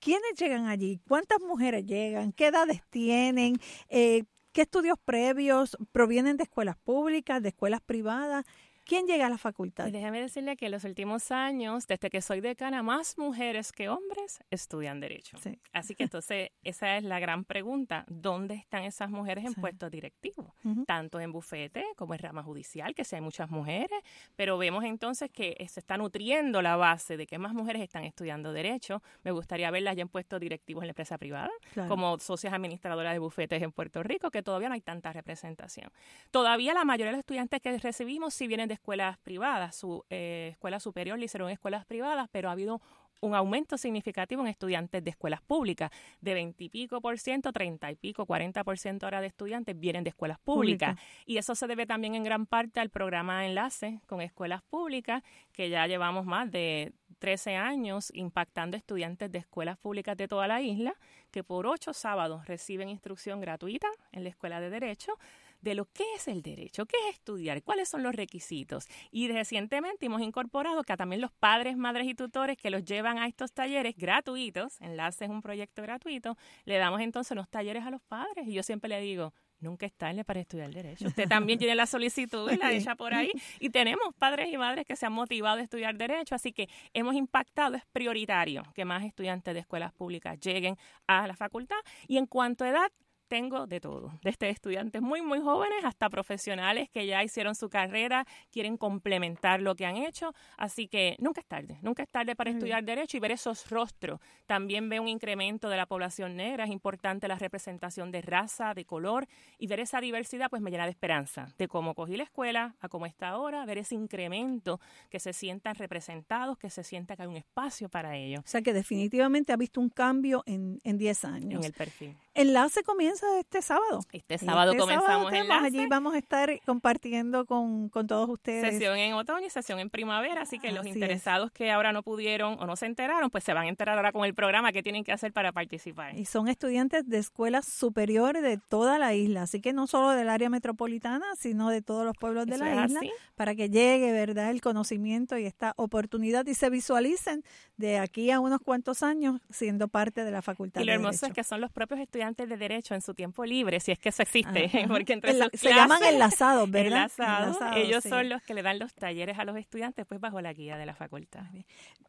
¿Quiénes 0.00 0.34
llegan 0.38 0.66
allí? 0.66 1.00
¿Cuántas 1.08 1.40
mujeres 1.40 1.84
llegan? 1.86 2.32
¿Qué 2.32 2.46
edades 2.46 2.82
tienen? 2.90 3.56
Eh, 3.88 4.24
¿Qué 4.52 4.62
estudios 4.62 4.98
previos 5.04 5.76
provienen 5.92 6.36
de 6.36 6.44
escuelas 6.44 6.76
públicas, 6.78 7.42
de 7.42 7.50
escuelas 7.50 7.80
privadas? 7.80 8.44
¿Quién 8.88 9.06
llega 9.06 9.26
a 9.26 9.28
la 9.28 9.36
facultad? 9.36 9.84
Pues 9.84 9.92
déjame 9.92 10.18
decirle 10.18 10.56
que 10.56 10.64
en 10.64 10.72
los 10.72 10.82
últimos 10.84 11.30
años, 11.30 11.86
desde 11.86 12.08
que 12.08 12.22
soy 12.22 12.40
decana, 12.40 12.82
más 12.82 13.18
mujeres 13.18 13.70
que 13.70 13.90
hombres 13.90 14.42
estudian 14.50 14.98
Derecho. 14.98 15.36
Sí. 15.36 15.58
Así 15.74 15.94
que 15.94 16.04
entonces, 16.04 16.52
esa 16.64 16.96
es 16.96 17.04
la 17.04 17.20
gran 17.20 17.44
pregunta. 17.44 18.06
¿Dónde 18.08 18.54
están 18.54 18.84
esas 18.84 19.10
mujeres 19.10 19.44
en 19.44 19.52
sí. 19.52 19.60
puestos 19.60 19.90
directivos? 19.90 20.46
Uh 20.64 20.70
-huh. 20.70 20.86
Tanto 20.86 21.20
en 21.20 21.32
bufete 21.32 21.84
como 21.96 22.14
en 22.14 22.20
rama 22.20 22.42
judicial, 22.42 22.94
que 22.94 23.04
sí 23.04 23.14
hay 23.14 23.20
muchas 23.20 23.50
mujeres, 23.50 24.00
pero 24.36 24.56
vemos 24.56 24.82
entonces 24.84 25.30
que 25.30 25.54
se 25.68 25.80
está 25.80 25.98
nutriendo 25.98 26.62
la 26.62 26.76
base 26.76 27.18
de 27.18 27.26
que 27.26 27.36
más 27.36 27.52
mujeres 27.52 27.82
están 27.82 28.04
estudiando 28.04 28.54
Derecho. 28.54 29.02
Me 29.22 29.32
gustaría 29.32 29.70
verlas 29.70 29.96
ya 29.96 30.02
en 30.02 30.08
puestos 30.08 30.40
directivos 30.40 30.82
en 30.82 30.86
la 30.86 30.92
empresa 30.92 31.18
privada, 31.18 31.50
claro. 31.74 31.90
como 31.90 32.18
socias 32.20 32.54
administradoras 32.54 33.12
de 33.12 33.18
bufetes 33.18 33.62
en 33.62 33.70
Puerto 33.70 34.02
Rico, 34.02 34.30
que 34.30 34.42
todavía 34.42 34.68
no 34.70 34.74
hay 34.76 34.80
tanta 34.80 35.12
representación. 35.12 35.92
Todavía 36.30 36.72
la 36.72 36.86
mayoría 36.86 37.10
de 37.10 37.18
los 37.18 37.20
estudiantes 37.20 37.60
que 37.60 37.76
recibimos 37.76 38.32
sí 38.32 38.46
vienen 38.46 38.68
de 38.68 38.77
escuelas 38.78 39.18
privadas, 39.18 39.76
su 39.76 40.04
eh, 40.08 40.50
escuela 40.52 40.80
superior 40.80 41.18
le 41.18 41.26
hicieron 41.26 41.50
escuelas 41.50 41.84
privadas, 41.84 42.28
pero 42.32 42.48
ha 42.48 42.52
habido 42.52 42.80
un 43.20 43.34
aumento 43.34 43.76
significativo 43.76 44.42
en 44.42 44.48
estudiantes 44.48 45.02
de 45.02 45.10
escuelas 45.10 45.40
públicas, 45.42 45.90
de 46.20 46.34
20 46.34 46.64
y 46.64 46.68
pico 46.68 47.00
por 47.00 47.18
ciento, 47.18 47.52
30 47.52 47.90
y 47.90 47.96
pico, 47.96 48.26
40 48.26 48.64
por 48.64 48.78
ciento 48.78 49.06
ahora 49.06 49.20
de 49.20 49.26
estudiantes 49.26 49.78
vienen 49.78 50.04
de 50.04 50.10
escuelas 50.10 50.38
públicas. 50.38 50.94
Pública. 50.94 50.96
Y 51.26 51.38
eso 51.38 51.54
se 51.54 51.66
debe 51.66 51.86
también 51.86 52.14
en 52.14 52.24
gran 52.24 52.46
parte 52.46 52.80
al 52.80 52.90
programa 52.90 53.46
Enlace 53.46 54.00
con 54.06 54.20
escuelas 54.20 54.62
públicas, 54.62 55.22
que 55.52 55.68
ya 55.68 55.86
llevamos 55.86 56.26
más 56.26 56.50
de 56.50 56.92
13 57.18 57.56
años 57.56 58.10
impactando 58.14 58.76
estudiantes 58.76 59.30
de 59.30 59.38
escuelas 59.38 59.78
públicas 59.78 60.16
de 60.16 60.28
toda 60.28 60.46
la 60.46 60.62
isla, 60.62 60.94
que 61.30 61.44
por 61.44 61.66
ocho 61.66 61.92
sábados 61.92 62.46
reciben 62.46 62.88
instrucción 62.88 63.40
gratuita 63.40 63.88
en 64.12 64.22
la 64.22 64.30
Escuela 64.30 64.60
de 64.60 64.70
Derecho 64.70 65.12
de 65.60 65.74
lo 65.74 65.86
que 65.86 66.04
es 66.16 66.28
el 66.28 66.42
derecho, 66.42 66.86
qué 66.86 66.96
es 67.08 67.16
estudiar, 67.16 67.62
cuáles 67.62 67.88
son 67.88 68.02
los 68.02 68.14
requisitos. 68.14 68.86
Y 69.10 69.28
recientemente 69.28 70.06
hemos 70.06 70.22
incorporado 70.22 70.82
que 70.82 70.96
también 70.96 71.20
los 71.20 71.32
padres, 71.32 71.76
madres 71.76 72.06
y 72.06 72.14
tutores 72.14 72.56
que 72.56 72.70
los 72.70 72.84
llevan 72.84 73.18
a 73.18 73.26
estos 73.26 73.52
talleres 73.52 73.96
gratuitos, 73.96 74.80
Enlace 74.80 75.24
es 75.24 75.30
un 75.30 75.42
proyecto 75.42 75.82
gratuito, 75.82 76.36
le 76.64 76.78
damos 76.78 77.00
entonces 77.00 77.36
los 77.36 77.48
talleres 77.48 77.84
a 77.84 77.90
los 77.90 78.02
padres. 78.02 78.46
Y 78.46 78.52
yo 78.52 78.62
siempre 78.62 78.88
le 78.88 79.00
digo, 79.00 79.32
nunca 79.60 79.86
es 79.86 79.94
tarde 79.94 80.24
para 80.24 80.40
estudiar 80.40 80.70
derecho. 80.70 81.06
Usted 81.06 81.28
también 81.28 81.58
tiene 81.58 81.74
la 81.74 81.86
solicitud 81.86 82.50
y 82.50 82.56
la 82.56 82.72
echa 82.72 82.94
por 82.94 83.14
ahí. 83.14 83.30
Y 83.60 83.70
tenemos 83.70 84.14
padres 84.18 84.52
y 84.52 84.56
madres 84.56 84.86
que 84.86 84.96
se 84.96 85.06
han 85.06 85.12
motivado 85.12 85.58
a 85.58 85.62
estudiar 85.62 85.96
derecho, 85.96 86.34
así 86.34 86.52
que 86.52 86.68
hemos 86.92 87.14
impactado, 87.14 87.76
es 87.76 87.84
prioritario 87.92 88.62
que 88.74 88.84
más 88.84 89.04
estudiantes 89.04 89.54
de 89.54 89.60
escuelas 89.60 89.92
públicas 89.92 90.38
lleguen 90.40 90.76
a 91.06 91.26
la 91.26 91.34
facultad. 91.34 91.78
Y 92.06 92.18
en 92.18 92.26
cuanto 92.26 92.64
a 92.64 92.68
edad, 92.68 92.92
tengo 93.28 93.66
de 93.66 93.80
todo, 93.80 94.18
desde 94.22 94.48
estudiantes 94.48 95.02
muy, 95.02 95.22
muy 95.22 95.40
jóvenes 95.40 95.84
hasta 95.84 96.08
profesionales 96.08 96.88
que 96.90 97.06
ya 97.06 97.22
hicieron 97.22 97.54
su 97.54 97.68
carrera, 97.68 98.26
quieren 98.50 98.76
complementar 98.76 99.60
lo 99.60 99.76
que 99.76 99.86
han 99.86 99.96
hecho. 99.96 100.34
Así 100.56 100.88
que 100.88 101.16
nunca 101.18 101.40
es 101.40 101.46
tarde, 101.46 101.78
nunca 101.82 102.02
es 102.02 102.08
tarde 102.08 102.34
para 102.34 102.50
estudiar 102.50 102.84
Derecho 102.84 103.16
y 103.16 103.20
ver 103.20 103.32
esos 103.32 103.68
rostros. 103.70 104.20
También 104.46 104.88
ve 104.88 104.98
un 104.98 105.08
incremento 105.08 105.68
de 105.68 105.76
la 105.76 105.86
población 105.86 106.36
negra, 106.36 106.64
es 106.64 106.70
importante 106.70 107.28
la 107.28 107.36
representación 107.36 108.10
de 108.10 108.22
raza, 108.22 108.72
de 108.74 108.84
color 108.84 109.26
y 109.58 109.66
ver 109.66 109.80
esa 109.80 110.00
diversidad 110.00 110.48
pues 110.48 110.62
me 110.62 110.70
llena 110.70 110.84
de 110.84 110.90
esperanza 110.90 111.48
de 111.58 111.68
cómo 111.68 111.94
cogí 111.94 112.16
la 112.16 112.24
escuela 112.24 112.74
a 112.80 112.88
cómo 112.88 113.06
está 113.06 113.28
ahora, 113.28 113.64
ver 113.66 113.78
ese 113.78 113.94
incremento, 113.94 114.80
que 115.10 115.20
se 115.20 115.32
sientan 115.32 115.74
representados, 115.74 116.58
que 116.58 116.70
se 116.70 116.82
sienta 116.82 117.16
que 117.16 117.22
hay 117.22 117.28
un 117.28 117.36
espacio 117.36 117.88
para 117.88 118.16
ellos. 118.16 118.40
O 118.44 118.48
sea 118.48 118.62
que 118.62 118.72
definitivamente 118.72 119.52
ha 119.52 119.56
visto 119.56 119.80
un 119.80 119.90
cambio 119.90 120.42
en 120.46 120.80
10 120.82 121.24
años. 121.24 121.60
En 121.60 121.64
el 121.64 121.72
perfil. 121.72 122.16
Enlace 122.38 122.84
comienza 122.84 123.26
este 123.40 123.62
sábado. 123.62 123.98
Este 124.12 124.38
sábado 124.38 124.70
este 124.70 124.80
comenzamos 124.80 125.08
sábado 125.08 125.30
Enlace. 125.34 125.66
Allí 125.66 125.86
vamos 125.88 126.14
a 126.14 126.18
estar 126.18 126.60
compartiendo 126.64 127.46
con, 127.46 127.88
con, 127.88 128.06
todos 128.06 128.28
ustedes. 128.30 128.74
Sesión 128.74 128.96
en 128.96 129.14
otoño 129.14 129.44
y 129.44 129.50
sesión 129.50 129.80
en 129.80 129.90
primavera, 129.90 130.42
así 130.42 130.60
que 130.60 130.70
los 130.70 130.86
interesados 130.86 131.48
es. 131.48 131.52
que 131.52 131.72
ahora 131.72 131.92
no 131.92 132.04
pudieron 132.04 132.56
o 132.60 132.66
no 132.66 132.76
se 132.76 132.86
enteraron, 132.86 133.30
pues 133.30 133.42
se 133.42 133.54
van 133.54 133.66
a 133.66 133.68
enterar 133.68 133.96
ahora 133.96 134.12
con 134.12 134.24
el 134.24 134.34
programa 134.34 134.70
que 134.70 134.84
tienen 134.84 135.02
que 135.02 135.10
hacer 135.10 135.32
para 135.32 135.50
participar. 135.50 136.16
Y 136.16 136.26
son 136.26 136.46
estudiantes 136.46 137.08
de 137.08 137.18
escuelas 137.18 137.66
superiores 137.66 138.40
de 138.40 138.56
toda 138.56 139.00
la 139.00 139.14
isla, 139.14 139.42
así 139.42 139.60
que 139.60 139.72
no 139.72 139.88
solo 139.88 140.10
del 140.10 140.28
área 140.28 140.48
metropolitana, 140.48 141.26
sino 141.36 141.70
de 141.70 141.82
todos 141.82 142.04
los 142.04 142.16
pueblos 142.16 142.46
de 142.46 142.54
Eso 142.54 142.64
la 142.64 142.84
isla, 142.86 143.00
así. 143.00 143.10
para 143.34 143.56
que 143.56 143.68
llegue, 143.68 144.12
¿verdad?, 144.12 144.50
el 144.50 144.60
conocimiento 144.60 145.36
y 145.38 145.44
esta 145.44 145.72
oportunidad 145.76 146.46
y 146.46 146.54
se 146.54 146.70
visualicen 146.70 147.42
de 147.76 147.98
aquí 147.98 148.30
a 148.30 148.38
unos 148.38 148.60
cuantos 148.60 149.02
años 149.02 149.40
siendo 149.50 149.88
parte 149.88 150.22
de 150.22 150.30
la 150.30 150.40
facultad. 150.40 150.82
Y 150.82 150.84
lo 150.84 150.92
de 150.92 150.94
hermoso 150.94 151.22
Derecho. 151.22 151.26
es 151.26 151.32
que 151.34 151.42
son 151.42 151.60
los 151.60 151.72
propios 151.72 151.98
estudiantes 151.98 152.27
de 152.36 152.56
Derecho 152.56 152.94
en 152.94 153.00
su 153.00 153.14
tiempo 153.14 153.44
libre, 153.44 153.80
si 153.80 153.92
es 153.92 153.98
que 153.98 154.10
eso 154.10 154.22
existe, 154.22 154.66
Ajá. 154.66 154.78
porque 154.88 155.12
entre 155.12 155.32
sus 155.32 155.48
se 155.54 155.68
clases- 155.68 155.74
llaman 155.76 156.02
enlazados, 156.04 156.70
¿verdad? 156.70 156.86
Enlazados, 157.18 157.56
Enlazados, 157.56 157.76
ellos 157.76 158.02
sí. 158.02 158.08
son 158.08 158.28
los 158.28 158.42
que 158.42 158.54
le 158.54 158.62
dan 158.62 158.78
los 158.78 158.94
talleres 158.94 159.38
a 159.38 159.44
los 159.44 159.56
estudiantes, 159.56 160.04
pues 160.06 160.20
bajo 160.20 160.40
la 160.40 160.52
guía 160.52 160.76
de 160.76 160.86
la 160.86 160.94
facultad. 160.94 161.44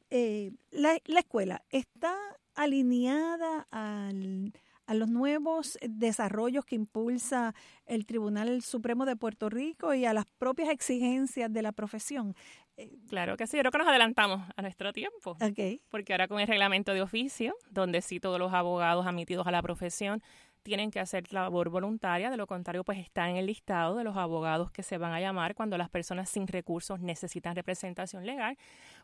eh, 0.09 0.51
la, 0.71 0.97
la 1.05 1.19
escuela 1.19 1.63
está 1.69 2.15
alineada 2.55 3.67
al, 3.71 4.53
a 4.85 4.93
los 4.93 5.09
nuevos 5.09 5.77
desarrollos 5.81 6.65
que 6.65 6.75
impulsa 6.75 7.53
el 7.85 8.05
Tribunal 8.05 8.61
Supremo 8.61 9.05
de 9.05 9.15
Puerto 9.15 9.49
Rico 9.49 9.93
y 9.93 10.05
a 10.05 10.13
las 10.13 10.25
propias 10.37 10.69
exigencias 10.69 11.51
de 11.51 11.61
la 11.61 11.71
profesión. 11.71 12.35
Claro 13.09 13.37
que 13.37 13.47
sí, 13.47 13.57
yo 13.57 13.61
creo 13.61 13.71
que 13.71 13.77
nos 13.79 13.87
adelantamos 13.87 14.41
a 14.55 14.61
nuestro 14.61 14.93
tiempo. 14.93 15.37
Porque 15.89 16.13
ahora 16.13 16.27
con 16.27 16.39
el 16.39 16.47
reglamento 16.47 16.93
de 16.93 17.01
oficio, 17.01 17.55
donde 17.71 18.01
sí 18.01 18.19
todos 18.19 18.39
los 18.39 18.53
abogados 18.53 19.05
admitidos 19.05 19.47
a 19.47 19.51
la 19.51 19.61
profesión 19.61 20.21
tienen 20.63 20.91
que 20.91 20.99
hacer 20.99 21.31
labor 21.33 21.69
voluntaria, 21.69 22.29
de 22.29 22.37
lo 22.37 22.45
contrario, 22.45 22.83
pues 22.83 22.99
está 22.99 23.29
en 23.29 23.37
el 23.37 23.45
listado 23.45 23.95
de 23.95 24.03
los 24.03 24.17
abogados 24.17 24.71
que 24.71 24.83
se 24.83 24.97
van 24.97 25.13
a 25.13 25.21
llamar 25.21 25.55
cuando 25.55 25.77
las 25.77 25.89
personas 25.89 26.29
sin 26.29 26.47
recursos 26.47 26.99
necesitan 26.99 27.55
representación 27.55 28.25
legal. 28.25 28.57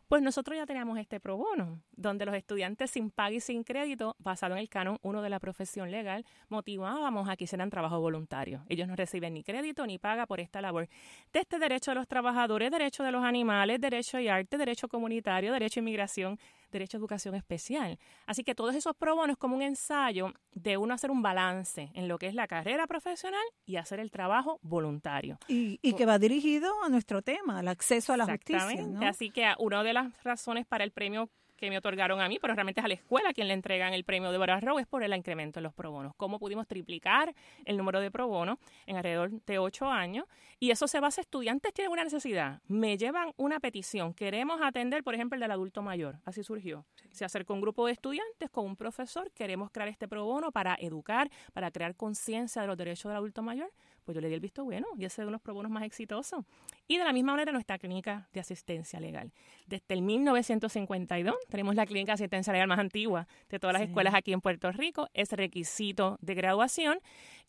Pues 0.08 0.22
nosotros 0.22 0.56
ya 0.56 0.66
teníamos 0.66 0.98
este 0.98 1.18
pro 1.18 1.36
bono, 1.36 1.82
donde 1.90 2.24
los 2.26 2.34
estudiantes 2.36 2.92
sin 2.92 3.10
pago 3.10 3.34
y 3.34 3.40
sin 3.40 3.64
crédito, 3.64 4.14
basado 4.20 4.54
en 4.54 4.60
el 4.60 4.68
canon 4.68 4.98
1 5.02 5.20
de 5.20 5.28
la 5.28 5.40
profesión 5.40 5.90
legal, 5.90 6.24
motivábamos 6.48 7.28
a 7.28 7.36
que 7.36 7.44
hicieran 7.44 7.70
trabajo 7.70 7.98
voluntario. 7.98 8.64
Ellos 8.68 8.86
no 8.86 8.94
reciben 8.94 9.34
ni 9.34 9.42
crédito 9.42 9.84
ni 9.84 9.98
paga 9.98 10.26
por 10.26 10.38
esta 10.38 10.60
labor. 10.60 10.88
De 11.32 11.40
este 11.40 11.58
derecho 11.58 11.90
de 11.90 11.96
los 11.96 12.06
trabajadores, 12.06 12.70
derecho 12.70 13.02
de 13.02 13.10
los 13.10 13.24
animales, 13.24 13.80
derecho 13.80 14.20
y 14.20 14.28
arte, 14.28 14.58
derecho 14.58 14.86
comunitario, 14.86 15.52
derecho 15.52 15.80
a 15.80 15.82
inmigración, 15.82 16.38
derecho 16.70 16.98
a 16.98 17.00
educación 17.00 17.34
especial. 17.34 17.98
Así 18.26 18.44
que 18.44 18.54
todos 18.54 18.76
esos 18.76 18.94
pro 18.94 19.16
bonos 19.16 19.34
es 19.34 19.38
como 19.38 19.56
un 19.56 19.62
ensayo 19.62 20.32
de 20.52 20.76
uno 20.76 20.94
hacer 20.94 21.10
un 21.10 21.22
balance 21.22 21.90
en 21.94 22.06
lo 22.06 22.18
que 22.18 22.28
es 22.28 22.34
la 22.34 22.46
carrera 22.46 22.86
profesional 22.86 23.42
y 23.64 23.76
hacer 23.76 23.98
el 23.98 24.12
trabajo 24.12 24.60
voluntario. 24.62 25.38
Y, 25.48 25.80
y 25.82 25.94
que 25.94 26.06
va 26.06 26.20
dirigido 26.20 26.72
a 26.84 26.88
nuestro 26.88 27.22
tema, 27.22 27.58
al 27.58 27.68
acceso 27.68 28.12
a 28.12 28.16
la 28.16 28.26
justicia. 28.26 28.86
Así 29.02 29.30
que 29.30 29.52
una 29.58 29.82
de 29.82 29.95
las 29.96 30.22
razones 30.22 30.66
para 30.66 30.84
el 30.84 30.90
premio 30.90 31.30
que 31.56 31.70
me 31.70 31.78
otorgaron 31.78 32.20
a 32.20 32.28
mí, 32.28 32.38
pero 32.38 32.54
realmente 32.54 32.80
es 32.80 32.84
a 32.84 32.88
la 32.88 32.94
escuela 32.94 33.32
quien 33.32 33.48
le 33.48 33.54
entregan 33.54 33.94
el 33.94 34.04
premio 34.04 34.30
de 34.30 34.60
Rowe, 34.60 34.78
es 34.78 34.86
por 34.86 35.02
el 35.02 35.14
incremento 35.14 35.58
en 35.58 35.64
los 35.64 35.72
pro 35.72 35.90
bonos. 35.90 36.12
Cómo 36.16 36.38
pudimos 36.38 36.66
triplicar 36.66 37.34
el 37.64 37.78
número 37.78 38.00
de 38.00 38.10
pro 38.10 38.28
bonos 38.28 38.58
en 38.84 38.96
alrededor 38.96 39.30
de 39.30 39.58
ocho 39.58 39.86
años. 39.86 40.26
Y 40.60 40.70
eso 40.70 40.86
se 40.86 41.00
basa, 41.00 41.22
estudiantes 41.22 41.72
tienen 41.72 41.92
una 41.92 42.04
necesidad, 42.04 42.60
me 42.68 42.96
llevan 42.96 43.32
una 43.36 43.58
petición, 43.58 44.12
queremos 44.12 44.60
atender, 44.62 45.02
por 45.02 45.14
ejemplo, 45.14 45.36
el 45.36 45.40
del 45.40 45.50
adulto 45.50 45.82
mayor. 45.82 46.18
Así 46.24 46.42
surgió. 46.42 46.84
Se 47.10 47.24
acercó 47.24 47.54
un 47.54 47.62
grupo 47.62 47.86
de 47.86 47.92
estudiantes 47.92 48.50
con 48.50 48.66
un 48.66 48.76
profesor, 48.76 49.30
queremos 49.32 49.70
crear 49.70 49.88
este 49.88 50.08
pro 50.08 50.24
bono 50.24 50.52
para 50.52 50.76
educar, 50.78 51.30
para 51.54 51.70
crear 51.70 51.94
conciencia 51.94 52.62
de 52.62 52.68
los 52.68 52.76
derechos 52.76 53.08
del 53.08 53.16
adulto 53.16 53.42
mayor 53.42 53.72
pues 54.06 54.14
yo 54.14 54.20
le 54.22 54.28
di 54.28 54.34
el 54.34 54.40
visto 54.40 54.64
bueno 54.64 54.86
y 54.96 55.04
ese 55.04 55.20
es 55.20 55.26
uno 55.26 55.26
de 55.26 55.32
los 55.32 55.40
pro 55.42 55.56
más 55.68 55.82
exitosos. 55.82 56.44
Y 56.86 56.96
de 56.96 57.04
la 57.04 57.12
misma 57.12 57.32
manera 57.32 57.50
nuestra 57.50 57.76
clínica 57.76 58.28
de 58.32 58.38
asistencia 58.38 59.00
legal. 59.00 59.32
Desde 59.66 59.84
el 59.88 60.00
1952 60.00 61.34
tenemos 61.48 61.74
la 61.74 61.84
clínica 61.86 62.12
de 62.12 62.14
asistencia 62.14 62.52
legal 62.52 62.68
más 62.68 62.78
antigua 62.78 63.26
de 63.50 63.58
todas 63.58 63.74
las 63.74 63.82
escuelas 63.82 64.14
aquí 64.14 64.32
en 64.32 64.40
Puerto 64.40 64.70
Rico. 64.70 65.08
Es 65.12 65.32
requisito 65.32 66.18
de 66.22 66.34
graduación 66.34 67.00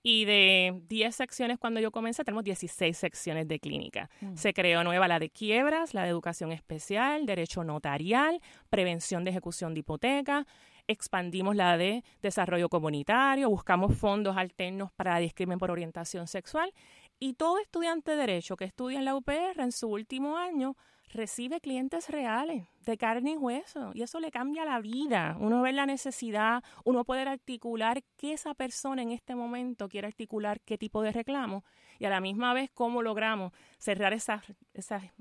y 0.10 0.24
de 0.24 0.84
10 0.88 1.14
secciones 1.14 1.60
cuando 1.60 1.82
yo 1.82 1.92
comencé 1.92 2.24
tenemos 2.24 2.46
16 2.46 2.98
secciones 2.98 3.46
de 3.46 3.60
clínica. 3.60 4.10
Mm. 4.22 4.38
Se 4.38 4.54
creó 4.54 4.82
nueva 4.86 5.06
la 5.10 5.20
de 5.20 5.30
quiebras, 5.30 5.94
la 5.94 6.04
de 6.04 6.08
educación 6.08 6.54
especial, 6.54 7.26
derecho 7.26 7.66
notarial, 7.66 8.40
prevención 8.70 9.26
de 9.26 9.32
ejecución 9.32 9.74
de 9.74 9.82
hipoteca, 9.82 10.48
expandimos 10.88 11.58
la 11.58 11.76
de 11.76 12.06
desarrollo 12.22 12.70
comunitario, 12.70 13.50
buscamos 13.50 13.98
fondos 13.98 14.38
alternos 14.38 14.94
para 14.94 15.18
discriminación 15.18 15.60
por 15.60 15.72
orientación 15.72 16.28
sexual 16.28 16.74
y 17.20 17.34
todo 17.34 17.60
estudiante 17.60 18.12
de 18.12 18.18
derecho 18.18 18.56
que 18.56 18.64
estudia 18.64 19.00
en 19.00 19.04
la 19.04 19.14
UPR 19.14 19.60
en 19.60 19.74
su 19.74 19.90
último 19.90 20.38
año 20.38 20.78
recibe 21.10 21.60
clientes 21.62 22.10
reales 22.10 22.66
de 22.86 22.98
carne 22.98 23.32
y 23.32 23.38
hueso 23.38 23.92
y 23.94 24.02
eso 24.02 24.20
le 24.20 24.32
cambia 24.32 24.66
la 24.66 24.80
vida. 24.80 25.38
Uno 25.40 25.62
ve 25.62 25.74
la 25.74 25.86
necesidad, 25.86 26.64
uno 26.84 27.04
puede 27.04 27.22
articular 27.22 28.04
qué 28.18 28.34
esa 28.34 28.54
persona 28.54 29.02
en 29.02 29.12
este 29.12 29.36
momento 29.36 29.90
quiere 29.90 30.08
articular, 30.08 30.60
qué 30.62 30.78
tipo 30.78 31.02
de 31.02 31.12
reclamo 31.12 31.64
y 32.00 32.06
a 32.06 32.10
la 32.10 32.22
misma 32.22 32.54
vez 32.54 32.70
cómo 32.74 33.02
logramos 33.02 33.54
cerrar 33.78 34.14
esos 34.14 34.42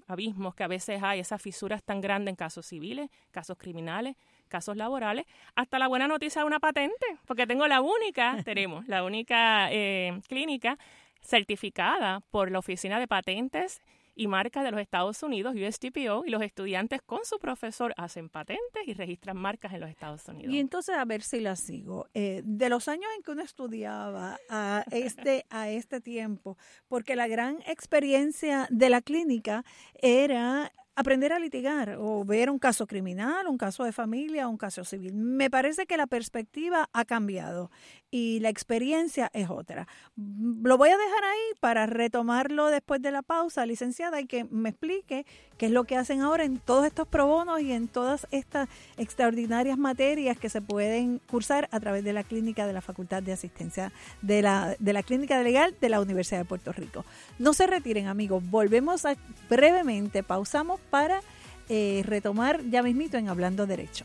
abismos 0.07 0.55
que 0.55 0.65
a 0.65 0.69
veces 0.69 1.03
hay, 1.03 1.21
esas 1.21 1.41
fisuras 1.41 1.83
tan 1.83 2.01
grandes 2.01 2.33
en 2.33 2.37
casos 2.37 2.67
civiles, 2.67 3.11
casos 3.31 3.57
criminales, 3.59 4.17
casos 4.49 4.77
laborales, 4.77 5.27
hasta 5.55 5.79
la 5.79 5.89
buena 5.89 6.07
noticia 6.07 6.43
de 6.43 6.47
una 6.47 6.61
patente, 6.61 7.07
porque 7.27 7.47
tengo 7.47 7.67
la 7.67 7.81
única, 7.81 8.37
tenemos 8.45 8.87
la 8.89 9.05
única 9.05 9.69
eh, 9.73 10.21
clínica 10.29 10.79
certificada 11.21 12.21
por 12.31 12.51
la 12.51 12.59
Oficina 12.59 13.01
de 13.01 13.09
Patentes 13.09 13.81
y 14.17 14.27
Marcas 14.27 14.65
de 14.65 14.71
los 14.73 14.81
Estados 14.81 15.23
Unidos, 15.23 15.55
USTPO, 15.55 16.25
y 16.25 16.31
los 16.31 16.43
estudiantes 16.43 17.03
con 17.03 17.21
su 17.25 17.39
profesor 17.39 17.93
hacen 17.99 18.31
patentes 18.31 18.83
y 18.87 18.95
registran 18.95 19.37
marcas 19.37 19.75
en 19.75 19.81
los 19.81 19.91
Estados 19.91 20.27
Unidos. 20.27 20.53
Y 20.53 20.59
entonces, 20.59 20.97
a 20.97 21.05
ver 21.05 21.23
si 21.23 21.41
la 21.41 21.55
sigo. 21.55 22.09
Eh, 22.15 22.43
de 22.45 22.69
los 22.71 22.89
años 22.89 23.07
en 23.17 23.23
que 23.23 23.31
uno 23.31 23.43
estudiaba 23.43 24.39
a 24.49 24.85
este, 24.91 25.45
a 25.51 25.69
este 25.69 26.01
tiempo, 26.01 26.57
porque 26.89 27.15
la 27.15 27.29
gran 27.29 27.59
experiencia 27.67 28.67
de 28.71 28.89
la 28.89 29.03
clínica 29.03 29.65
era 29.95 30.73
aprender 30.97 31.33
a 31.33 31.39
litigar 31.39 31.97
o 32.01 32.25
ver 32.25 32.51
un 32.51 32.59
caso 32.59 32.87
criminal, 32.87 33.47
un 33.47 33.59
caso 33.59 33.85
de 33.85 33.93
familia, 33.93 34.49
un 34.49 34.57
caso 34.57 34.83
civil. 34.83 35.13
Me 35.15 35.51
parece 35.51 35.87
que 35.87 35.99
la 35.99 36.07
perspectiva 36.07 36.89
ha 36.93 37.05
cambiado 37.05 37.71
y 38.11 38.41
la 38.41 38.49
experiencia 38.49 39.31
es 39.35 39.51
otra. 39.51 39.87
Lo 40.17 40.79
voy 40.79 40.89
a 40.89 40.97
dejar 40.97 41.25
ahí 41.25 41.53
para 41.61 41.87
retomarlo 41.87 42.69
después 42.69 43.03
de 43.03 43.11
la 43.11 43.23
pausa, 43.23 43.67
licenciada, 43.67 44.21
y 44.21 44.27
que 44.27 44.45
me 44.45 44.71
explique 44.71 45.27
qué 45.59 45.67
es 45.67 45.73
lo 45.73 45.85
que 45.85 45.97
hacen 45.97 46.21
ahora 46.21 46.45
en 46.45 46.59
todos 46.59 46.87
estos 46.87 47.09
pro 47.09 47.27
bonos 47.27 47.61
y 47.61 47.73
en 47.73 47.89
todas 47.89 48.27
estas 48.31 48.69
extraordinarias 48.97 49.79
materias 49.79 50.39
que 50.39 50.49
se 50.49 50.61
pueden 50.61 51.21
cursar 51.31 51.69
a 51.73 51.81
través 51.81 52.05
de 52.05 52.13
la 52.13 52.25
clínica 52.25 52.67
de 52.67 52.73
la 52.73 52.81
Facultad 52.81 53.23
de 53.23 53.33
Asistencia 53.33 53.93
de 54.23 54.43
la, 54.43 54.77
de 54.79 54.93
la 54.93 55.03
Clínica 55.03 55.43
Legal 55.43 55.75
de 55.81 55.89
la 55.89 56.01
Universidad 56.01 56.41
de 56.41 56.45
Puerto 56.45 56.73
Rico. 56.73 57.05
No 57.39 57.53
se 57.53 57.67
retiren, 57.67 58.07
amigos. 58.07 58.43
Volvemos 58.49 59.05
a, 59.05 59.17
brevemente, 59.49 60.23
pausamos 60.23 60.81
para 60.91 61.21
eh, 61.69 62.03
retomar 62.07 62.63
ya 62.71 62.83
mismito 62.83 63.17
en 63.17 63.29
Hablando 63.29 63.67
Derecho. 63.67 64.05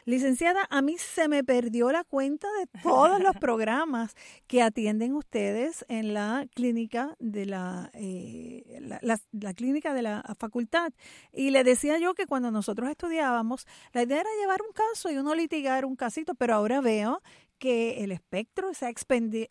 Licenciada, 0.05 0.67
a 0.69 0.81
mí 0.81 0.97
se 0.97 1.27
me 1.27 1.43
perdió 1.43 1.91
la 1.91 2.03
cuenta 2.03 2.47
de 2.59 2.67
todos 2.81 3.21
los 3.21 3.35
programas 3.39 4.15
que 4.47 4.61
atienden 4.61 5.13
ustedes 5.13 5.85
en 5.87 6.13
la 6.13 6.45
clínica 6.53 7.15
de 7.19 7.45
la, 7.45 7.62
eh, 7.93 8.63
la, 9.01 9.53
clínica 9.53 9.93
de 9.93 10.01
la 10.01 10.23
facultad. 10.39 10.91
Y 11.31 11.51
le 11.51 11.63
decía 11.63 11.97
yo 11.97 12.13
que 12.13 12.25
cuando 12.25 12.51
nosotros 12.51 12.89
estudiábamos, 12.89 13.67
la 13.93 14.03
idea 14.03 14.21
era 14.21 14.29
llevar 14.39 14.61
un 14.61 14.73
caso 14.73 15.11
y 15.11 15.17
uno 15.17 15.35
litigar 15.35 15.85
un 15.85 15.95
casito, 15.95 16.35
pero 16.35 16.55
ahora 16.55 16.81
veo 16.81 17.21
que 17.63 18.03
el 18.03 18.11
espectro 18.11 18.73
se 18.73 18.85
ha, 18.85 18.91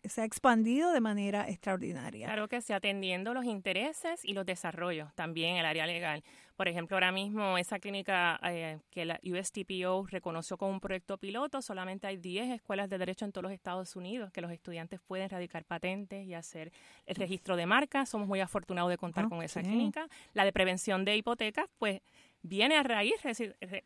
se 0.03 0.21
ha 0.21 0.25
expandido 0.25 0.91
de 0.91 1.01
manera 1.01 1.49
extraordinaria. 1.49 2.27
Claro 2.27 2.47
que 2.47 2.61
sí, 2.61 2.71
atendiendo 2.71 3.33
los 3.33 3.45
intereses 3.45 4.23
y 4.23 4.33
los 4.33 4.45
desarrollos 4.45 5.13
también 5.15 5.53
en 5.53 5.57
el 5.57 5.65
área 5.65 5.87
legal. 5.87 6.23
Por 6.55 6.67
ejemplo, 6.67 6.95
ahora 6.95 7.11
mismo 7.11 7.57
esa 7.57 7.79
clínica 7.79 8.39
eh, 8.43 8.79
que 8.91 9.05
la 9.05 9.19
USTPO 9.23 10.05
reconoció 10.07 10.57
como 10.57 10.71
un 10.71 10.79
proyecto 10.79 11.17
piloto, 11.17 11.61
solamente 11.61 12.05
hay 12.05 12.17
10 12.17 12.51
escuelas 12.51 12.89
de 12.89 12.97
derecho 12.99 13.25
en 13.25 13.31
todos 13.31 13.43
los 13.43 13.51
Estados 13.51 13.95
Unidos 13.95 14.31
que 14.31 14.41
los 14.41 14.51
estudiantes 14.51 14.99
pueden 15.01 15.29
radicar 15.29 15.65
patentes 15.65 16.27
y 16.27 16.33
hacer 16.33 16.71
el 17.05 17.15
registro 17.15 17.55
de 17.55 17.65
marcas. 17.65 18.09
Somos 18.09 18.27
muy 18.27 18.39
afortunados 18.39 18.91
de 18.91 18.97
contar 18.97 19.29
con 19.29 19.41
esa 19.41 19.61
clínica. 19.61 20.07
La 20.33 20.45
de 20.45 20.53
prevención 20.53 21.05
de 21.05 21.17
hipotecas, 21.17 21.65
pues 21.79 22.01
viene 22.43 22.75
a 22.75 22.83
raíz 22.83 23.15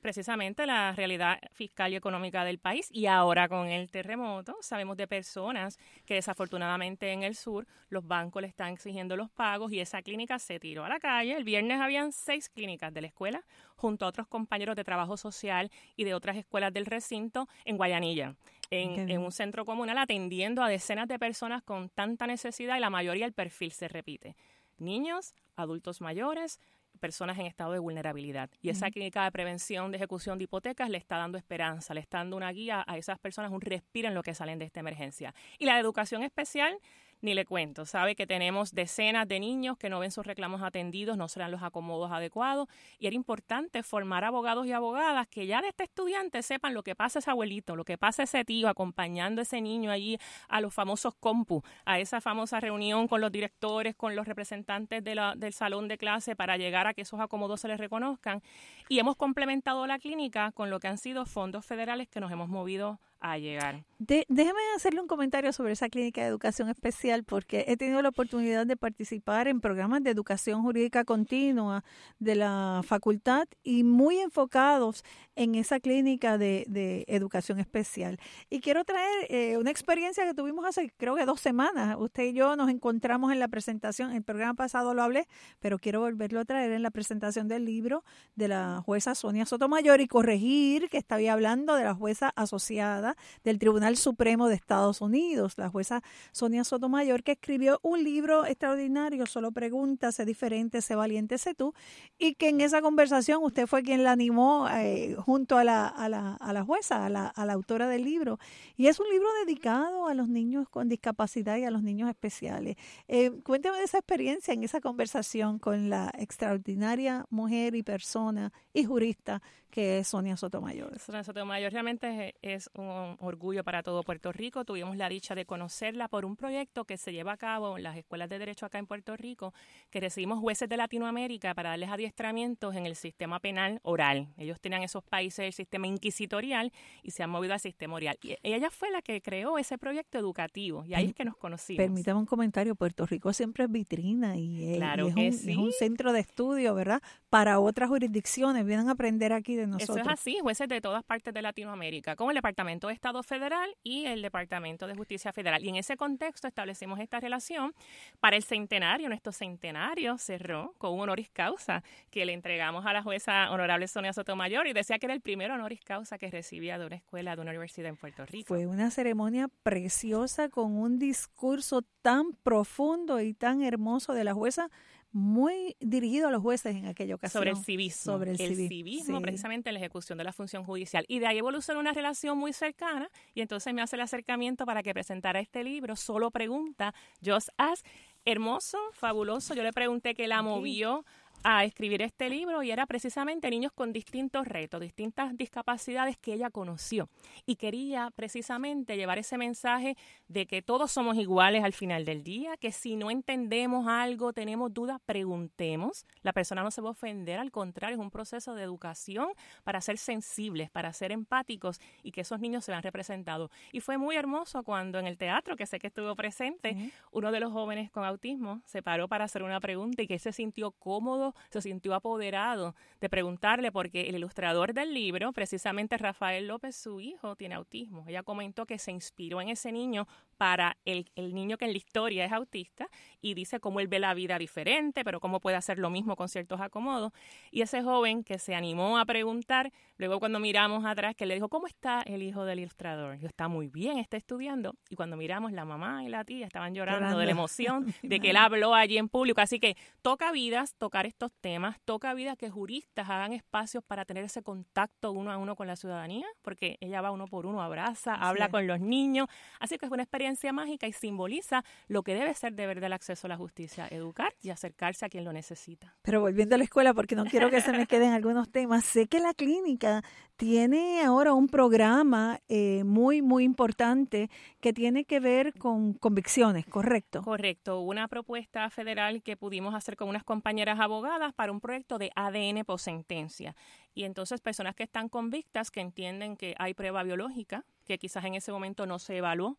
precisamente 0.01 0.65
la 0.65 0.91
realidad 0.93 1.39
fiscal 1.53 1.93
y 1.93 1.95
económica 1.95 2.43
del 2.43 2.57
país 2.57 2.89
y 2.91 3.05
ahora 3.05 3.47
con 3.47 3.67
el 3.67 3.89
terremoto 3.91 4.57
sabemos 4.61 4.97
de 4.97 5.07
personas 5.07 5.77
que 6.05 6.15
desafortunadamente 6.15 7.11
en 7.11 7.21
el 7.21 7.35
sur 7.35 7.67
los 7.89 8.05
bancos 8.05 8.41
le 8.41 8.47
están 8.47 8.73
exigiendo 8.73 9.15
los 9.15 9.29
pagos 9.29 9.71
y 9.71 9.79
esa 9.79 10.01
clínica 10.01 10.39
se 10.39 10.59
tiró 10.59 10.83
a 10.83 10.89
la 10.89 10.99
calle. 10.99 11.37
El 11.37 11.43
viernes 11.43 11.79
habían 11.79 12.11
seis 12.11 12.49
clínicas 12.49 12.91
de 12.91 13.01
la 13.01 13.07
escuela 13.07 13.45
junto 13.75 14.05
a 14.05 14.09
otros 14.09 14.27
compañeros 14.27 14.75
de 14.75 14.83
trabajo 14.83 15.17
social 15.17 15.71
y 15.95 16.03
de 16.03 16.15
otras 16.15 16.35
escuelas 16.35 16.73
del 16.73 16.87
recinto 16.87 17.47
en 17.63 17.77
Guayanilla. 17.77 18.35
En, 18.69 19.09
en, 19.09 19.21
un 19.21 19.31
centro 19.31 19.63
comunal 19.63 19.97
atendiendo 19.97 20.61
a 20.61 20.67
decenas 20.67 21.07
de 21.07 21.17
personas 21.17 21.63
con 21.63 21.87
tanta 21.87 22.27
necesidad 22.27 22.75
y 22.75 22.81
la 22.81 22.89
mayoría 22.89 23.25
el 23.25 23.31
perfil 23.31 23.71
se 23.71 23.87
repite. 23.87 24.35
Niños, 24.77 25.33
adultos 25.55 26.01
mayores, 26.01 26.59
personas 26.97 27.37
en 27.37 27.45
estado 27.45 27.73
de 27.73 27.79
vulnerabilidad. 27.79 28.49
Y 28.61 28.69
esa 28.69 28.89
clínica 28.91 29.23
de 29.23 29.31
prevención 29.31 29.91
de 29.91 29.97
ejecución 29.97 30.37
de 30.37 30.45
hipotecas 30.45 30.89
le 30.89 30.97
está 30.97 31.17
dando 31.17 31.37
esperanza, 31.37 31.93
le 31.93 31.99
está 31.99 32.19
dando 32.19 32.37
una 32.37 32.51
guía 32.51 32.83
a 32.87 32.97
esas 32.97 33.19
personas, 33.19 33.51
un 33.51 33.61
respiro 33.61 34.07
en 34.07 34.15
lo 34.15 34.23
que 34.23 34.33
salen 34.33 34.59
de 34.59 34.65
esta 34.65 34.79
emergencia. 34.79 35.33
Y 35.57 35.65
la 35.65 35.79
educación 35.79 36.23
especial 36.23 36.77
ni 37.21 37.33
le 37.33 37.45
cuento. 37.45 37.85
Sabe 37.85 38.15
que 38.15 38.27
tenemos 38.27 38.71
decenas 38.71 39.27
de 39.27 39.39
niños 39.39 39.77
que 39.77 39.89
no 39.89 39.99
ven 39.99 40.11
sus 40.11 40.25
reclamos 40.25 40.61
atendidos, 40.61 41.17
no 41.17 41.27
serán 41.27 41.51
los 41.51 41.63
acomodos 41.63 42.11
adecuados. 42.11 42.67
Y 42.99 43.07
era 43.07 43.15
importante 43.15 43.83
formar 43.83 44.23
abogados 44.23 44.67
y 44.67 44.71
abogadas 44.71 45.27
que 45.27 45.47
ya 45.47 45.61
de 45.61 45.69
este 45.69 45.83
estudiante 45.83 46.43
sepan 46.43 46.73
lo 46.73 46.83
que 46.83 46.95
pasa 46.95 47.19
ese 47.19 47.31
abuelito, 47.31 47.75
lo 47.75 47.85
que 47.85 47.97
pasa 47.97 48.23
ese 48.23 48.45
tío 48.45 48.69
acompañando 48.69 49.41
a 49.41 49.43
ese 49.43 49.61
niño 49.61 49.91
allí 49.91 50.17
a 50.47 50.61
los 50.61 50.73
famosos 50.73 51.15
compu, 51.15 51.63
a 51.85 51.99
esa 51.99 52.21
famosa 52.21 52.59
reunión 52.59 53.07
con 53.07 53.21
los 53.21 53.31
directores, 53.31 53.95
con 53.95 54.15
los 54.15 54.27
representantes 54.27 55.03
del 55.03 55.53
salón 55.53 55.87
de 55.87 55.97
clase 55.97 56.35
para 56.35 56.57
llegar 56.57 56.87
a 56.87 56.93
que 56.93 57.01
esos 57.01 57.19
acomodos 57.19 57.61
se 57.61 57.67
les 57.67 57.79
reconozcan. 57.79 58.41
Y 58.89 58.99
hemos 58.99 59.15
complementado 59.15 59.85
la 59.87 59.99
clínica 59.99 60.51
con 60.51 60.69
lo 60.69 60.79
que 60.79 60.87
han 60.87 60.97
sido 60.97 61.25
fondos 61.25 61.65
federales 61.65 62.07
que 62.07 62.19
nos 62.19 62.31
hemos 62.31 62.49
movido 62.49 62.99
a 63.19 63.37
llegar. 63.37 63.83
déjeme 63.99 64.59
hacerle 64.75 65.01
un 65.01 65.07
comentario 65.07 65.51
sobre 65.53 65.73
esa 65.73 65.89
clínica 65.89 66.21
de 66.21 66.27
educación 66.27 66.69
especial 66.69 67.23
porque 67.23 67.65
he 67.67 67.77
tenido 67.77 68.01
la 68.01 68.09
oportunidad 68.09 68.65
de 68.65 68.77
participar 68.77 69.47
en 69.47 69.59
programas 69.59 70.03
de 70.03 70.11
educación 70.11 70.61
jurídica 70.61 71.03
continua 71.03 71.83
de 72.19 72.35
la 72.35 72.81
facultad 72.85 73.47
y 73.63 73.83
muy 73.83 74.19
enfocados 74.19 75.03
en 75.35 75.55
esa 75.55 75.79
clínica 75.79 76.37
de, 76.37 76.65
educación 77.07 77.59
especial. 77.59 78.19
Y 78.49 78.59
quiero 78.59 78.83
traer 78.83 79.27
eh, 79.29 79.57
una 79.57 79.71
experiencia 79.71 80.25
que 80.25 80.33
tuvimos 80.33 80.65
hace 80.65 80.91
creo 80.97 81.15
que 81.15 81.25
dos 81.25 81.39
semanas. 81.39 81.95
Usted 81.99 82.23
y 82.23 82.33
yo 82.33 82.55
nos 82.55 82.69
encontramos 82.69 83.31
en 83.31 83.39
la 83.39 83.47
presentación, 83.47 84.11
el 84.11 84.23
programa 84.23 84.53
pasado 84.53 84.93
lo 84.93 85.03
hablé, 85.03 85.27
pero 85.59 85.79
quiero 85.79 86.01
volverlo 86.01 86.39
a 86.39 86.45
traer 86.45 86.71
en 86.71 86.83
la 86.83 86.91
presentación 86.91 87.47
del 87.47 87.65
libro 87.65 88.03
de 88.35 88.47
la 88.47 88.81
jueza 88.85 89.15
Sonia 89.15 89.45
Sotomayor 89.45 90.01
y 90.01 90.07
corregir 90.07 90.89
que 90.89 90.97
estaba 90.97 91.17
hablando 91.31 91.75
de 91.75 91.83
la 91.83 91.95
jueza 91.95 92.31
asociada 92.35 93.06
del 93.43 93.59
Tribunal 93.59 93.95
Supremo 93.97 94.47
de 94.47 94.55
Estados 94.55 95.01
Unidos, 95.01 95.57
la 95.57 95.69
jueza 95.69 96.01
Sonia 96.31 96.63
Sotomayor, 96.63 97.23
que 97.23 97.33
escribió 97.33 97.79
un 97.83 98.03
libro 98.03 98.45
extraordinario, 98.45 99.25
Solo 99.25 99.51
pregunta, 99.51 100.11
sé 100.11 100.25
diferente, 100.25 100.81
sé 100.81 100.95
valiente, 100.95 101.37
sé 101.37 101.53
tú, 101.53 101.73
y 102.17 102.33
que 102.35 102.49
en 102.49 102.61
esa 102.61 102.81
conversación 102.81 103.43
usted 103.43 103.67
fue 103.67 103.83
quien 103.83 104.03
la 104.03 104.11
animó 104.11 104.67
eh, 104.69 105.15
junto 105.19 105.57
a 105.57 105.63
la, 105.63 105.87
a, 105.87 106.09
la, 106.09 106.35
a 106.35 106.53
la 106.53 106.63
jueza, 106.63 107.05
a 107.05 107.09
la, 107.09 107.27
a 107.27 107.45
la 107.45 107.53
autora 107.53 107.87
del 107.87 108.03
libro. 108.03 108.39
Y 108.75 108.87
es 108.87 108.99
un 108.99 109.09
libro 109.09 109.27
dedicado 109.45 110.07
a 110.07 110.13
los 110.13 110.27
niños 110.27 110.69
con 110.69 110.89
discapacidad 110.89 111.57
y 111.57 111.65
a 111.65 111.71
los 111.71 111.83
niños 111.83 112.09
especiales. 112.09 112.77
Eh, 113.07 113.31
cuénteme 113.43 113.77
de 113.77 113.83
esa 113.83 113.99
experiencia 113.99 114.53
en 114.53 114.63
esa 114.63 114.81
conversación 114.81 115.59
con 115.59 115.89
la 115.89 116.11
extraordinaria 116.17 117.25
mujer 117.29 117.75
y 117.75 117.83
persona 117.83 118.51
y 118.73 118.85
jurista 118.85 119.41
que 119.69 119.99
es 119.99 120.07
Sonia 120.07 120.37
Sotomayor. 120.37 120.97
Sonia 120.99 121.23
Sotomayor 121.23 121.71
realmente 121.71 122.35
es 122.41 122.69
un 122.73 122.87
orgullo 123.19 123.63
para 123.63 123.83
todo 123.83 124.03
Puerto 124.03 124.31
Rico. 124.31 124.65
Tuvimos 124.65 124.97
la 124.97 125.09
dicha 125.09 125.35
de 125.35 125.45
conocerla 125.45 126.07
por 126.07 126.25
un 126.25 126.35
proyecto 126.35 126.85
que 126.85 126.97
se 126.97 127.11
lleva 127.13 127.33
a 127.33 127.37
cabo 127.37 127.77
en 127.77 127.83
las 127.83 127.97
escuelas 127.97 128.29
de 128.29 128.39
derecho 128.39 128.65
acá 128.65 128.79
en 128.79 128.87
Puerto 128.87 129.15
Rico, 129.15 129.53
que 129.89 129.99
recibimos 129.99 130.39
jueces 130.39 130.69
de 130.69 130.77
Latinoamérica 130.77 131.53
para 131.53 131.71
darles 131.71 131.89
adiestramientos 131.89 132.75
en 132.75 132.85
el 132.85 132.95
sistema 132.95 133.39
penal 133.39 133.79
oral. 133.83 134.27
Ellos 134.37 134.59
tenían 134.59 134.83
esos 134.83 135.03
países 135.03 135.39
el 135.39 135.53
sistema 135.53 135.87
inquisitorial 135.87 136.71
y 137.03 137.11
se 137.11 137.23
han 137.23 137.29
movido 137.29 137.53
al 137.53 137.59
sistema 137.59 137.95
oral. 137.95 138.17
Y 138.21 138.35
ella 138.43 138.69
fue 138.69 138.91
la 138.91 139.01
que 139.01 139.21
creó 139.21 139.57
ese 139.57 139.77
proyecto 139.77 140.17
educativo 140.17 140.83
y 140.85 140.93
ahí 140.93 141.05
es 141.07 141.13
que 141.13 141.25
nos 141.25 141.37
conocimos. 141.37 141.77
Permítame 141.77 142.19
un 142.19 142.25
comentario. 142.25 142.75
Puerto 142.75 143.05
Rico 143.05 143.33
siempre 143.33 143.63
es 143.63 143.71
vitrina 143.71 144.37
y, 144.37 144.75
es, 144.75 144.81
un, 144.81 145.17
es, 145.17 145.45
un, 145.45 145.71
centro 145.71 146.11
de 146.13 146.19
estudio, 146.19 146.75
¿verdad? 146.75 147.01
Para 147.29 147.59
otras 147.59 147.89
jurisdicciones. 147.89 148.65
Vienen 148.65 148.89
a 148.89 148.91
aprender 148.91 149.33
aquí 149.33 149.55
de 149.55 149.67
nosotros. 149.67 149.97
Eso 149.97 150.07
es 150.07 150.13
así, 150.13 150.37
jueces 150.41 150.67
de 150.67 150.81
todas 150.81 151.03
partes 151.03 151.33
de 151.33 151.41
Latinoamérica, 151.41 152.15
como 152.15 152.31
el 152.31 152.35
Departamento 152.35 152.86
Estado 152.89 153.23
Federal 153.23 153.75
y 153.83 154.05
el 154.05 154.21
Departamento 154.21 154.87
de 154.87 154.95
Justicia 154.95 155.33
Federal. 155.33 155.63
Y 155.63 155.69
en 155.69 155.75
ese 155.75 155.97
contexto 155.97 156.47
establecimos 156.47 156.99
esta 156.99 157.19
relación 157.19 157.73
para 158.19 158.35
el 158.35 158.43
centenario. 158.43 159.09
Nuestro 159.09 159.31
centenario 159.31 160.17
cerró 160.17 160.73
con 160.77 160.93
un 160.93 161.01
honoris 161.01 161.29
causa 161.29 161.83
que 162.09 162.25
le 162.25 162.33
entregamos 162.33 162.85
a 162.85 162.93
la 162.93 163.03
jueza 163.03 163.51
honorable 163.51 163.87
Sonia 163.87 164.13
Sotomayor 164.13 164.67
y 164.67 164.73
decía 164.73 164.99
que 164.99 165.05
era 165.05 165.13
el 165.13 165.21
primer 165.21 165.51
honoris 165.51 165.81
causa 165.81 166.17
que 166.17 166.29
recibía 166.29 166.77
de 166.77 166.85
una 166.85 166.95
escuela, 166.95 167.35
de 167.35 167.41
una 167.41 167.51
universidad 167.51 167.89
en 167.89 167.97
Puerto 167.97 168.25
Rico. 168.25 168.47
Fue 168.47 168.65
una 168.65 168.91
ceremonia 168.91 169.49
preciosa 169.63 170.49
con 170.49 170.75
un 170.75 170.99
discurso 170.99 171.81
tan 172.01 172.33
profundo 172.43 173.19
y 173.21 173.33
tan 173.33 173.61
hermoso 173.61 174.13
de 174.13 174.23
la 174.23 174.33
jueza 174.33 174.69
muy 175.17 175.75
dirigido 175.79 176.27
a 176.27 176.31
los 176.31 176.43
jueces 176.43 176.75
en 176.75 176.85
aquella 176.85 177.15
ocasión. 177.15 177.41
Sobre 177.41 177.49
el 177.49 177.57
civismo. 177.57 178.13
Sobre 178.13 178.31
el, 178.31 178.37
civismo, 178.37 179.19
precisamente 179.19 179.69
en 179.69 179.73
la 179.73 179.79
ejecución 179.79 180.15
de 180.17 180.23
la 180.23 180.31
función 180.31 180.63
judicial. 180.63 181.05
Y 181.07 181.17
de 181.17 181.25
ahí 181.25 181.39
evolucionó 181.39 181.79
una 181.79 181.91
relación 181.91 182.37
muy 182.37 182.53
cercana 182.53 183.09
y 183.33 183.41
entonces 183.41 183.73
me 183.73 183.81
hace 183.81 183.95
el 183.95 184.03
acercamiento 184.03 184.65
para 184.65 184.83
que 184.83 184.93
presentara 184.93 185.39
este 185.39 185.63
libro, 185.63 185.95
Solo 185.95 186.29
Pregunta, 186.29 186.93
Just 187.25 187.49
Ask. 187.57 187.83
Hermoso, 188.25 188.77
fabuloso. 188.93 189.55
Yo 189.55 189.63
le 189.63 189.73
pregunté 189.73 190.13
qué 190.13 190.27
la 190.27 190.41
movió 190.41 191.05
a 191.43 191.63
escribir 191.63 192.01
este 192.01 192.29
libro 192.29 192.63
y 192.63 192.71
era 192.71 192.85
precisamente 192.85 193.49
niños 193.49 193.71
con 193.71 193.93
distintos 193.93 194.47
retos, 194.47 194.81
distintas 194.81 195.35
discapacidades 195.37 196.17
que 196.17 196.33
ella 196.33 196.49
conoció 196.49 197.09
y 197.45 197.55
quería 197.55 198.11
precisamente 198.15 198.97
llevar 198.97 199.17
ese 199.17 199.37
mensaje 199.37 199.95
de 200.27 200.45
que 200.45 200.61
todos 200.61 200.91
somos 200.91 201.17
iguales 201.17 201.63
al 201.63 201.73
final 201.73 202.05
del 202.05 202.23
día, 202.23 202.57
que 202.57 202.71
si 202.71 202.95
no 202.95 203.11
entendemos 203.11 203.87
algo, 203.87 204.33
tenemos 204.33 204.73
dudas, 204.73 204.99
preguntemos. 205.05 206.05
La 206.21 206.33
persona 206.33 206.63
no 206.63 206.71
se 206.71 206.81
va 206.81 206.89
a 206.89 206.91
ofender, 206.91 207.39
al 207.39 207.51
contrario, 207.51 207.95
es 207.95 208.01
un 208.01 208.11
proceso 208.11 208.55
de 208.55 208.63
educación 208.63 209.29
para 209.63 209.81
ser 209.81 209.97
sensibles, 209.97 210.69
para 210.69 210.91
ser 210.93 211.11
empáticos 211.11 211.79
y 212.03 212.11
que 212.11 212.21
esos 212.21 212.39
niños 212.39 212.65
se 212.65 212.71
vean 212.71 212.83
representados. 212.83 213.51
Y 213.71 213.79
fue 213.79 213.97
muy 213.97 214.15
hermoso 214.15 214.63
cuando 214.63 214.99
en 214.99 215.07
el 215.07 215.17
teatro, 215.17 215.55
que 215.55 215.65
sé 215.65 215.79
que 215.79 215.87
estuvo 215.87 216.15
presente, 216.15 216.91
uno 217.11 217.31
de 217.31 217.39
los 217.39 217.51
jóvenes 217.51 217.91
con 217.91 218.03
autismo 218.03 218.61
se 218.65 218.81
paró 218.81 219.07
para 219.07 219.25
hacer 219.25 219.43
una 219.43 219.59
pregunta 219.59 220.01
y 220.01 220.07
que 220.07 220.19
se 220.19 220.31
sintió 220.33 220.71
cómodo 220.71 221.26
se 221.49 221.61
sintió 221.61 221.93
apoderado 221.93 222.75
de 223.01 223.09
preguntarle 223.09 223.71
porque 223.71 224.09
el 224.09 224.15
ilustrador 224.15 224.73
del 224.73 224.93
libro, 224.93 225.31
precisamente 225.31 225.97
Rafael 225.97 226.47
López, 226.47 226.75
su 226.75 226.99
hijo, 226.99 227.35
tiene 227.35 227.55
autismo. 227.55 228.05
Ella 228.07 228.23
comentó 228.23 228.65
que 228.65 228.79
se 228.79 228.91
inspiró 228.91 229.41
en 229.41 229.49
ese 229.49 229.71
niño 229.71 230.07
para 230.37 230.77
el, 230.85 231.09
el, 231.15 231.33
niño 231.33 231.57
que 231.57 231.65
en 231.65 231.71
la 231.71 231.77
historia 231.77 232.25
es 232.25 232.31
autista 232.31 232.87
y 233.21 233.33
dice 233.33 233.59
cómo 233.59 233.79
él 233.79 233.87
ve 233.87 233.99
la 233.99 234.13
vida 234.13 234.37
diferente, 234.37 235.03
pero 235.03 235.19
cómo 235.19 235.39
puede 235.39 235.57
hacer 235.57 235.79
lo 235.79 235.89
mismo 235.89 236.15
con 236.15 236.29
ciertos 236.29 236.61
acomodos. 236.61 237.11
Y 237.51 237.61
ese 237.61 237.81
joven 237.81 238.23
que 238.23 238.39
se 238.39 238.55
animó 238.55 238.97
a 238.97 239.05
preguntar, 239.05 239.71
luego 239.97 240.19
cuando 240.19 240.39
miramos 240.39 240.85
atrás, 240.85 241.15
que 241.15 241.25
le 241.25 241.33
dijo, 241.33 241.49
¿cómo 241.49 241.67
está 241.67 242.01
el 242.03 242.21
hijo 242.23 242.45
del 242.45 242.59
ilustrador? 242.59 243.17
Yo, 243.17 243.27
está 243.27 243.47
muy 243.47 243.67
bien, 243.67 243.97
está 243.97 244.17
estudiando. 244.17 244.75
Y 244.89 244.95
cuando 244.95 245.17
miramos, 245.17 245.51
la 245.51 245.65
mamá 245.65 246.03
y 246.03 246.09
la 246.09 246.23
tía 246.23 246.45
estaban 246.45 246.73
llorando, 246.73 247.17
de 247.17 247.25
la 247.25 247.31
emoción 247.31 247.93
de 248.03 248.19
que 248.19 248.29
él 248.29 248.37
habló 248.37 248.73
allí 248.75 248.97
en 248.97 249.09
público. 249.09 249.41
Así 249.41 249.59
que 249.59 249.75
toca 250.01 250.31
vidas 250.31 250.75
tocar 250.75 251.05
estos 251.05 251.31
temas, 251.41 251.79
toca 251.85 252.13
vidas 252.13 252.37
que 252.37 252.49
juristas 252.49 253.09
hagan 253.09 253.33
espacios 253.33 253.83
para 253.83 254.05
tener 254.05 254.23
ese 254.23 254.43
contacto 254.43 255.11
uno 255.11 255.31
a 255.31 255.37
uno 255.37 255.55
con 255.55 255.67
la 255.67 255.75
ciudadanía, 255.75 256.25
porque 256.41 256.77
ella 256.81 257.01
va 257.01 257.11
uno 257.11 257.27
por 257.27 257.45
uno, 257.45 257.61
abraza, 257.61 258.13
habla 258.15 258.49
con 258.49 258.67
los 258.67 258.79
niños. 258.79 259.27
Así 259.59 259.77
que 259.77 259.85
es 259.85 259.91
una 259.91 260.03
experiencia 260.03 260.26
mágica 260.51 260.87
y 260.87 260.93
simboliza 260.93 261.63
lo 261.87 262.03
que 262.03 262.13
debe 262.13 262.33
ser 262.33 262.53
de 262.53 262.67
verdad 262.67 262.85
el 262.85 262.93
acceso 262.93 263.27
a 263.27 263.29
la 263.29 263.37
justicia, 263.37 263.87
educar 263.89 264.33
y 264.41 264.49
acercarse 264.49 265.05
a 265.05 265.09
quien 265.09 265.23
lo 265.23 265.33
necesita. 265.33 265.95
Pero 266.01 266.21
volviendo 266.21 266.55
a 266.55 266.57
la 266.57 266.63
escuela, 266.63 266.93
porque 266.93 267.15
no 267.15 267.25
quiero 267.25 267.49
que 267.49 267.61
se 267.61 267.71
me 267.71 267.87
queden 267.87 268.11
algunos 268.11 268.49
temas, 268.49 268.83
sé 268.85 269.07
que 269.07 269.19
la 269.19 269.33
clínica 269.33 270.03
tiene 270.37 271.01
ahora 271.01 271.33
un 271.33 271.47
programa 271.47 272.39
eh, 272.47 272.83
muy, 272.83 273.21
muy 273.21 273.43
importante 273.43 274.29
que 274.61 274.71
tiene 274.71 275.03
que 275.03 275.19
ver 275.19 275.53
con 275.55 275.93
convicciones, 275.93 276.65
¿correcto? 276.67 277.23
Correcto, 277.23 277.81
una 277.81 278.07
propuesta 278.07 278.69
federal 278.69 279.23
que 279.23 279.35
pudimos 279.35 279.73
hacer 279.73 279.97
con 279.97 280.09
unas 280.09 280.23
compañeras 280.23 280.79
abogadas 280.79 281.33
para 281.33 281.51
un 281.51 281.59
proyecto 281.59 281.97
de 281.97 282.11
ADN 282.15 282.63
por 282.65 282.79
sentencia. 282.79 283.55
Y 283.95 284.03
entonces 284.03 284.39
personas 284.41 284.75
que 284.75 284.83
están 284.83 285.09
convictas, 285.09 285.71
que 285.71 285.81
entienden 285.81 286.37
que 286.37 286.53
hay 286.59 286.75
prueba 286.75 287.01
biológica, 287.01 287.65
que 287.87 287.97
quizás 287.97 288.23
en 288.25 288.35
ese 288.35 288.51
momento 288.51 288.85
no 288.85 288.99
se 288.99 289.17
evaluó, 289.17 289.57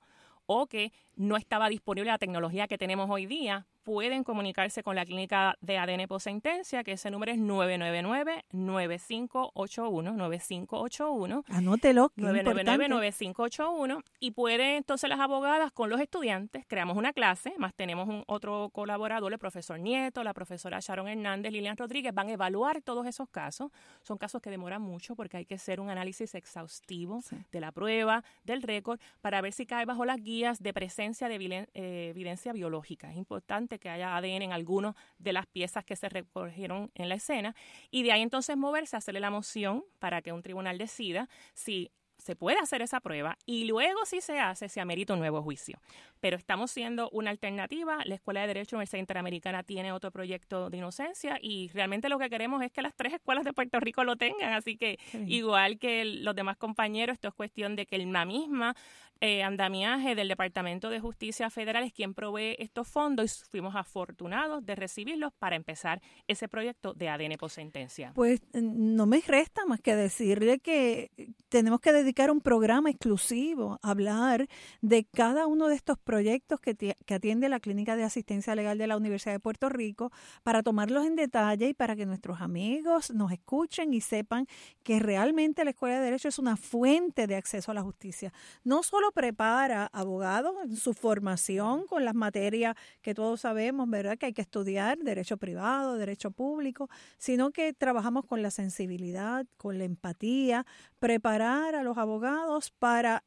o 0.48 0.66
que 0.66 0.92
no 1.14 1.36
estaba 1.36 1.68
disponible 1.68 2.10
la 2.10 2.18
tecnología 2.18 2.66
que 2.68 2.78
tenemos 2.78 3.08
hoy 3.10 3.26
día, 3.26 3.66
pueden 3.88 4.22
comunicarse 4.22 4.82
con 4.82 4.96
la 4.96 5.06
clínica 5.06 5.56
de 5.62 5.78
ADN 5.78 6.06
sentencia, 6.20 6.84
que 6.84 6.92
ese 6.92 7.10
número 7.10 7.32
es 7.32 7.38
999-9581, 7.38 10.14
9581. 10.14 11.44
Anótelo. 11.48 12.12
999-9581. 12.18 14.04
Y 14.20 14.32
pueden 14.32 14.76
entonces 14.76 15.08
las 15.08 15.20
abogadas 15.20 15.72
con 15.72 15.88
los 15.88 16.02
estudiantes, 16.02 16.66
creamos 16.68 16.98
una 16.98 17.14
clase, 17.14 17.54
más 17.56 17.72
tenemos 17.72 18.08
un 18.08 18.24
otro 18.26 18.68
colaborador, 18.74 19.32
el 19.32 19.38
profesor 19.38 19.80
Nieto, 19.80 20.22
la 20.22 20.34
profesora 20.34 20.80
Sharon 20.80 21.08
Hernández, 21.08 21.50
Lilian 21.50 21.78
Rodríguez, 21.78 22.12
van 22.12 22.28
a 22.28 22.32
evaluar 22.32 22.82
todos 22.82 23.06
esos 23.06 23.30
casos. 23.30 23.70
Son 24.02 24.18
casos 24.18 24.42
que 24.42 24.50
demoran 24.50 24.82
mucho 24.82 25.16
porque 25.16 25.38
hay 25.38 25.46
que 25.46 25.54
hacer 25.54 25.80
un 25.80 25.88
análisis 25.88 26.34
exhaustivo 26.34 27.22
de 27.50 27.60
la 27.60 27.72
prueba, 27.72 28.22
del 28.44 28.60
récord, 28.60 29.00
para 29.22 29.40
ver 29.40 29.54
si 29.54 29.64
cae 29.64 29.86
bajo 29.86 30.04
las 30.04 30.22
guías 30.22 30.62
de 30.62 30.74
presencia 30.74 31.30
de 31.30 31.66
eh, 31.72 32.08
evidencia 32.10 32.52
biológica. 32.52 33.10
Es 33.10 33.16
importante 33.16 33.77
de 33.78 33.80
que 33.80 33.88
haya 33.88 34.16
ADN 34.16 34.42
en 34.42 34.52
algunas 34.52 34.94
de 35.18 35.32
las 35.32 35.46
piezas 35.46 35.84
que 35.84 35.96
se 35.96 36.08
recogieron 36.08 36.90
en 36.94 37.08
la 37.08 37.14
escena 37.14 37.54
y 37.90 38.02
de 38.02 38.12
ahí 38.12 38.22
entonces 38.22 38.56
moverse, 38.56 38.96
hacerle 38.96 39.20
la 39.20 39.30
moción 39.30 39.84
para 39.98 40.22
que 40.22 40.32
un 40.32 40.42
tribunal 40.42 40.78
decida 40.78 41.28
si 41.54 41.90
se 42.18 42.34
puede 42.34 42.58
hacer 42.58 42.82
esa 42.82 43.00
prueba 43.00 43.38
y 43.46 43.64
luego 43.64 44.04
si 44.04 44.20
se 44.20 44.40
hace, 44.40 44.68
se 44.68 44.80
amerita 44.80 45.14
un 45.14 45.20
nuevo 45.20 45.42
juicio. 45.42 45.80
Pero 46.20 46.36
estamos 46.36 46.70
siendo 46.70 47.08
una 47.10 47.30
alternativa. 47.30 48.00
La 48.04 48.16
Escuela 48.16 48.40
de 48.40 48.48
Derecho 48.48 48.76
Universidad 48.76 48.98
Interamericana 49.00 49.62
tiene 49.62 49.92
otro 49.92 50.10
proyecto 50.10 50.68
de 50.68 50.78
inocencia 50.78 51.38
y 51.40 51.70
realmente 51.72 52.08
lo 52.08 52.18
que 52.18 52.28
queremos 52.28 52.62
es 52.62 52.72
que 52.72 52.82
las 52.82 52.94
tres 52.94 53.14
escuelas 53.14 53.44
de 53.44 53.52
Puerto 53.52 53.78
Rico 53.78 54.02
lo 54.02 54.16
tengan. 54.16 54.52
Así 54.52 54.76
que 54.76 54.98
igual 55.26 55.78
que 55.78 56.04
los 56.04 56.34
demás 56.34 56.56
compañeros, 56.56 57.14
esto 57.14 57.28
es 57.28 57.34
cuestión 57.34 57.76
de 57.76 57.86
que 57.86 57.98
la 57.98 58.24
misma 58.24 58.74
eh, 59.20 59.42
andamiaje 59.42 60.14
del 60.14 60.28
Departamento 60.28 60.90
de 60.90 61.00
Justicia 61.00 61.50
Federal 61.50 61.82
es 61.82 61.92
quien 61.92 62.14
provee 62.14 62.54
estos 62.58 62.86
fondos 62.86 63.40
y 63.40 63.50
fuimos 63.50 63.74
afortunados 63.74 64.64
de 64.64 64.74
recibirlos 64.76 65.32
para 65.38 65.56
empezar 65.56 66.00
ese 66.28 66.48
proyecto 66.48 66.94
de 66.94 67.08
ADN 67.08 67.36
por 67.38 67.50
sentencia. 67.50 68.12
Pues 68.14 68.40
no 68.52 69.06
me 69.06 69.20
resta 69.26 69.66
más 69.66 69.80
que 69.80 69.96
decirle 69.96 70.60
que 70.60 71.10
tenemos 71.48 71.80
que 71.80 71.92
dedicar 71.92 72.30
un 72.30 72.40
programa 72.40 72.90
exclusivo 72.90 73.80
a 73.82 73.90
hablar 73.90 74.46
de 74.82 75.04
cada 75.04 75.46
uno 75.46 75.68
de 75.68 75.74
estos 75.74 75.98
proyectos 75.98 76.60
que 76.60 77.14
atiende 77.14 77.48
la 77.48 77.60
Clínica 77.60 77.96
de 77.96 78.04
Asistencia 78.04 78.54
Legal 78.54 78.78
de 78.78 78.86
la 78.86 78.96
Universidad 78.96 79.32
de 79.32 79.40
Puerto 79.40 79.68
Rico 79.68 80.12
para 80.42 80.62
tomarlos 80.62 81.06
en 81.06 81.16
detalle 81.16 81.68
y 81.68 81.74
para 81.74 81.96
que 81.96 82.06
nuestros 82.06 82.40
amigos 82.40 83.10
nos 83.10 83.32
escuchen 83.32 83.94
y 83.94 84.00
sepan 84.00 84.46
que 84.82 84.98
realmente 84.98 85.64
la 85.64 85.70
Escuela 85.70 85.96
de 85.96 86.04
Derecho 86.04 86.28
es 86.28 86.38
una 86.38 86.56
fuente 86.56 87.26
de 87.26 87.36
acceso 87.36 87.70
a 87.70 87.74
la 87.74 87.82
justicia. 87.82 88.32
No 88.64 88.82
solo 88.82 89.07
prepara 89.12 89.86
abogados 89.92 90.54
en 90.64 90.76
su 90.76 90.94
formación 90.94 91.86
con 91.86 92.04
las 92.04 92.14
materias 92.14 92.76
que 93.02 93.14
todos 93.14 93.40
sabemos, 93.42 93.88
¿verdad? 93.88 94.18
Que 94.18 94.26
hay 94.26 94.32
que 94.32 94.42
estudiar, 94.42 94.98
derecho 94.98 95.36
privado, 95.36 95.96
derecho 95.96 96.30
público, 96.30 96.88
sino 97.18 97.50
que 97.50 97.72
trabajamos 97.72 98.24
con 98.26 98.42
la 98.42 98.50
sensibilidad, 98.50 99.46
con 99.56 99.78
la 99.78 99.84
empatía, 99.84 100.66
preparar 100.98 101.74
a 101.74 101.82
los 101.82 101.98
abogados 101.98 102.70
para 102.78 103.24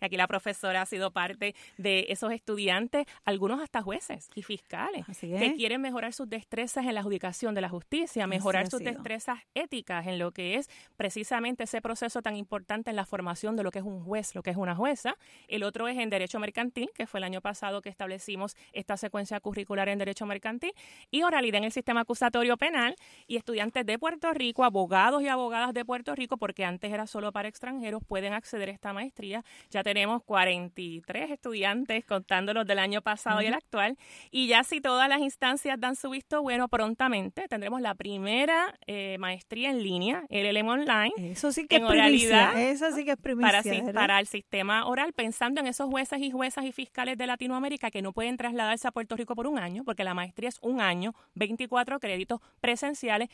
Aquí 0.00 0.16
la 0.16 0.26
profesora 0.26 0.82
ha 0.82 0.86
sido 0.86 1.10
parte 1.10 1.54
de 1.78 2.06
esos 2.08 2.32
estudiantes, 2.32 3.06
algunos 3.24 3.62
hasta 3.62 3.77
jueces 3.82 4.28
y 4.34 4.42
fiscales, 4.42 5.04
que 5.20 5.54
quieren 5.56 5.80
mejorar 5.80 6.12
sus 6.12 6.28
destrezas 6.28 6.86
en 6.86 6.94
la 6.94 7.00
adjudicación 7.00 7.54
de 7.54 7.60
la 7.60 7.68
justicia, 7.68 8.26
mejorar 8.26 8.68
sus 8.68 8.80
destrezas 8.80 9.38
éticas 9.54 10.06
en 10.06 10.18
lo 10.18 10.32
que 10.32 10.56
es 10.56 10.68
precisamente 10.96 11.64
ese 11.64 11.80
proceso 11.80 12.22
tan 12.22 12.36
importante 12.36 12.90
en 12.90 12.96
la 12.96 13.04
formación 13.04 13.56
de 13.56 13.62
lo 13.62 13.70
que 13.70 13.80
es 13.80 13.84
un 13.84 14.02
juez, 14.04 14.34
lo 14.34 14.42
que 14.42 14.50
es 14.50 14.56
una 14.56 14.74
jueza. 14.74 15.16
El 15.48 15.62
otro 15.62 15.88
es 15.88 15.98
en 15.98 16.10
Derecho 16.10 16.38
Mercantil, 16.38 16.90
que 16.94 17.06
fue 17.06 17.18
el 17.18 17.24
año 17.24 17.40
pasado 17.40 17.82
que 17.82 17.88
establecimos 17.88 18.56
esta 18.72 18.96
secuencia 18.96 19.40
curricular 19.40 19.88
en 19.88 19.98
Derecho 19.98 20.26
Mercantil, 20.26 20.72
y 21.10 21.22
oralidad 21.22 21.58
en 21.58 21.64
el 21.64 21.72
sistema 21.72 22.02
acusatorio 22.02 22.56
penal, 22.56 22.94
y 23.26 23.36
estudiantes 23.36 23.84
de 23.86 23.98
Puerto 23.98 24.32
Rico, 24.32 24.64
abogados 24.64 25.22
y 25.22 25.28
abogadas 25.28 25.74
de 25.74 25.84
Puerto 25.84 26.14
Rico, 26.14 26.36
porque 26.36 26.64
antes 26.64 26.92
era 26.92 27.06
solo 27.06 27.32
para 27.32 27.48
extranjeros, 27.48 28.02
pueden 28.06 28.32
acceder 28.32 28.68
a 28.68 28.72
esta 28.72 28.92
maestría. 28.92 29.44
Ya 29.70 29.82
tenemos 29.82 30.22
43 30.24 31.30
estudiantes 31.30 32.04
contándolos 32.04 32.66
del 32.66 32.78
año 32.78 33.02
pasado 33.02 33.42
y 33.42 33.46
el 33.46 33.54
actual, 33.68 33.98
y 34.30 34.48
ya 34.48 34.64
si 34.64 34.80
todas 34.80 35.08
las 35.08 35.20
instancias 35.20 35.78
dan 35.78 35.94
su 35.94 36.08
visto 36.10 36.42
bueno, 36.42 36.68
prontamente 36.68 37.46
tendremos 37.48 37.80
la 37.82 37.94
primera 37.94 38.74
eh, 38.86 39.16
maestría 39.18 39.70
en 39.70 39.82
línea, 39.82 40.24
el 40.30 40.46
LM 40.54 40.68
Online. 40.68 41.12
Eso 41.18 41.52
sí 41.52 41.66
que 41.66 41.76
es 41.76 41.82
primicia, 41.82 42.52
eso 42.70 42.90
sí 42.92 43.04
que 43.04 43.12
es 43.12 43.16
primicia. 43.18 43.62
Para, 43.62 43.92
para 43.92 44.20
el 44.20 44.26
sistema 44.26 44.86
oral, 44.86 45.12
pensando 45.12 45.60
en 45.60 45.66
esos 45.66 45.88
jueces 45.88 46.20
y 46.20 46.30
juezas 46.30 46.64
y 46.64 46.72
fiscales 46.72 47.18
de 47.18 47.26
Latinoamérica 47.26 47.90
que 47.90 48.00
no 48.00 48.12
pueden 48.12 48.36
trasladarse 48.36 48.88
a 48.88 48.90
Puerto 48.90 49.16
Rico 49.16 49.34
por 49.34 49.46
un 49.46 49.58
año, 49.58 49.84
porque 49.84 50.02
la 50.02 50.14
maestría 50.14 50.48
es 50.48 50.58
un 50.62 50.80
año, 50.80 51.14
24 51.34 52.00
créditos 52.00 52.40
presenciales. 52.60 53.28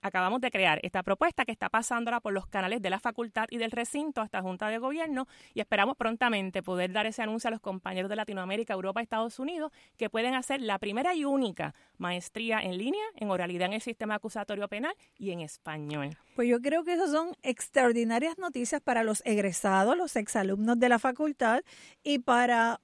Acabamos 0.00 0.40
de 0.40 0.50
crear 0.50 0.80
esta 0.82 1.02
propuesta 1.02 1.44
que 1.44 1.52
está 1.52 1.68
pasándola 1.68 2.20
por 2.20 2.32
los 2.32 2.46
canales 2.46 2.80
de 2.80 2.88
la 2.88 3.00
facultad 3.00 3.46
y 3.50 3.58
del 3.58 3.70
recinto 3.70 4.22
hasta 4.22 4.40
Junta 4.40 4.68
de 4.68 4.78
Gobierno 4.78 5.26
y 5.52 5.60
esperamos 5.60 5.96
prontamente 5.96 6.62
poder 6.62 6.92
dar 6.92 7.06
ese 7.06 7.22
anuncio 7.22 7.48
a 7.48 7.50
los 7.50 7.60
compañeros 7.60 8.08
de 8.08 8.16
Latinoamérica, 8.16 8.72
Europa, 8.72 9.02
Estados 9.02 9.38
Unidos, 9.38 9.72
que 9.96 10.10
pueden 10.10 10.34
hacer 10.34 10.60
la 10.60 10.78
primera 10.78 11.14
y 11.14 11.24
única 11.24 11.74
maestría 11.98 12.60
en 12.60 12.78
línea 12.78 13.04
en 13.16 13.30
oralidad 13.30 13.66
en 13.66 13.74
el 13.74 13.80
sistema 13.80 14.16
acusatorio 14.16 14.68
penal 14.68 14.94
y 15.18 15.30
en 15.30 15.40
español. 15.40 16.16
Pues 16.34 16.48
yo 16.48 16.60
creo 16.60 16.84
que 16.84 16.94
esas 16.94 17.10
son 17.10 17.36
extraordinarias 17.42 18.38
noticias 18.38 18.80
para 18.80 19.04
los 19.04 19.22
egresados, 19.24 19.96
los 19.96 20.16
exalumnos 20.16 20.78
de 20.78 20.88
la 20.88 20.98
facultad 20.98 21.62
y 22.02 22.18
para 22.18 22.80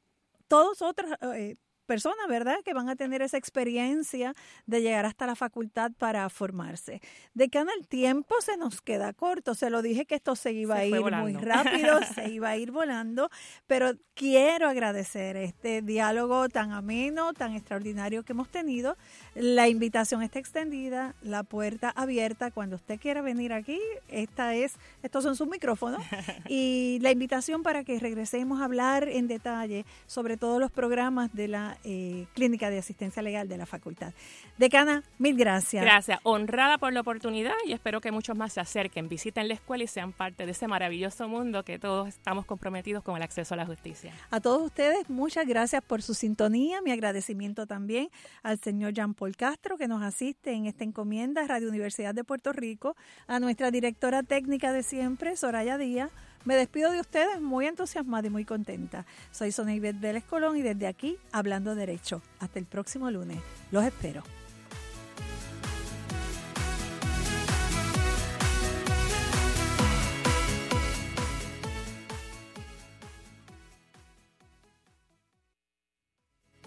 todos 0.49 0.83
otros 0.83 1.13
eh, 1.35 1.57
personas, 1.91 2.29
¿verdad?, 2.29 2.59
que 2.65 2.73
van 2.73 2.89
a 2.89 2.95
tener 2.95 3.21
esa 3.21 3.37
experiencia 3.37 4.33
de 4.65 4.81
llegar 4.81 5.07
hasta 5.07 5.27
la 5.27 5.35
facultad 5.35 5.91
para 5.99 6.31
formarse. 6.31 7.01
De 7.35 7.49
que 7.49 7.59
en 7.59 7.67
el 7.77 7.89
tiempo 7.89 8.37
se 8.41 8.57
nos 8.57 8.81
queda 8.81 9.13
corto, 9.13 9.57
se 9.57 9.71
lo 9.71 9.83
dije 9.83 10.07
que 10.07 10.15
esto 10.15 10.37
se 10.37 10.53
iba 10.53 10.77
a 10.77 10.85
ir 10.85 11.01
muy 11.01 11.33
rápido, 11.33 11.99
se 12.15 12.31
iba 12.31 12.51
a 12.51 12.57
ir 12.57 12.71
volando, 12.71 13.29
pero 13.67 13.95
quiero 14.15 14.69
agradecer 14.69 15.37
este 15.37 15.83
diálogo 15.83 16.49
tan 16.49 16.71
ameno, 16.71 17.33
tan 17.33 17.55
extraordinario 17.55 18.23
que 18.23 18.35
hemos 18.35 18.49
tenido. 18.49 18.97
La 19.35 19.67
invitación 19.67 20.23
está 20.23 20.39
extendida, 20.39 21.17
la 21.23 21.43
puerta 21.43 21.91
abierta. 21.91 22.53
Cuando 22.53 22.77
usted 22.77 23.01
quiera 23.01 23.21
venir 23.21 23.53
aquí, 23.53 23.81
esta 24.07 24.55
es, 24.55 24.75
estos 25.03 25.25
son 25.25 25.35
sus 25.35 25.49
micrófonos. 25.49 26.03
Y 26.49 26.99
la 27.01 27.11
invitación 27.11 27.63
para 27.63 27.83
que 27.83 27.99
regresemos 27.99 28.61
a 28.61 28.65
hablar 28.65 29.09
en 29.09 29.27
detalle 29.27 29.85
sobre 30.07 30.37
todos 30.37 30.61
los 30.61 30.71
programas 30.71 31.33
de 31.33 31.49
la 31.49 31.79
eh, 31.85 32.27
Clínica 32.35 32.71
de 32.71 32.79
Asistencia 32.79 33.23
Legal 33.23 33.49
de 33.49 33.57
la 33.57 33.67
Facultad. 33.67 34.13
Decana, 34.59 35.03
mil 35.19 35.37
gracias. 35.37 35.83
Gracias, 35.83 36.21
honrada 36.23 36.79
por 36.79 36.93
la 36.93 37.01
oportunidad 37.01 37.55
y 37.67 37.73
espero 37.73 38.01
que 38.01 38.13
muchos 38.13 38.37
más 38.37 38.53
se 38.53 38.61
acerquen, 38.61 39.09
visiten 39.09 39.49
la 39.49 39.55
escuela 39.55 39.85
y 39.85 39.87
sean 39.87 40.13
parte 40.13 40.47
de 40.47 40.53
ese 40.53 40.69
maravilloso 40.69 41.29
mundo 41.29 41.65
que 41.65 41.79
todos 41.79 42.09
estamos 42.09 42.47
comprometidos 42.47 43.03
con 43.03 43.17
el 43.17 43.23
acceso 43.23 43.55
a 43.55 43.57
la 43.57 43.67
justicia. 43.67 44.13
A 44.31 44.41
todos 44.41 44.63
ustedes, 44.63 45.09
muchas 45.09 45.47
gracias 45.47 45.83
por 45.83 46.03
su 46.03 46.15
sintonía. 46.15 46.81
Mi 46.83 46.93
agradecimiento 46.93 47.67
también 47.67 48.09
al 48.43 48.59
señor 48.59 48.93
Jean 48.93 49.15
Paul 49.15 49.37
Castro 49.37 49.77
que 49.77 49.89
nos 49.89 50.03
asiste 50.03 50.53
en 50.53 50.67
esta 50.67 50.85
encomienda 50.85 51.47
Radio 51.47 51.69
Universidad 51.69 52.15
de 52.15 52.25
Puerto 52.25 52.53
Rico, 52.53 52.97
a 53.27 53.41
nuestra 53.41 53.71
directora 53.71 54.23
técnica 54.23 54.73
de 54.73 54.83
siempre, 54.83 55.37
Soraya 55.37 55.79
Díaz 55.79 56.11
me 56.45 56.57
despido 56.57 56.91
de 56.91 57.01
ustedes 57.01 57.41
muy 57.41 57.67
entusiasmada 57.67 58.27
y 58.27 58.31
muy 58.31 58.45
contenta. 58.45 59.07
Soy 59.31 59.53
Sonia 59.53 59.75
Ivette 59.75 60.01
Vélez 60.01 60.25
Colón 60.25 60.57
y 60.57 60.63
desde 60.63 60.87
aquí, 60.87 61.19
hablando 61.33 61.75
derecho. 61.75 62.23
Hasta 62.39 62.59
el 62.59 62.67
próximo 62.67 63.11
lunes. 63.11 63.39
Los 63.71 63.85
espero. 63.85 64.23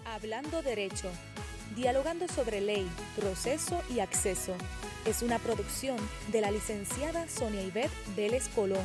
Hablando 0.06 0.62
Derecho, 0.62 1.10
dialogando 1.74 2.28
sobre 2.28 2.60
ley, 2.60 2.88
proceso 3.16 3.82
y 3.90 3.98
acceso. 3.98 4.54
Es 5.04 5.22
una 5.22 5.40
producción 5.40 5.96
de 6.30 6.40
la 6.40 6.52
licenciada 6.52 7.28
Sonia 7.28 7.62
Ivette 7.62 7.90
Vélez 8.16 8.48
Colón 8.54 8.84